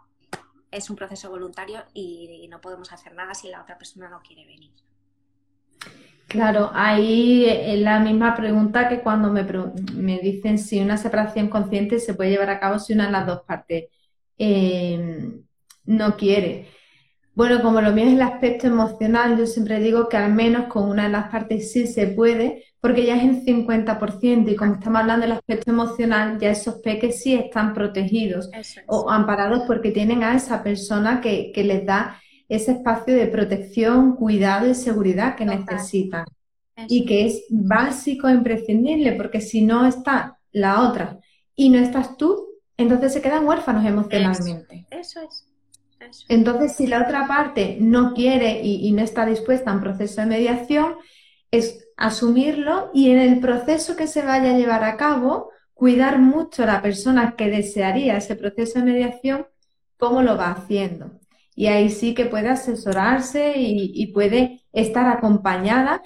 es 0.71 0.89
un 0.89 0.95
proceso 0.95 1.29
voluntario 1.29 1.83
y, 1.93 2.47
no 2.49 2.59
podemos 2.61 2.91
hacer 2.91 3.13
nada 3.13 3.33
si 3.33 3.49
la 3.49 3.61
otra 3.61 3.77
persona 3.77 4.09
no 4.09 4.21
quiere 4.21 4.45
venir. 4.45 4.71
Claro, 6.27 6.71
ahí 6.73 7.45
es 7.45 7.79
la 7.79 7.99
misma 7.99 8.35
pregunta 8.35 8.87
que 8.87 9.01
cuando 9.01 9.31
me, 9.31 9.43
me, 9.95 10.19
dicen 10.19 10.57
si 10.57 10.79
una 10.79 10.97
separación 10.97 11.49
consciente 11.49 11.99
se 11.99 12.13
puede 12.13 12.29
llevar 12.29 12.49
a 12.49 12.59
cabo 12.59 12.79
si 12.79 12.93
una 12.93 13.07
de 13.07 13.11
las 13.11 13.27
dos 13.27 13.41
partes 13.41 13.89
eh, 14.37 15.41
no 15.85 16.15
quiere. 16.15 16.69
Bueno, 17.41 17.63
como 17.63 17.81
lo 17.81 17.91
mío 17.91 18.05
es 18.05 18.13
el 18.13 18.21
aspecto 18.21 18.67
emocional, 18.67 19.35
yo 19.35 19.47
siempre 19.47 19.79
digo 19.79 20.07
que 20.07 20.15
al 20.15 20.31
menos 20.31 20.67
con 20.67 20.87
una 20.87 21.05
de 21.05 21.09
las 21.09 21.31
partes 21.31 21.71
sí 21.71 21.87
se 21.87 22.05
puede, 22.05 22.65
porque 22.79 23.03
ya 23.03 23.17
es 23.17 23.23
el 23.23 23.43
50% 23.43 24.51
y 24.51 24.55
como 24.55 24.75
estamos 24.75 25.01
hablando 25.01 25.23
del 25.25 25.31
aspecto 25.31 25.71
emocional, 25.71 26.37
ya 26.37 26.51
esos 26.51 26.75
peques 26.81 27.23
sí 27.23 27.33
están 27.33 27.73
protegidos 27.73 28.51
o 28.85 29.09
amparados 29.09 29.63
porque 29.65 29.89
tienen 29.89 30.23
a 30.23 30.35
esa 30.35 30.61
persona 30.61 31.19
que, 31.19 31.51
les 31.55 31.83
da 31.83 32.21
ese 32.47 32.73
espacio 32.73 33.15
de 33.15 33.25
protección, 33.25 34.17
cuidado 34.17 34.69
y 34.69 34.75
seguridad 34.75 35.35
que 35.35 35.45
necesitan. 35.45 36.25
Y 36.87 37.07
que 37.07 37.25
es 37.25 37.45
básico 37.49 38.27
e 38.27 38.33
imprescindible, 38.33 39.13
porque 39.13 39.41
si 39.41 39.63
no 39.63 39.87
está 39.87 40.37
la 40.51 40.87
otra 40.87 41.17
y 41.55 41.71
no 41.71 41.79
estás 41.79 42.17
tú, 42.17 42.49
entonces 42.77 43.13
se 43.13 43.21
quedan 43.23 43.47
huérfanos 43.47 43.83
emocionalmente. 43.83 44.85
eso 44.91 45.21
es. 45.21 45.47
Entonces, 46.27 46.75
si 46.75 46.87
la 46.87 47.03
otra 47.03 47.27
parte 47.27 47.77
no 47.79 48.13
quiere 48.13 48.61
y, 48.61 48.91
no 48.91 49.01
está 49.01 49.25
dispuesta 49.25 49.71
a 49.71 49.75
un 49.75 49.81
proceso 49.81 50.21
de 50.21 50.27
mediación, 50.27 50.95
es 51.51 51.87
asumirlo 51.97 52.89
y 52.93 53.11
en 53.11 53.19
el 53.19 53.39
proceso 53.39 53.95
que 53.95 54.07
se 54.07 54.21
vaya 54.21 54.51
a 54.51 54.57
llevar 54.57 54.83
a 54.83 54.97
cabo, 54.97 55.49
cuidar 55.73 56.19
mucho 56.19 56.63
a 56.63 56.67
la 56.67 56.81
persona 56.81 57.35
que 57.35 57.49
desearía 57.49 58.17
ese 58.17 58.35
proceso 58.35 58.79
de 58.79 58.85
mediación, 58.85 59.47
cómo 59.97 60.21
lo 60.21 60.37
va 60.37 60.51
haciendo. 60.51 61.19
Y 61.55 61.67
ahí 61.67 61.89
sí 61.89 62.13
que 62.13 62.25
puede 62.25 62.49
asesorarse 62.49 63.53
y, 63.57 64.07
puede 64.07 64.61
estar 64.71 65.07
acompañada 65.07 66.01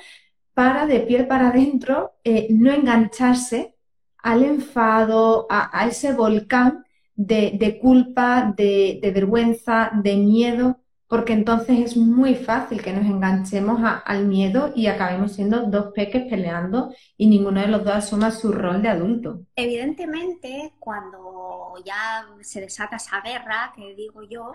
para 0.53 0.85
de 0.85 1.01
piel 1.01 1.27
para 1.27 1.49
adentro 1.49 2.15
eh, 2.23 2.47
no 2.49 2.71
engancharse 2.71 3.75
al 4.17 4.43
enfado, 4.43 5.45
a 5.49 5.85
ese 5.87 6.13
volcán 6.13 6.84
de, 7.15 7.79
culpa, 7.81 8.53
de, 8.55 8.99
vergüenza, 9.13 9.91
de 9.93 10.15
miedo, 10.17 10.79
porque 11.07 11.33
entonces 11.33 11.79
es 11.79 11.97
muy 11.97 12.35
fácil 12.35 12.81
que 12.81 12.91
nos 12.91 13.05
enganchemos 13.05 13.79
al 14.05 14.25
miedo 14.25 14.71
y 14.75 14.87
acabemos 14.87 15.33
siendo 15.33 15.63
dos 15.67 15.93
peques 15.93 16.23
peleando 16.29 16.93
y 17.15 17.27
ninguno 17.27 17.61
de 17.61 17.67
los 17.67 17.83
dos 17.83 17.95
asuma 17.95 18.31
su 18.31 18.51
rol 18.51 18.81
de 18.81 18.89
adulto. 18.89 19.45
Evidentemente, 19.55 20.73
cuando 20.79 21.75
ya 21.85 22.27
se 22.41 22.61
desata 22.61 22.95
esa 22.95 23.21
guerra, 23.21 23.71
que 23.75 23.93
digo 23.95 24.23
yo, 24.23 24.53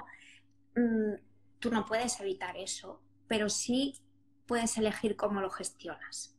mm, 0.76 1.14
tú 1.60 1.70
no 1.70 1.86
puedes 1.86 2.20
evitar 2.20 2.56
eso, 2.56 3.00
pero 3.28 3.48
sí 3.48 3.94
puedes 4.46 4.76
elegir 4.76 5.16
cómo 5.16 5.40
lo 5.40 5.50
gestionas 5.50 6.36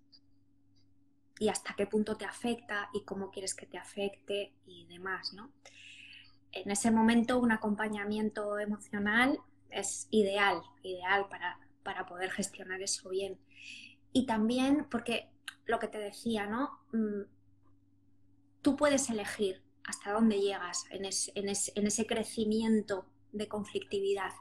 y 1.41 1.49
hasta 1.49 1.73
qué 1.73 1.87
punto 1.87 2.15
te 2.15 2.25
afecta 2.25 2.91
y 2.93 3.03
cómo 3.03 3.31
quieres 3.31 3.55
que 3.55 3.65
te 3.65 3.79
afecte 3.79 4.53
y 4.67 4.85
demás, 4.85 5.33
¿no? 5.33 5.49
En 6.51 6.71
ese 6.71 6.91
momento 6.91 7.39
un 7.39 7.51
acompañamiento 7.51 8.59
emocional 8.59 9.39
es 9.69 10.07
ideal, 10.11 10.61
ideal 10.83 11.27
para, 11.29 12.05
poder 12.05 12.31
gestionar 12.31 12.81
eso 12.81 13.09
bien. 13.09 13.39
Y 14.11 14.25
también 14.25 14.85
porque 14.89 15.29
lo 15.65 15.79
que 15.79 15.87
te 15.87 15.97
decía, 15.97 16.45
¿no? 16.45 16.79
Mm, 16.91 17.23
tú 18.61 18.75
puedes 18.75 19.09
elegir 19.09 19.61
hasta 19.85 20.11
dónde 20.11 20.39
llegas 20.39 20.85
en, 20.91 21.05
ese 21.05 22.05
crecimiento 22.05 23.05
de 23.31 23.47
conflictividad. 23.47 24.31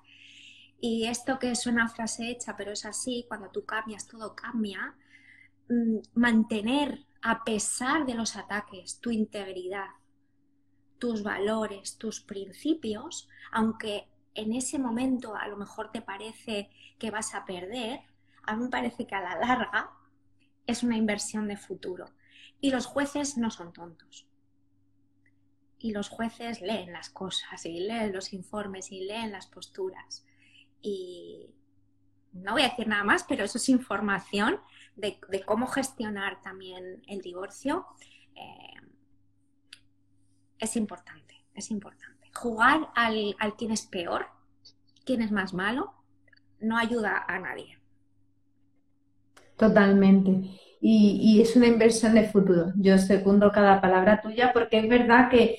Y 0.80 1.06
esto 1.06 1.38
que 1.38 1.50
es 1.50 1.66
una 1.66 1.88
frase 1.88 2.30
hecha, 2.30 2.56
pero 2.56 2.72
es 2.72 2.84
así, 2.84 3.24
cuando 3.28 3.50
tú 3.50 3.64
cambias, 3.64 4.06
todo 4.06 4.34
cambia. 4.34 4.96
Mm, 5.68 5.98
mantener, 6.14 7.06
a 7.22 7.44
pesar 7.44 8.06
de 8.06 8.14
los 8.14 8.36
ataques, 8.36 8.98
tu 9.00 9.10
integridad, 9.10 9.90
tus 11.00 11.24
valores, 11.24 11.98
tus 11.98 12.20
principios, 12.20 13.28
aunque 13.50 14.06
en 14.34 14.52
ese 14.52 14.78
momento 14.78 15.34
a 15.34 15.48
lo 15.48 15.56
mejor 15.56 15.90
te 15.90 16.02
parece 16.02 16.70
que 16.98 17.10
vas 17.10 17.34
a 17.34 17.44
perder, 17.44 18.02
a 18.44 18.54
mí 18.54 18.64
me 18.64 18.70
parece 18.70 19.06
que 19.06 19.14
a 19.16 19.20
la 19.20 19.38
larga 19.38 19.90
es 20.66 20.84
una 20.84 20.96
inversión 20.96 21.48
de 21.48 21.56
futuro. 21.56 22.06
Y 22.60 22.70
los 22.70 22.86
jueces 22.86 23.36
no 23.38 23.50
son 23.50 23.72
tontos. 23.72 24.26
Y 25.78 25.92
los 25.92 26.08
jueces 26.08 26.60
leen 26.60 26.92
las 26.92 27.08
cosas 27.08 27.64
y 27.64 27.80
leen 27.80 28.12
los 28.12 28.32
informes 28.32 28.92
y 28.92 29.00
leen 29.00 29.32
las 29.32 29.46
posturas. 29.46 30.26
Y 30.82 31.54
no 32.32 32.52
voy 32.52 32.62
a 32.62 32.68
decir 32.68 32.86
nada 32.86 33.02
más, 33.02 33.24
pero 33.24 33.44
eso 33.44 33.56
es 33.58 33.68
información 33.70 34.60
de, 34.94 35.18
cómo 35.46 35.66
gestionar 35.66 36.42
también 36.42 37.02
el 37.06 37.22
divorcio. 37.22 37.86
Eh, 38.34 38.79
es 40.60 40.76
importante, 40.76 41.34
es 41.54 41.70
importante. 41.70 42.30
Jugar 42.34 42.90
al, 42.94 43.34
al 43.38 43.54
es 43.58 43.86
peor, 43.86 44.26
quién 45.04 45.22
es 45.22 45.32
más 45.32 45.52
malo, 45.54 45.92
no 46.60 46.76
ayuda 46.76 47.24
a 47.26 47.38
nadie. 47.38 47.78
Totalmente. 49.56 50.58
Y, 50.80 51.40
es 51.42 51.56
una 51.56 51.66
inversión 51.66 52.14
de 52.14 52.28
futuro. 52.28 52.72
Yo 52.76 52.96
secundo 52.96 53.52
cada 53.52 53.80
palabra 53.80 54.22
tuya 54.22 54.52
porque 54.52 54.78
es 54.78 54.88
verdad 54.88 55.28
que, 55.28 55.58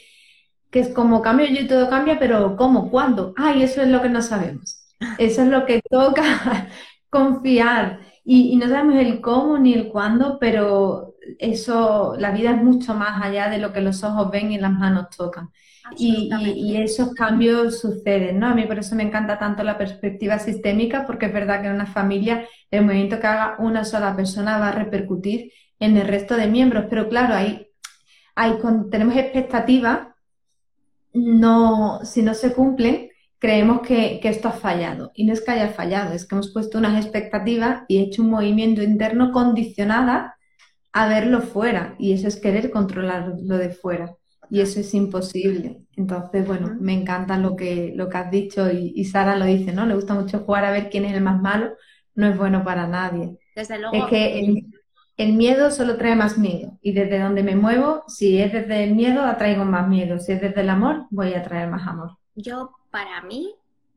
es 0.72 0.90
como 0.90 1.22
cambio 1.22 1.46
yo 1.48 1.62
y 1.62 1.68
todo 1.68 1.90
cambia, 1.90 2.18
pero 2.18 2.56
¿cómo? 2.56 2.90
¿Cuándo? 2.90 3.34
Ay, 3.38 3.62
eso 3.64 3.82
es 3.82 3.90
lo 3.90 4.02
que 4.02 4.10
no 4.10 4.22
sabemos. 4.22 4.88
Eso 5.18 5.42
es 5.44 5.48
lo 5.50 5.66
que 5.66 5.82
toca 5.90 6.70
confiar. 7.10 8.00
Y, 8.24 8.54
y, 8.54 8.56
no 8.56 8.68
sabemos 8.68 8.96
el 8.96 9.20
cómo 9.20 9.58
ni 9.58 9.74
el 9.74 9.90
cuándo, 9.90 10.38
pero 10.40 11.16
eso, 11.40 12.16
la 12.18 12.32
vida 12.32 12.52
es 12.52 12.64
mucho 12.64 12.94
más 12.94 13.24
allá 13.24 13.50
de 13.50 13.58
lo 13.58 13.74
que 13.74 13.82
los 13.82 14.04
ojos 14.04 14.32
ven 14.32 14.52
y 14.52 14.58
las 14.58 14.72
manos 14.72 15.10
tocan. 15.16 15.50
Y, 15.98 16.76
esos 16.78 17.14
cambios 17.14 17.80
suceden, 17.80 18.40
¿no? 18.40 18.48
A 18.48 18.56
mí 18.56 18.66
por 18.66 18.80
eso 18.80 18.96
me 18.96 19.04
encanta 19.04 19.38
tanto 19.38 19.64
la 19.64 19.78
perspectiva 19.78 20.40
sistémica, 20.40 21.06
porque 21.06 21.28
es 21.28 21.34
verdad 21.34 21.62
que 21.62 21.68
en 21.68 21.76
una 21.76 21.86
familia 21.86 22.46
el 22.70 22.86
movimiento 22.86 23.20
que 23.20 23.28
haga 23.28 23.56
una 23.60 23.84
sola 23.84 24.16
persona 24.16 24.58
va 24.58 24.70
a 24.70 24.76
repercutir 24.76 25.52
en 25.80 25.98
el 25.98 26.08
resto 26.08 26.38
de 26.38 26.48
miembros, 26.48 26.86
pero 26.90 27.10
claro, 27.10 27.34
ahí, 27.34 27.68
tenemos 28.90 29.16
expectativas 29.16 30.08
no, 31.14 32.00
si 32.06 32.22
no 32.22 32.34
se 32.34 32.54
cumplen, 32.54 33.10
creemos 33.42 33.82
que, 33.82 34.20
esto 34.24 34.50
ha 34.50 34.52
fallado. 34.52 35.12
Y 35.16 35.26
no 35.26 35.34
es 35.34 35.42
que 35.42 35.52
haya 35.52 35.70
fallado, 35.70 36.14
es 36.14 36.28
que 36.28 36.36
hemos 36.36 36.54
puesto 36.54 36.78
unas 36.78 37.04
expectativas 37.04 37.84
y 37.88 37.98
hecho 37.98 38.22
un 38.22 38.30
movimiento 38.30 38.84
interno 38.84 39.32
condicionada 39.32 40.38
a 40.94 41.08
verlo 41.08 41.42
fuera. 41.42 41.96
Y 41.98 42.14
eso 42.14 42.28
es 42.28 42.40
querer 42.40 42.70
controlar 42.70 43.34
lo 43.42 43.58
de 43.58 43.72
fuera. 43.72 44.16
Y 44.52 44.62
eso 44.62 44.80
es 44.80 44.94
imposible. 44.94 45.80
Entonces, 45.98 46.46
bueno, 46.46 46.78
me 46.80 46.94
encanta 46.94 47.38
lo 47.38 47.56
que, 47.56 47.94
lo 47.96 48.10
que 48.10 48.18
has 48.18 48.30
dicho 48.30 48.72
y, 48.72 49.04
Sara 49.06 49.36
lo 49.36 49.46
dice, 49.46 49.74
¿no? 49.74 49.88
Le 49.88 49.96
gusta 49.96 50.14
mucho 50.14 50.42
jugar 50.42 50.66
a 50.66 50.72
ver 50.72 50.92
quién 50.92 51.06
es 51.06 51.14
el 51.14 51.22
más 51.22 51.42
malo. 51.42 51.72
No 52.14 52.28
es 52.28 52.38
bueno 52.38 52.64
para 52.64 52.86
nadie. 52.86 53.40
Desde 53.56 53.80
luego. 53.80 53.96
Es 53.96 54.06
que 54.06 54.40
el, 54.40 54.68
el 55.18 55.34
miedo 55.34 55.72
solo 55.72 55.98
trae 55.98 56.16
más 56.16 56.38
miedo. 56.38 56.78
Y 56.84 56.92
desde 56.92 57.18
donde 57.18 57.42
me 57.42 57.56
muevo, 57.56 58.04
si 58.08 58.40
es 58.40 58.54
desde 58.54 58.84
el 58.84 58.94
miedo, 58.94 59.24
atraigo 59.24 59.66
más 59.66 59.88
miedo. 59.88 60.20
Si 60.20 60.32
es 60.32 60.42
desde 60.42 60.62
el 60.62 60.70
amor, 60.70 61.08
voy 61.10 61.34
a 61.34 61.42
traer 61.42 61.72
más 61.72 61.88
amor. 61.88 62.18
Yo 62.36 62.72
para 62.92 63.22
mí, 63.22 63.56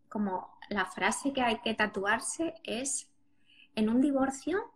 como 0.08 0.58
la 0.68 0.86
frase 0.86 1.32
que 1.32 1.42
hay 1.42 1.60
que 1.60 1.74
tatuarse 1.74 2.54
es, 2.62 3.10
en 3.74 3.88
un 3.88 4.00
divorcio 4.00 4.72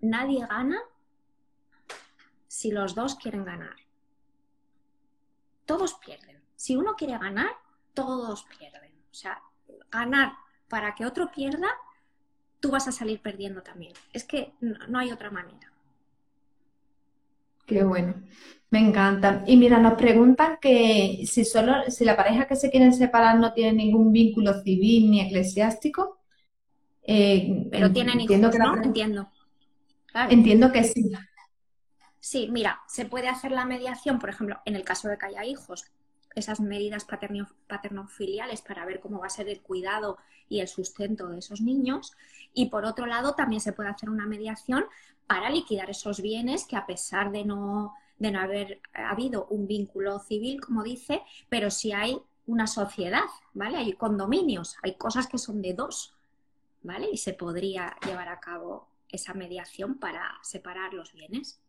nadie 0.00 0.46
gana 0.46 0.80
si 2.46 2.70
los 2.70 2.94
dos 2.94 3.16
quieren 3.16 3.44
ganar. 3.44 3.76
Todos 5.66 5.94
pierden. 5.94 6.42
Si 6.54 6.76
uno 6.76 6.94
quiere 6.94 7.18
ganar, 7.18 7.50
todos 7.92 8.44
pierden. 8.44 8.92
O 9.10 9.14
sea, 9.14 9.42
ganar 9.90 10.32
para 10.68 10.94
que 10.94 11.04
otro 11.04 11.30
pierda, 11.30 11.68
tú 12.60 12.70
vas 12.70 12.88
a 12.88 12.92
salir 12.92 13.20
perdiendo 13.20 13.62
también. 13.62 13.92
Es 14.12 14.24
que 14.24 14.54
no 14.60 14.98
hay 14.98 15.12
otra 15.12 15.30
manera. 15.30 15.72
Qué 17.66 17.84
bueno. 17.84 18.14
Me 18.70 18.80
encanta. 18.80 19.44
Y 19.46 19.56
mira, 19.56 19.78
nos 19.78 19.94
preguntan 19.94 20.58
que 20.60 21.24
si 21.26 21.44
solo, 21.44 21.88
si 21.88 22.04
la 22.04 22.16
pareja 22.16 22.46
que 22.46 22.56
se 22.56 22.70
quieren 22.70 22.92
separar 22.92 23.38
no 23.38 23.52
tiene 23.52 23.72
ningún 23.84 24.12
vínculo 24.12 24.60
civil 24.62 25.10
ni 25.10 25.20
eclesiástico. 25.20 26.20
Eh, 27.02 27.68
Pero 27.70 27.92
tienen 27.92 28.20
hijos, 28.20 28.34
entiendo 28.34 28.58
¿no? 28.58 28.82
Entiendo. 28.82 29.30
Entiendo 30.28 30.72
que 30.72 30.84
sí. 30.84 31.12
Sí, 32.18 32.48
mira, 32.50 32.80
se 32.88 33.04
puede 33.04 33.28
hacer 33.28 33.52
la 33.52 33.64
mediación, 33.64 34.18
por 34.18 34.30
ejemplo, 34.30 34.58
en 34.64 34.74
el 34.74 34.82
caso 34.82 35.08
de 35.08 35.16
que 35.16 35.26
haya 35.26 35.44
hijos, 35.44 35.84
esas 36.34 36.60
medidas 36.60 37.04
paterno, 37.04 37.48
paternofiliales 37.68 38.62
para 38.62 38.84
ver 38.84 39.00
cómo 39.00 39.20
va 39.20 39.26
a 39.26 39.30
ser 39.30 39.48
el 39.48 39.60
cuidado 39.60 40.18
y 40.48 40.60
el 40.60 40.68
sustento 40.68 41.28
de 41.28 41.38
esos 41.38 41.60
niños. 41.60 42.14
Y 42.52 42.66
por 42.66 42.84
otro 42.84 43.06
lado, 43.06 43.34
también 43.34 43.60
se 43.60 43.72
puede 43.72 43.90
hacer 43.90 44.10
una 44.10 44.26
mediación 44.26 44.86
para 45.26 45.50
liquidar 45.50 45.90
esos 45.90 46.20
bienes 46.20 46.66
que 46.66 46.76
a 46.76 46.86
pesar 46.86 47.32
de 47.32 47.44
no 47.44 47.94
de 48.18 48.30
no 48.30 48.40
haber 48.40 48.80
habido 48.94 49.46
un 49.50 49.66
vínculo 49.66 50.18
civil, 50.20 50.60
como 50.60 50.82
dice, 50.82 51.22
pero 51.48 51.70
si 51.70 51.92
hay 51.92 52.18
una 52.46 52.66
sociedad, 52.66 53.24
¿vale? 53.52 53.76
Hay 53.76 53.92
condominios, 53.94 54.76
hay 54.82 54.94
cosas 54.94 55.26
que 55.26 55.38
son 55.38 55.60
de 55.60 55.74
dos, 55.74 56.14
¿vale? 56.82 57.08
Y 57.12 57.18
se 57.18 57.34
podría 57.34 57.94
llevar 58.06 58.28
a 58.28 58.40
cabo 58.40 58.88
esa 59.08 59.34
mediación 59.34 59.98
para 59.98 60.38
separar 60.42 60.94
los 60.94 61.12
bienes. 61.12 61.60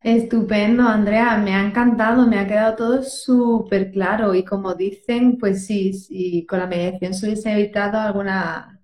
Estupendo, 0.00 0.84
Andrea, 0.84 1.36
me 1.38 1.54
ha 1.54 1.64
encantado, 1.64 2.26
me 2.26 2.38
ha 2.38 2.46
quedado 2.46 2.76
todo 2.76 3.02
súper 3.02 3.90
claro 3.90 4.34
y 4.34 4.44
como 4.44 4.74
dicen, 4.74 5.38
pues 5.38 5.66
sí, 5.66 5.92
sí, 5.92 6.46
con 6.46 6.60
la 6.60 6.66
mediación 6.66 7.14
se 7.14 7.26
hubiese 7.26 7.52
evitado 7.52 7.98
algunas 7.98 8.78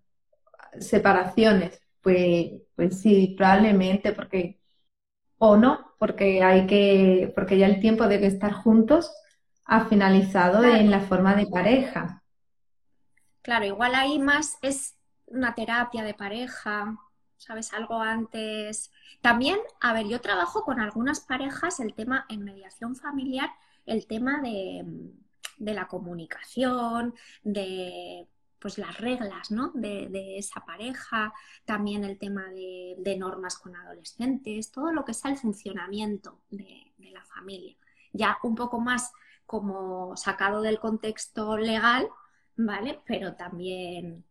separaciones, 0.81 1.81
pues, 2.05 2.53
pues 2.77 3.01
sí, 3.01 3.35
probablemente, 3.37 4.13
porque 4.13 4.61
o 5.39 5.57
no, 5.57 5.95
porque 5.99 6.43
hay 6.43 6.67
que, 6.67 7.33
porque 7.35 7.59
ya 7.59 7.67
el 7.67 7.81
tiempo 7.81 8.07
de 8.07 8.25
estar 8.27 8.53
juntos 8.53 9.13
ha 9.65 9.87
finalizado 9.87 10.63
en 10.65 10.91
la 10.91 11.01
forma 11.01 11.35
de 11.35 11.47
pareja. 11.47 12.23
Claro, 13.43 13.65
igual 13.65 13.95
ahí 13.95 14.19
más 14.19 14.59
es 14.63 14.97
una 15.27 15.55
terapia 15.55 16.05
de 16.05 16.15
pareja, 16.15 16.97
¿sabes? 17.37 17.73
Algo 17.73 18.01
antes. 18.01 18.93
También, 19.21 19.59
a 19.81 19.93
ver, 19.93 20.07
yo 20.07 20.21
trabajo 20.21 20.63
con 20.63 20.81
algunas 20.81 21.21
parejas 21.21 21.81
el 21.81 21.95
tema 21.95 22.27
en 22.29 22.45
mediación 22.45 22.95
familiar, 22.95 23.51
el 23.87 24.07
tema 24.07 24.41
de, 24.41 24.85
de 25.59 25.75
la 25.75 25.89
comunicación, 25.89 27.15
de 27.43 28.29
pues 28.65 28.79
las 28.79 28.97
reglas 28.97 29.51
¿no? 29.51 29.73
de, 29.75 30.39
esa 30.39 30.65
pareja, 30.65 31.35
también 31.67 32.03
el 32.03 32.17
tema 32.17 32.47
de, 32.47 33.17
normas 33.19 33.59
con 33.59 33.77
adolescentes, 33.77 34.73
todo 34.73 34.91
lo 34.91 35.05
que 35.05 35.13
sea 35.13 35.31
el 35.31 35.37
funcionamiento 35.37 36.41
de, 36.49 36.91
la 37.13 37.23
familia. 37.27 37.77
Ya 38.15 38.39
un 38.43 38.55
poco 38.55 38.81
más 38.81 39.13
como 39.45 40.17
sacado 40.17 40.63
del 40.63 40.79
contexto 40.81 41.59
legal, 41.59 42.09
¿vale? 42.57 43.03
Pero 43.05 43.35
también, 43.35 44.25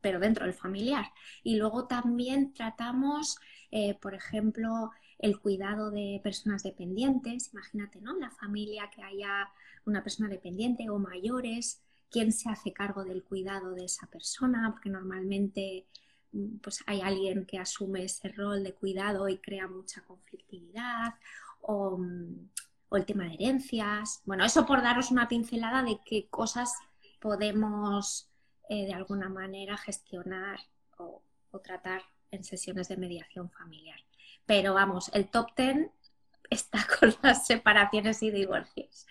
pero 0.00 0.18
dentro 0.18 0.44
del 0.44 0.54
familiar. 0.54 1.12
Y 1.44 1.54
luego 1.54 1.86
también 1.86 2.52
tratamos, 2.54 3.38
eh, 3.70 3.94
por 3.94 4.12
ejemplo, 4.12 4.90
el 5.20 5.38
cuidado 5.38 5.92
de 5.92 6.20
personas 6.24 6.64
dependientes. 6.64 7.52
Imagínate, 7.52 8.00
¿no? 8.00 8.18
La 8.18 8.32
familia 8.32 8.90
que 8.90 9.04
haya 9.04 9.52
una 9.84 10.02
persona 10.02 10.28
dependiente 10.28 10.90
o 10.90 10.98
mayores, 10.98 11.80
quién 12.10 12.32
se 12.32 12.50
hace 12.50 12.72
cargo 12.72 13.04
del 13.04 13.24
cuidado 13.24 13.72
de 13.74 13.84
esa 13.84 14.06
persona, 14.08 14.70
porque 14.72 14.90
normalmente 14.90 15.86
mm, 16.32 16.58
pues 16.58 16.82
hay 16.86 17.00
alguien 17.00 17.46
que 17.46 17.58
asume 17.58 18.04
ese 18.04 18.28
rol 18.28 18.62
de 18.64 18.74
cuidado 18.74 19.28
y 19.28 19.38
crea 19.38 19.68
mucha 19.68 20.02
conflictividad, 20.02 21.14
o, 21.60 21.98
mm, 21.98 22.50
el 22.92 23.04
tema 23.04 23.24
de 23.24 23.34
herencias. 23.34 24.22
Bueno, 24.24 24.44
eso 24.44 24.64
por 24.66 24.82
daros 24.82 25.10
una 25.10 25.28
pincelada 25.28 25.82
de 25.82 26.00
qué 26.04 26.28
cosas 26.28 26.72
podemos 27.20 28.30
eh, 28.68 28.86
de 28.86 28.94
alguna 28.94 29.28
manera 29.28 29.76
gestionar 29.76 30.58
o, 30.98 31.22
o 31.50 31.58
tratar 31.60 32.02
en 32.30 32.44
sesiones 32.44 32.88
de 32.88 32.96
mediación 32.96 33.50
familiar. 33.50 33.98
Pero 34.46 34.74
vamos, 34.74 35.10
el 35.12 35.28
top 35.28 35.54
ten 35.54 35.92
está 36.50 36.78
con 37.00 37.14
las 37.22 37.46
separaciones 37.46 38.22
y 38.22 38.30
divorcios. 38.30 39.06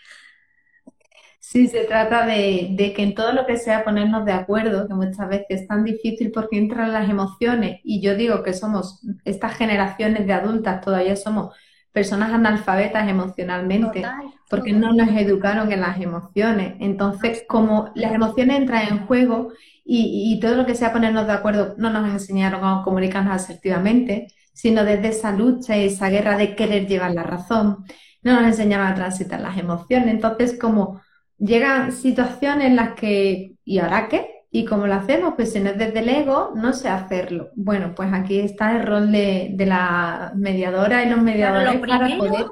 Sí, 1.40 1.68
se 1.68 1.86
trata 1.86 2.26
de, 2.26 2.76
que 2.96 3.04
en 3.04 3.16
todo 3.16 3.32
lo 3.32 3.46
que 3.46 3.58
sea 3.58 3.84
ponernos 3.86 4.26
de 4.26 4.34
acuerdo, 4.34 4.88
que 4.88 4.94
muchas 4.94 5.30
veces 5.30 5.46
es 5.50 5.68
tan 5.68 5.84
difícil 5.86 6.32
porque 6.32 6.58
entran 6.58 6.92
las 6.92 7.10
emociones 7.10 7.80
y 7.84 8.02
yo 8.02 8.16
digo 8.16 8.44
que 8.44 8.54
somos, 8.54 9.00
estas 9.24 9.56
generaciones 9.56 10.28
de 10.28 10.34
adultas 10.34 10.82
todavía 10.82 11.16
somos 11.16 11.56
personas 11.94 12.34
analfabetas 12.34 13.08
emocionalmente 13.08 14.16
porque 14.50 14.74
no 14.74 14.94
nos 14.94 15.10
educaron 15.10 15.72
en 15.72 15.82
las 15.82 16.00
emociones. 16.02 16.76
Entonces, 16.80 17.44
como 17.48 17.92
las 17.96 18.14
emociones 18.14 18.58
entran 18.58 18.88
en 18.90 19.06
juego 19.08 19.54
y, 19.86 20.34
y 20.36 20.40
todo 20.42 20.56
lo 20.56 20.66
que 20.66 20.76
sea 20.76 20.92
ponernos 20.92 21.28
de 21.28 21.34
acuerdo 21.34 21.76
no 21.78 21.90
nos 21.90 22.10
enseñaron 22.12 22.64
a 22.66 22.82
comunicarnos 22.84 23.34
asertivamente, 23.36 24.28
sino 24.54 24.84
desde 24.84 25.10
esa 25.10 25.32
lucha 25.32 25.78
y 25.78 25.86
esa 25.86 26.10
guerra 26.10 26.38
de 26.38 26.56
querer 26.56 26.88
llevar 26.88 27.12
la 27.12 27.24
razón, 27.24 27.86
no 28.22 28.34
nos 28.34 28.44
enseñaron 28.44 28.88
a 28.88 28.96
transitar 28.96 29.40
las 29.40 29.58
emociones. 29.58 30.10
Entonces, 30.10 30.58
como 30.60 31.02
llegan 31.38 31.92
situaciones 31.92 32.68
en 32.68 32.76
las 32.76 32.94
que, 32.94 33.56
¿y 33.64 33.80
ahora 33.80 34.08
qué? 34.08 34.46
¿Y 34.52 34.66
cómo 34.66 34.88
lo 34.88 34.94
hacemos? 34.94 35.34
Pues 35.36 35.52
si 35.52 35.60
no 35.60 35.72
es 35.72 35.78
desde 35.78 36.00
el 36.00 36.10
ego, 36.10 36.52
no 36.56 36.74
sé 36.74 36.90
hacerlo. 36.90 37.50
Bueno, 37.56 37.94
pues 37.96 38.12
aquí 38.14 38.40
está 38.40 38.78
el 38.78 38.88
rol 38.88 39.12
de, 39.12 39.54
la 39.60 40.32
mediadora 40.36 41.04
y 41.04 41.10
los 41.10 41.22
mediadores 41.22 41.76
lo 41.76 41.82
primero, 41.82 42.00
para 42.00 42.18
poder... 42.18 42.46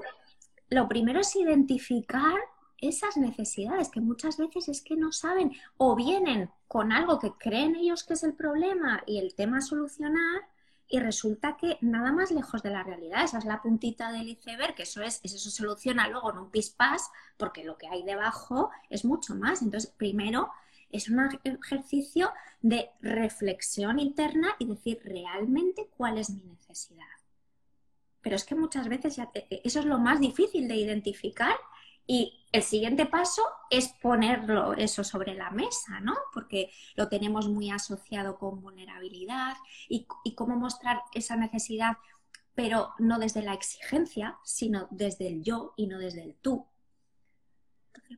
Lo 0.70 0.88
primero 0.88 1.22
es 1.22 1.36
identificar 1.36 2.36
esas 2.80 3.18
necesidades 3.18 3.90
que 3.90 4.02
muchas 4.02 4.38
veces 4.38 4.68
es 4.68 4.82
que 4.82 4.96
no 4.96 5.12
saben 5.12 5.52
o 5.78 5.96
vienen 5.96 6.50
con 6.68 6.92
algo 6.92 7.20
que 7.20 7.32
creen 7.32 7.76
ellos 7.76 8.04
que 8.04 8.14
es 8.14 8.24
el 8.24 8.34
problema 8.34 9.02
y 9.06 9.20
el 9.20 9.34
tema 9.34 9.60
a 9.60 9.62
solucionar 9.62 10.42
y 10.88 11.00
resulta 11.00 11.58
que 11.58 11.78
nada 11.82 12.12
más 12.12 12.32
lejos 12.32 12.62
de 12.62 12.70
la 12.70 12.84
realidad, 12.84 13.24
esa 13.24 13.40
es 13.40 13.46
la 13.46 13.62
puntita 13.62 14.12
del 14.12 14.30
iceberg, 14.30 14.76
que 14.76 14.84
eso 14.84 15.02
es, 15.02 15.20
eso 15.24 15.50
soluciona 15.50 16.08
luego 16.08 16.32
en 16.32 16.38
un 16.38 16.52
pispás, 16.52 17.10
porque 17.38 17.64
lo 17.64 17.78
que 17.78 17.88
hay 17.88 18.04
debajo 18.04 18.70
es 18.90 19.04
mucho 19.04 19.36
más. 19.36 19.62
Entonces, 19.62 19.92
primero 19.98 20.50
es 20.92 21.10
un 21.10 21.20
ejercicio 21.44 22.32
de 22.62 22.90
reflexión 23.02 24.00
interna 24.00 24.56
y 24.60 24.68
decir 24.68 25.02
realmente 25.04 25.90
cuál 25.98 26.18
es 26.18 26.30
mi 26.30 26.44
necesidad. 26.44 27.04
Pero 28.22 28.36
es 28.36 28.44
que 28.44 28.56
muchas 28.56 28.88
veces 28.88 29.16
ya, 29.16 29.30
e, 29.34 29.48
e, 29.50 29.62
eso 29.64 29.80
es 29.80 29.86
lo 29.86 29.98
más 29.98 30.20
difícil 30.20 30.68
de 30.68 30.76
identificar 30.76 31.56
y 32.08 32.45
el 32.56 32.64
siguiente 32.64 33.06
paso 33.06 33.41
es 33.70 33.89
ponerlo 34.01 34.74
eso 34.74 35.03
sobre 35.03 35.34
la 35.34 35.51
mesa, 35.51 35.99
¿no? 35.99 36.16
Porque 36.34 36.72
lo 36.95 37.10
tenemos 37.10 37.49
muy 37.49 37.70
asociado 37.70 38.38
con 38.38 38.62
vulnerabilidad 38.62 39.58
y, 39.89 40.08
cómo 40.36 40.56
mostrar 40.56 41.01
esa 41.14 41.36
necesidad, 41.36 41.97
pero 42.53 42.93
no 42.97 43.20
desde 43.20 43.41
la 43.41 43.53
exigencia, 43.53 44.38
sino 44.45 44.88
desde 44.89 45.28
el 45.28 45.43
yo 45.43 45.74
y 45.76 45.88
no 45.88 45.99
desde 45.99 46.24
el 46.24 46.36
tú. 46.36 46.66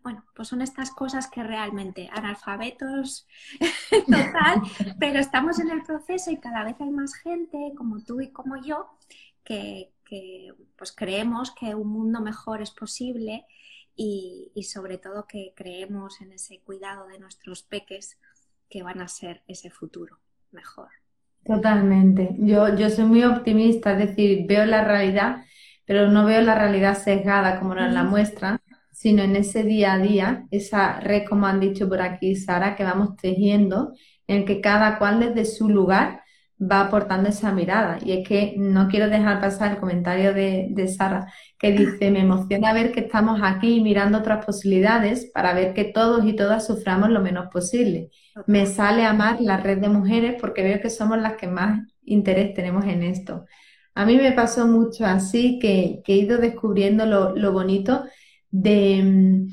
Bueno, 0.03 0.23
pues 0.35 0.49
son 0.49 0.61
estas 0.61 0.91
cosas 0.91 1.27
que 1.27 1.41
realmente 1.41 2.09
analfabetos 2.11 3.25
total, 4.05 4.61
pero 4.99 5.19
estamos 5.19 5.59
en 5.59 5.71
el 5.71 5.81
proceso 5.81 6.29
y 6.29 6.37
cada 6.37 6.63
vez 6.63 6.75
hay 6.79 6.91
más 6.91 7.15
gente 7.15 7.71
como 7.75 8.03
tú 8.03 8.21
y 8.21 8.31
como 8.31 8.57
yo 8.57 8.97
que, 9.43 9.93
que 10.03 10.53
pues 10.75 10.91
creemos 10.91 11.51
que 11.51 11.73
un 11.73 11.87
mundo 11.87 12.21
mejor 12.21 12.61
es 12.61 12.69
posible 12.69 13.47
y, 13.97 14.51
sobre 14.63 14.99
todo 14.99 15.25
que 15.27 15.53
creemos 15.55 16.21
en 16.21 16.31
ese 16.31 16.61
cuidado 16.61 17.07
de 17.07 17.19
nuestros 17.19 17.63
peques 17.63 18.17
que 18.69 18.83
van 18.83 19.01
a 19.01 19.07
ser 19.07 19.41
ese 19.47 19.71
futuro 19.71 20.19
mejor. 20.51 20.89
Totalmente. 21.43 22.35
Yo, 22.39 22.75
yo 22.75 22.89
soy 22.89 23.05
muy 23.05 23.23
optimista, 23.23 23.93
es 23.93 24.09
decir, 24.09 24.45
veo 24.47 24.65
la 24.65 24.83
realidad, 24.83 25.43
pero 25.85 26.11
no 26.11 26.25
veo 26.25 26.41
la 26.41 26.55
realidad 26.55 26.97
sesgada 26.97 27.59
como 27.59 27.73
nos 27.73 27.91
la 27.91 28.03
muestran, 28.03 28.59
sino 28.91 29.23
en 29.23 29.35
ese 29.35 29.63
día 29.63 29.93
a 29.93 29.99
día, 29.99 30.47
esa 30.51 30.99
red, 30.99 31.23
como 31.27 31.47
han 31.47 31.59
dicho 31.59 31.87
por 31.89 32.01
aquí 32.01 32.35
Sara, 32.35 32.75
que 32.75 32.83
vamos 32.83 33.15
tejiendo, 33.15 33.93
en 34.27 34.45
que 34.45 34.61
cada 34.61 34.99
cual 34.99 35.19
desde 35.19 35.45
su 35.45 35.69
lugar 35.69 36.21
va 36.59 36.81
aportando 36.81 37.29
esa 37.29 37.51
mirada. 37.51 37.99
Y 38.03 38.13
es 38.13 38.27
que 38.27 38.55
no 38.57 38.87
quiero 38.87 39.09
dejar 39.09 39.39
pasar 39.39 39.73
el 39.73 39.79
comentario 39.79 40.33
de, 40.33 40.87
Sara, 40.87 41.31
que 41.57 41.71
dice, 41.71 42.11
me 42.11 42.21
emociona 42.21 42.73
ver 42.73 42.91
que 42.91 43.01
estamos 43.01 43.39
aquí 43.43 43.81
mirando 43.81 44.19
otras 44.19 44.45
posibilidades 44.45 45.29
para 45.33 45.53
ver 45.53 45.73
que 45.73 45.85
todos 45.85 46.25
y 46.25 46.35
todas 46.35 46.65
suframos 46.65 47.09
lo 47.09 47.21
menos 47.21 47.47
posible. 47.51 48.09
Me 48.47 48.65
sale 48.65 49.05
amar 49.05 49.39
la 49.41 49.57
red 49.57 49.79
de 49.79 49.89
mujeres 49.89 50.35
porque 50.39 50.63
veo 50.63 50.81
que 50.81 50.89
somos 50.89 51.19
las 51.19 51.37
que 51.37 51.47
más 51.47 51.81
interés 52.03 52.53
tenemos 52.53 52.85
en 52.85 53.03
esto. 53.03 53.45
A 53.93 54.05
mí 54.05 54.15
me 54.15 54.31
pasó 54.31 54.67
mucho 54.67 55.05
así 55.05 55.59
que, 55.59 56.01
he 56.05 56.13
ido 56.13 56.37
descubriendo 56.37 57.05
lo, 57.05 57.51
bonito 57.51 58.03
de, 58.51 59.47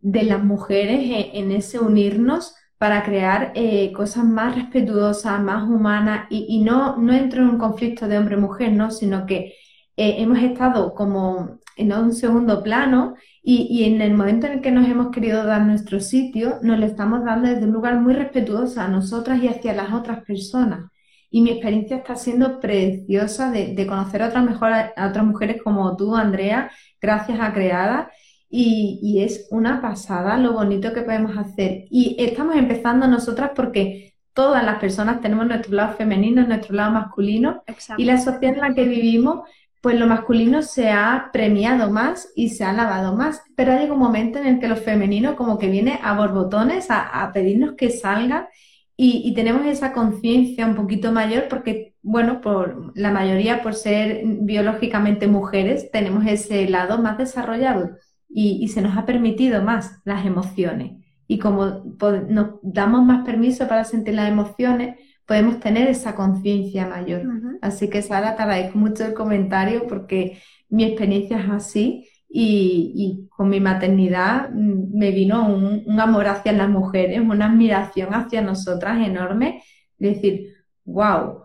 de 0.00 0.22
las 0.24 0.42
mujeres 0.42 1.30
en 1.32 1.52
ese 1.52 1.78
unirnos 1.78 2.54
para 2.78 3.02
crear 3.04 3.52
eh, 3.54 3.92
cosas 3.92 4.24
más 4.24 4.54
respetuosas, 4.54 5.40
más 5.40 5.68
humanas 5.68 6.26
y, 6.30 6.60
no, 6.62 6.96
no 6.98 7.12
entro 7.14 7.42
en 7.42 7.50
un 7.50 7.58
conflicto 7.58 8.06
de 8.06 8.18
hombre-mujer, 8.18 8.72
¿no? 8.72 8.90
sino 8.90 9.26
que 9.26 9.54
eh, 9.96 10.16
hemos 10.18 10.38
estado 10.40 10.94
como 10.94 11.58
en 11.76 11.92
un 11.92 12.12
segundo 12.12 12.62
plano 12.62 13.14
y, 13.42 13.84
en 13.84 14.02
el 14.02 14.14
momento 14.14 14.46
en 14.46 14.54
el 14.54 14.60
que 14.60 14.72
nos 14.72 14.88
hemos 14.88 15.10
querido 15.12 15.44
dar 15.44 15.62
nuestro 15.62 16.00
sitio, 16.00 16.58
nos 16.62 16.78
lo 16.80 16.86
estamos 16.86 17.24
dando 17.24 17.48
desde 17.48 17.64
un 17.64 17.72
lugar 17.72 18.00
muy 18.00 18.12
respetuoso 18.12 18.80
a 18.80 18.88
nosotras 18.88 19.40
y 19.42 19.48
hacia 19.48 19.72
las 19.72 19.92
otras 19.92 20.24
personas. 20.24 20.90
Y 21.30 21.42
mi 21.42 21.50
experiencia 21.50 21.98
está 21.98 22.16
siendo 22.16 22.60
preciosa 22.60 23.50
de, 23.50 23.74
de 23.74 23.86
conocer 23.86 24.22
a 24.22 24.28
otras, 24.28 24.44
mejor, 24.44 24.72
a 24.72 25.08
otras 25.08 25.24
mujeres 25.24 25.62
como 25.62 25.96
tú, 25.96 26.16
Andrea, 26.16 26.70
gracias 27.00 27.38
a 27.40 27.52
Creada 27.52 28.10
y, 28.48 29.20
es 29.20 29.48
una 29.50 29.80
pasada 29.80 30.36
lo 30.36 30.52
bonito 30.52 30.92
que 30.92 31.02
podemos 31.02 31.36
hacer. 31.36 31.84
Y 31.90 32.16
estamos 32.18 32.56
empezando 32.56 33.06
nosotras 33.08 33.50
porque 33.54 34.14
todas 34.32 34.64
las 34.64 34.78
personas 34.78 35.20
tenemos 35.20 35.46
nuestro 35.46 35.74
lado 35.74 35.94
femenino, 35.96 36.46
nuestro 36.46 36.74
lado 36.74 36.92
masculino 36.92 37.62
y 37.96 38.04
la 38.04 38.18
sociedad 38.18 38.54
en 38.54 38.60
la 38.60 38.74
que 38.74 38.84
vivimos, 38.84 39.48
pues 39.80 39.98
lo 39.98 40.06
masculino 40.06 40.62
se 40.62 40.90
ha 40.90 41.30
premiado 41.32 41.90
más 41.90 42.30
y 42.34 42.50
se 42.50 42.64
ha 42.64 42.72
lavado 42.72 43.16
más, 43.16 43.42
pero 43.56 43.72
hay 43.72 43.88
un 43.88 43.98
momento 43.98 44.38
en 44.38 44.46
el 44.46 44.60
que 44.60 44.68
lo 44.68 44.76
femenino 44.76 45.36
como 45.36 45.58
que 45.58 45.70
viene 45.70 46.00
a 46.02 46.14
borbotones 46.14 46.88
a, 46.90 47.30
pedirnos 47.32 47.74
que 47.74 47.90
salga 47.90 48.48
y, 48.96 49.22
y 49.24 49.34
tenemos 49.34 49.66
esa 49.66 49.92
conciencia 49.92 50.66
un 50.66 50.74
poquito 50.74 51.12
mayor 51.12 51.48
porque, 51.48 51.94
bueno, 52.02 52.40
por 52.40 52.92
la 52.96 53.10
mayoría 53.10 53.62
por 53.62 53.74
ser 53.74 54.22
biológicamente 54.24 55.28
mujeres, 55.28 55.90
tenemos 55.90 56.26
ese 56.26 56.68
lado 56.68 56.98
más 56.98 57.16
desarrollado 57.18 57.90
y, 58.28 58.68
se 58.68 58.82
nos 58.82 58.96
ha 58.96 59.06
permitido 59.06 59.62
más 59.62 60.00
las 60.04 60.26
emociones. 60.26 61.02
Y 61.26 61.38
como 61.38 61.96
nos 62.28 62.50
damos 62.62 63.04
más 63.04 63.24
permiso 63.24 63.66
para 63.66 63.84
sentir 63.84 64.14
las 64.14 64.28
emociones, 64.28 64.98
podemos 65.26 65.58
tener 65.60 65.88
esa 65.88 66.14
conciencia 66.14 66.86
mayor. 66.86 67.22
Así 67.62 67.90
que 67.90 68.02
Sara, 68.02 68.36
te 68.36 68.42
agradezco 68.42 68.78
mucho 68.78 69.04
el 69.04 69.14
comentario 69.14 69.86
porque 69.88 70.38
mi 70.68 70.84
experiencia 70.84 71.38
es 71.40 71.50
así 71.50 72.08
y, 72.28 73.28
con 73.30 73.48
mi 73.48 73.60
maternidad 73.60 74.50
mm, 74.50 74.96
me 74.96 75.10
vino 75.10 75.48
un, 75.48 76.00
amor 76.00 76.28
hacia 76.28 76.52
las 76.52 76.68
mujeres, 76.68 77.20
una 77.20 77.46
admiración 77.46 78.14
hacia 78.14 78.42
nosotras 78.42 79.06
enorme, 79.06 79.62
decir, 79.98 80.54
wow, 80.84 81.44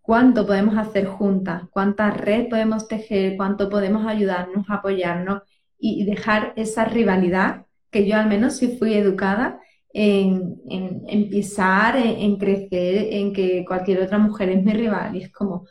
cuánto 0.00 0.46
podemos 0.46 0.76
hacer 0.76 1.06
juntas, 1.06 1.62
cuánta 1.70 2.10
red 2.10 2.48
podemos 2.48 2.88
tejer, 2.88 3.36
cuánto 3.36 3.68
podemos 3.68 4.06
ayudarnos, 4.06 4.66
apoyarnos 4.68 5.42
y 5.84 6.04
dejar 6.04 6.52
esa 6.54 6.84
rivalidad, 6.84 7.66
que 7.90 8.06
yo 8.06 8.16
al 8.16 8.28
menos 8.28 8.56
sí 8.56 8.76
fui 8.78 8.94
educada 8.94 9.60
en, 9.92 10.62
en, 10.70 11.28
pisar, 11.28 11.96
en, 11.96 12.36
crecer, 12.36 13.08
en 13.14 13.32
que 13.32 13.64
cualquier 13.66 14.00
otra 14.00 14.18
mujer 14.18 14.48
es 14.50 14.62
mi 14.62 14.72
rival. 14.72 15.16
Y 15.16 15.24
es 15.24 15.32
como, 15.32 15.66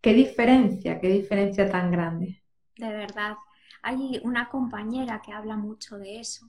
qué 0.00 0.14
diferencia, 0.14 1.00
qué 1.00 1.08
diferencia 1.08 1.68
tan 1.68 1.90
grande. 1.90 2.42
De 2.76 2.88
verdad. 2.88 3.34
Hay 3.82 4.20
una 4.22 4.48
compañera 4.48 5.20
que 5.20 5.32
habla 5.32 5.56
mucho 5.56 5.98
de 5.98 6.20
eso, 6.20 6.48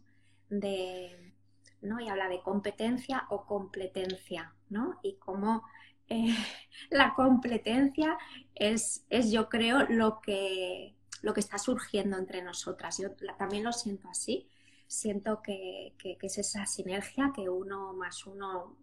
de, 0.49 1.33
¿no? 1.81 1.99
Y 1.99 2.09
habla 2.09 2.29
de 2.29 2.41
competencia 2.41 3.25
o 3.29 3.47
completencia, 3.47 4.53
¿no? 4.69 4.99
Y 5.01 5.15
cómo 5.15 5.63
eh, 6.07 6.35
la 6.91 7.15
competencia 7.15 8.15
es, 8.53 9.05
es, 9.09 9.31
yo 9.31 9.49
creo, 9.49 9.87
lo 9.89 10.21
que 10.21 10.96
lo 11.21 11.33
que 11.33 11.39
está 11.39 11.57
surgiendo 11.57 12.17
entre 12.17 12.41
nosotras. 12.41 12.97
Yo 12.97 13.11
también 13.37 13.63
lo 13.63 13.73
siento 13.73 14.07
así. 14.09 14.47
Siento 14.87 15.41
que, 15.41 15.93
es 16.03 16.37
esa 16.37 16.65
sinergia, 16.65 17.31
que 17.35 17.49
uno 17.49 17.93
más 17.93 18.25
uno 18.25 18.77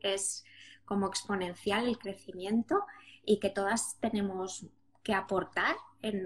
es 0.00 0.44
como 0.84 1.06
exponencial 1.06 1.86
el 1.86 1.98
crecimiento 1.98 2.84
y 3.24 3.38
que 3.38 3.50
todas 3.50 3.98
tenemos 4.00 4.66
que 5.02 5.14
aportar 5.14 5.76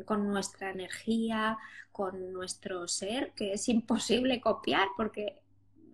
con 0.05 0.29
nuestra 0.29 0.71
energía, 0.71 1.59
con 1.93 2.33
nuestro 2.33 2.89
ser, 2.89 3.33
que 3.35 3.53
es 3.53 3.69
imposible 3.69 4.41
copiar 4.41 4.89
porque 4.97 5.41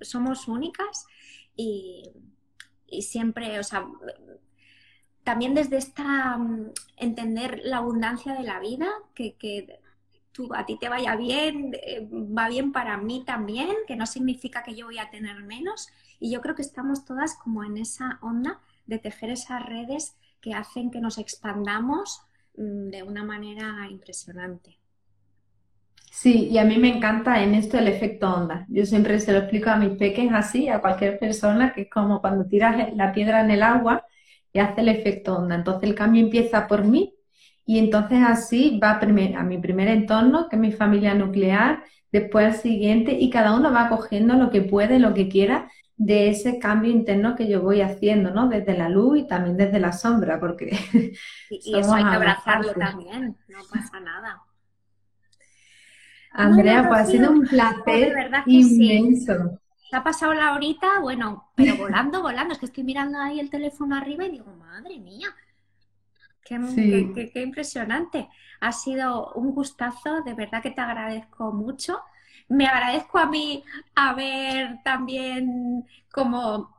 somos 0.01 0.49
únicas 0.49 1.07
y, 1.55 2.11
y 2.87 3.03
siempre, 3.03 3.59
o 3.59 3.63
sea, 3.63 3.87
también 5.25 5.55
desde 5.55 5.79
esta 5.79 6.37
mm, 6.37 6.71
entender 6.99 7.61
la 7.65 7.79
abundancia 7.79 8.35
de 8.35 8.45
la 8.45 8.61
vida, 8.61 8.87
que, 9.15 9.35
que 9.35 9.81
a 10.55 10.67
ti 10.67 10.77
te 10.79 10.89
vaya 10.89 11.17
bien, 11.17 11.75
eh, 11.83 12.09
va 12.11 12.49
bien 12.49 12.73
para 12.73 12.97
mí 12.99 13.25
también, 13.25 13.71
que 13.87 13.97
no 13.97 14.07
significa 14.07 14.63
que 14.63 14.75
yo 14.75 14.87
voy 14.87 14.99
a 14.99 15.11
tener 15.11 15.43
menos. 15.43 15.89
Y 16.21 16.31
yo 16.31 16.41
creo 16.41 16.55
que 16.55 16.63
estamos 16.63 17.05
todas 17.05 17.37
como 17.37 17.65
en 17.65 17.79
esa 17.79 18.19
onda 18.21 18.61
de 18.87 18.99
tejer 18.99 19.31
esas 19.31 19.65
redes 19.65 20.17
que 20.41 20.55
hacen 20.55 20.91
que 20.91 21.01
nos 21.01 21.19
expandamos 21.19 22.23
mm, 22.57 22.91
de 22.91 23.03
una 23.03 23.25
manera 23.25 23.89
impresionante. 23.91 24.79
Sí, 26.11 26.49
y 26.49 26.59
a 26.59 26.65
mí 26.65 26.79
me 26.79 26.97
encanta 26.97 27.43
en 27.43 27.55
esto 27.55 27.77
el 27.77 27.89
efecto 27.89 28.33
onda. 28.33 28.67
Yo 28.69 28.87
siempre 28.87 29.19
se 29.19 29.33
lo 29.33 29.39
explico 29.39 29.71
a 29.71 29.77
mis 29.77 29.99
pequeños 29.99 30.35
así, 30.35 30.69
a 30.69 30.81
cualquier 30.81 31.19
persona, 31.19 31.73
que 31.73 31.83
es 31.83 31.91
como 31.91 32.21
cuando 32.21 32.45
tiras 32.45 32.95
la 32.95 33.13
piedra 33.13 33.41
en 33.41 33.51
el 33.51 33.63
agua 33.63 34.07
y 34.55 34.61
hace 34.61 34.81
el 34.81 34.89
efecto 34.89 35.37
onda. 35.37 35.57
Entonces 35.57 35.91
el 35.91 35.95
cambio 35.95 36.23
empieza 36.23 36.67
por 36.67 36.85
mí 36.85 37.15
y 37.67 37.79
entonces 37.79 38.21
así 38.25 38.79
va 38.83 38.93
a, 38.93 39.43
mi 39.43 39.59
primer 39.59 39.89
entorno, 39.89 40.49
que 40.49 40.57
es 40.57 40.63
mi 40.63 40.73
familia 40.73 41.13
nuclear, 41.13 41.83
después 42.13 42.47
al 42.47 42.55
siguiente 42.55 43.13
y 43.13 43.29
cada 43.31 43.55
uno 43.55 43.73
va 43.73 43.89
cogiendo 43.89 44.35
lo 44.35 44.51
que 44.51 44.63
puede, 44.63 44.99
lo 45.01 45.13
que 45.13 45.29
quiera 45.29 45.69
de 45.97 46.29
ese 46.29 46.59
cambio 46.59 46.93
interno 46.93 47.35
que 47.35 47.49
yo 47.49 47.63
voy 47.63 47.81
haciendo, 47.81 48.31
¿no? 48.31 48.49
Desde 48.49 48.79
la 48.79 48.89
luz 48.89 49.19
y 49.19 49.27
también 49.27 49.57
desde 49.57 49.81
la 49.81 49.93
sombra, 49.93 50.39
porque... 50.39 50.77
Y, 51.51 51.75
eso 51.77 51.93
hay 51.93 52.05
que 52.05 52.15
abrazarlo 52.15 52.73
también, 52.75 53.37
no 53.49 53.59
pasa 53.73 54.01
nada. 54.01 54.41
Andrea, 56.31 56.89
pues 56.89 57.01
ha 57.01 57.07
sido 57.07 57.31
un 57.31 57.47
placer 57.47 58.31
inmenso 58.47 59.61
ha 59.93 60.03
pasado 60.03 60.35
la 60.35 60.55
horita, 60.55 61.01
bueno, 61.01 61.51
pero 61.55 61.77
volando, 61.77 62.23
volando. 62.23 62.53
Es 62.53 62.59
que 62.59 62.67
estoy 62.67 62.85
mirando 62.85 63.19
ahí 63.19 63.39
el 63.41 63.51
teléfono 63.51 63.97
arriba 63.97 64.25
y 64.25 64.33
digo, 64.33 64.53
madre 64.57 64.99
mía, 64.99 65.29
qué, 66.45 67.31
qué, 67.33 67.43
impresionante. 67.43 68.29
Ha 68.61 68.73
sido 68.73 69.33
un 69.35 69.53
gustazo, 69.53 70.23
de 70.23 70.35
verdad 70.35 70.63
que 70.63 70.71
te 70.71 70.81
agradezco 70.81 71.53
mucho. 71.53 72.01
Me 72.49 72.67
agradezco 72.67 73.19
a 73.19 73.27
mí 73.27 73.65
haber 73.95 74.83
también 74.83 75.87
como 76.13 76.75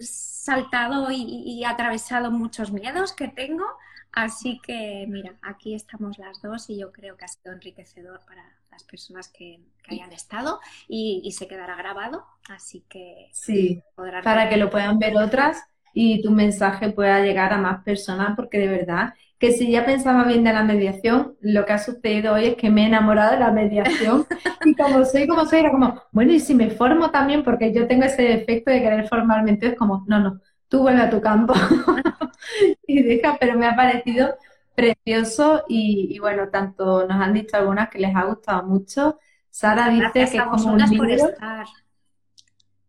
saltado 0.00 1.10
y, 1.10 1.64
atravesado 1.64 2.30
muchos 2.30 2.72
miedos 2.72 3.12
que 3.12 3.28
tengo. 3.28 3.64
Así 4.12 4.60
que, 4.62 5.06
mira, 5.08 5.34
aquí 5.42 5.74
estamos 5.74 6.18
las 6.18 6.40
dos 6.40 6.70
y 6.70 6.78
yo 6.78 6.92
creo 6.92 7.16
que 7.16 7.26
ha 7.26 7.28
sido 7.28 7.52
enriquecedor 7.52 8.20
para 8.26 8.57
las 8.78 8.84
personas 8.84 9.28
que, 9.28 9.60
hayan 9.90 10.12
estado 10.12 10.60
y, 10.86 11.32
se 11.32 11.48
quedará 11.48 11.74
grabado, 11.74 12.22
así 12.50 12.84
que 12.90 13.30
sí, 13.32 13.82
para 14.22 14.50
que 14.50 14.58
lo 14.58 14.68
puedan 14.68 14.98
ver 14.98 15.16
otras 15.16 15.64
y 15.94 16.20
tu 16.20 16.30
mensaje 16.30 16.90
pueda 16.90 17.20
llegar 17.20 17.54
a 17.54 17.58
más 17.58 17.82
personas, 17.84 18.36
porque 18.36 18.58
de 18.58 18.68
verdad 18.68 19.14
que 19.38 19.52
si 19.52 19.70
ya 19.70 19.86
pensaba 19.86 20.24
bien 20.24 20.44
de 20.44 20.52
la 20.52 20.62
mediación, 20.62 21.36
lo 21.40 21.64
que 21.64 21.72
ha 21.72 21.78
sucedido 21.78 22.34
hoy 22.34 22.48
es 22.48 22.56
que 22.56 22.68
me 22.68 22.82
he 22.82 22.86
enamorado 22.86 23.32
de 23.32 23.38
la 23.38 23.50
mediación 23.50 24.26
y 24.66 24.74
como 24.74 25.06
soy 25.06 25.26
como 25.26 25.46
soy, 25.46 25.60
era 25.60 25.70
como, 25.70 26.02
bueno, 26.12 26.32
y 26.32 26.40
si 26.40 26.54
me 26.54 26.68
formo 26.68 27.10
también, 27.10 27.42
porque 27.42 27.72
yo 27.72 27.86
tengo 27.86 28.04
ese 28.04 28.22
defecto 28.22 28.70
de 28.70 28.82
querer 28.82 29.08
formalmente, 29.08 29.68
es 29.68 29.74
como, 29.74 30.04
no, 30.06 30.20
no, 30.20 30.38
tú 30.68 30.80
vuelve 30.82 31.00
a 31.00 31.08
tu 31.08 31.22
campo 31.22 31.54
y 32.86 33.02
deja, 33.02 33.38
pero 33.40 33.56
me 33.56 33.66
ha 33.66 33.74
parecido 33.74 34.34
precioso 34.78 35.64
y, 35.68 36.18
bueno, 36.20 36.48
tanto 36.48 37.06
nos 37.06 37.20
han 37.20 37.32
dicho 37.32 37.56
algunas 37.56 37.88
que 37.88 37.98
les 37.98 38.14
ha 38.14 38.24
gustado 38.24 38.62
mucho. 38.64 39.18
Sara 39.50 39.88
dice 39.88 40.10
que 40.12 40.22
es 40.22 40.42
como 40.42 40.72
un 40.72 40.78
libro. 40.78 41.30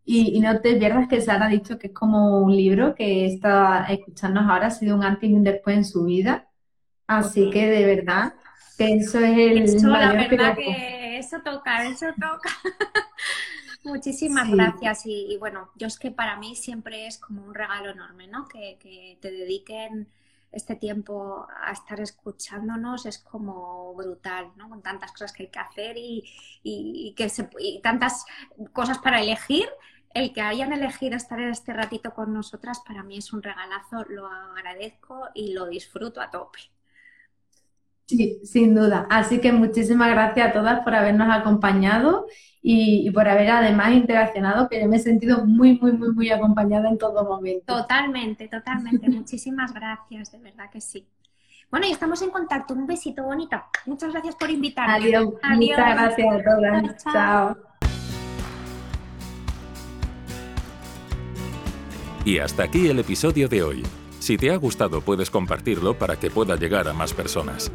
Y, 0.05 0.39
no 0.39 0.59
te 0.61 0.75
pierdas 0.75 1.07
que 1.07 1.21
Sara 1.21 1.47
ha 1.47 1.49
dicho 1.49 1.77
que 1.77 1.87
es 1.87 1.93
como 1.93 2.41
un 2.41 2.55
libro 2.55 2.95
que 2.95 3.25
está 3.25 3.85
escuchándonos 3.89 4.49
ahora, 4.49 4.67
ha 4.67 4.71
sido 4.71 4.95
un 4.95 5.03
antes 5.03 5.29
y 5.29 5.33
un 5.33 5.43
después 5.43 5.77
en 5.77 5.85
su 5.85 6.05
vida. 6.05 6.47
Así 7.07 7.49
que 7.49 7.67
de 7.67 7.85
verdad 7.85 8.33
que 8.77 8.93
eso 8.93 9.19
es 9.19 9.37
el 9.37 9.63
eso, 9.63 9.87
la 9.87 10.13
verdad 10.13 10.55
que 10.55 11.17
eso 11.17 11.37
toca, 11.43 11.87
eso 11.87 12.07
toca. 12.13 12.49
Muchísimas 13.83 14.49
gracias 14.49 15.05
y, 15.05 15.37
bueno, 15.39 15.71
yo 15.75 15.87
es 15.87 15.97
que 15.97 16.11
para 16.11 16.37
mí 16.37 16.55
siempre 16.55 17.07
es 17.07 17.17
como 17.17 17.43
un 17.43 17.55
regalo 17.55 17.89
enorme, 17.89 18.27
¿no? 18.27 18.47
Que, 18.47 18.77
que 18.79 19.17
te 19.21 19.31
dediquen 19.31 20.07
este 20.51 20.75
tiempo 20.75 21.47
a 21.61 21.71
estar 21.71 21.99
escuchándonos 21.99 23.05
es 23.05 23.19
como 23.19 23.93
brutal, 23.95 24.51
¿no? 24.55 24.69
Con 24.69 24.81
tantas 24.81 25.11
cosas 25.11 25.33
que 25.33 25.43
hay 25.43 25.49
que 25.49 25.59
hacer 25.59 25.97
y, 25.97 26.23
y, 26.63 27.13
que 27.15 27.29
se, 27.29 27.49
y 27.59 27.81
tantas 27.81 28.25
cosas 28.73 28.97
para 28.99 29.21
elegir. 29.21 29.67
El 30.11 30.33
que 30.33 30.41
hayan 30.41 30.73
elegido 30.73 31.15
estar 31.15 31.39
en 31.39 31.49
este 31.49 31.71
ratito 31.71 32.15
con 32.15 32.33
nosotras 32.33 32.81
para 32.85 33.03
mí 33.03 33.17
es 33.17 33.31
un 33.31 33.43
regalazo, 33.43 34.03
lo 34.09 34.25
agradezco 34.25 35.27
y 35.35 35.53
lo 35.53 35.67
disfruto 35.67 36.19
a 36.19 36.31
tope. 36.31 36.59
Sí, 38.07 38.39
sin 38.43 38.73
duda. 38.73 39.05
Así 39.11 39.39
que 39.39 39.51
muchísimas 39.51 40.09
gracias 40.09 40.49
a 40.49 40.51
todas 40.51 40.79
por 40.83 40.95
habernos 40.95 41.27
acompañado 41.29 42.25
y, 42.61 43.09
por 43.11 43.27
haber 43.27 43.49
además 43.49 43.93
interaccionado, 43.93 44.67
que 44.67 44.81
yo 44.81 44.87
me 44.89 44.97
he 44.97 44.99
sentido 44.99 45.45
muy, 45.45 45.79
muy, 45.79 45.93
muy, 45.93 46.11
muy 46.11 46.29
acompañada 46.29 46.89
en 46.89 46.97
todo 46.97 47.23
momento. 47.23 47.73
Totalmente, 47.73 48.47
totalmente. 48.47 49.09
Muchísimas 49.09 49.73
gracias, 49.73 50.31
de 50.31 50.39
verdad 50.39 50.69
que 50.69 50.81
sí. 50.81 51.07
Bueno, 51.71 51.87
y 51.87 51.91
estamos 51.91 52.21
en 52.21 52.31
contacto. 52.31 52.73
Un 52.73 52.87
besito 52.87 53.23
bonito. 53.23 53.57
Muchas 53.85 54.11
gracias 54.11 54.35
por 54.35 54.49
invitarme. 54.49 54.93
Adiós. 54.93 55.33
Adiós. 55.43 55.77
Muchas 55.77 55.95
gracias 55.95 56.27
a 56.27 56.43
todas. 56.43 57.03
chao. 57.03 57.57
Y 62.25 62.39
hasta 62.39 62.63
aquí 62.63 62.87
el 62.87 62.99
episodio 62.99 63.47
de 63.47 63.63
hoy. 63.63 63.83
Si 64.19 64.37
te 64.37 64.51
ha 64.51 64.57
gustado 64.57 65.01
puedes 65.01 65.29
compartirlo 65.29 65.97
para 65.97 66.19
que 66.19 66.29
pueda 66.29 66.55
llegar 66.55 66.87
a 66.87 66.93
más 66.93 67.13
personas. 67.13 67.71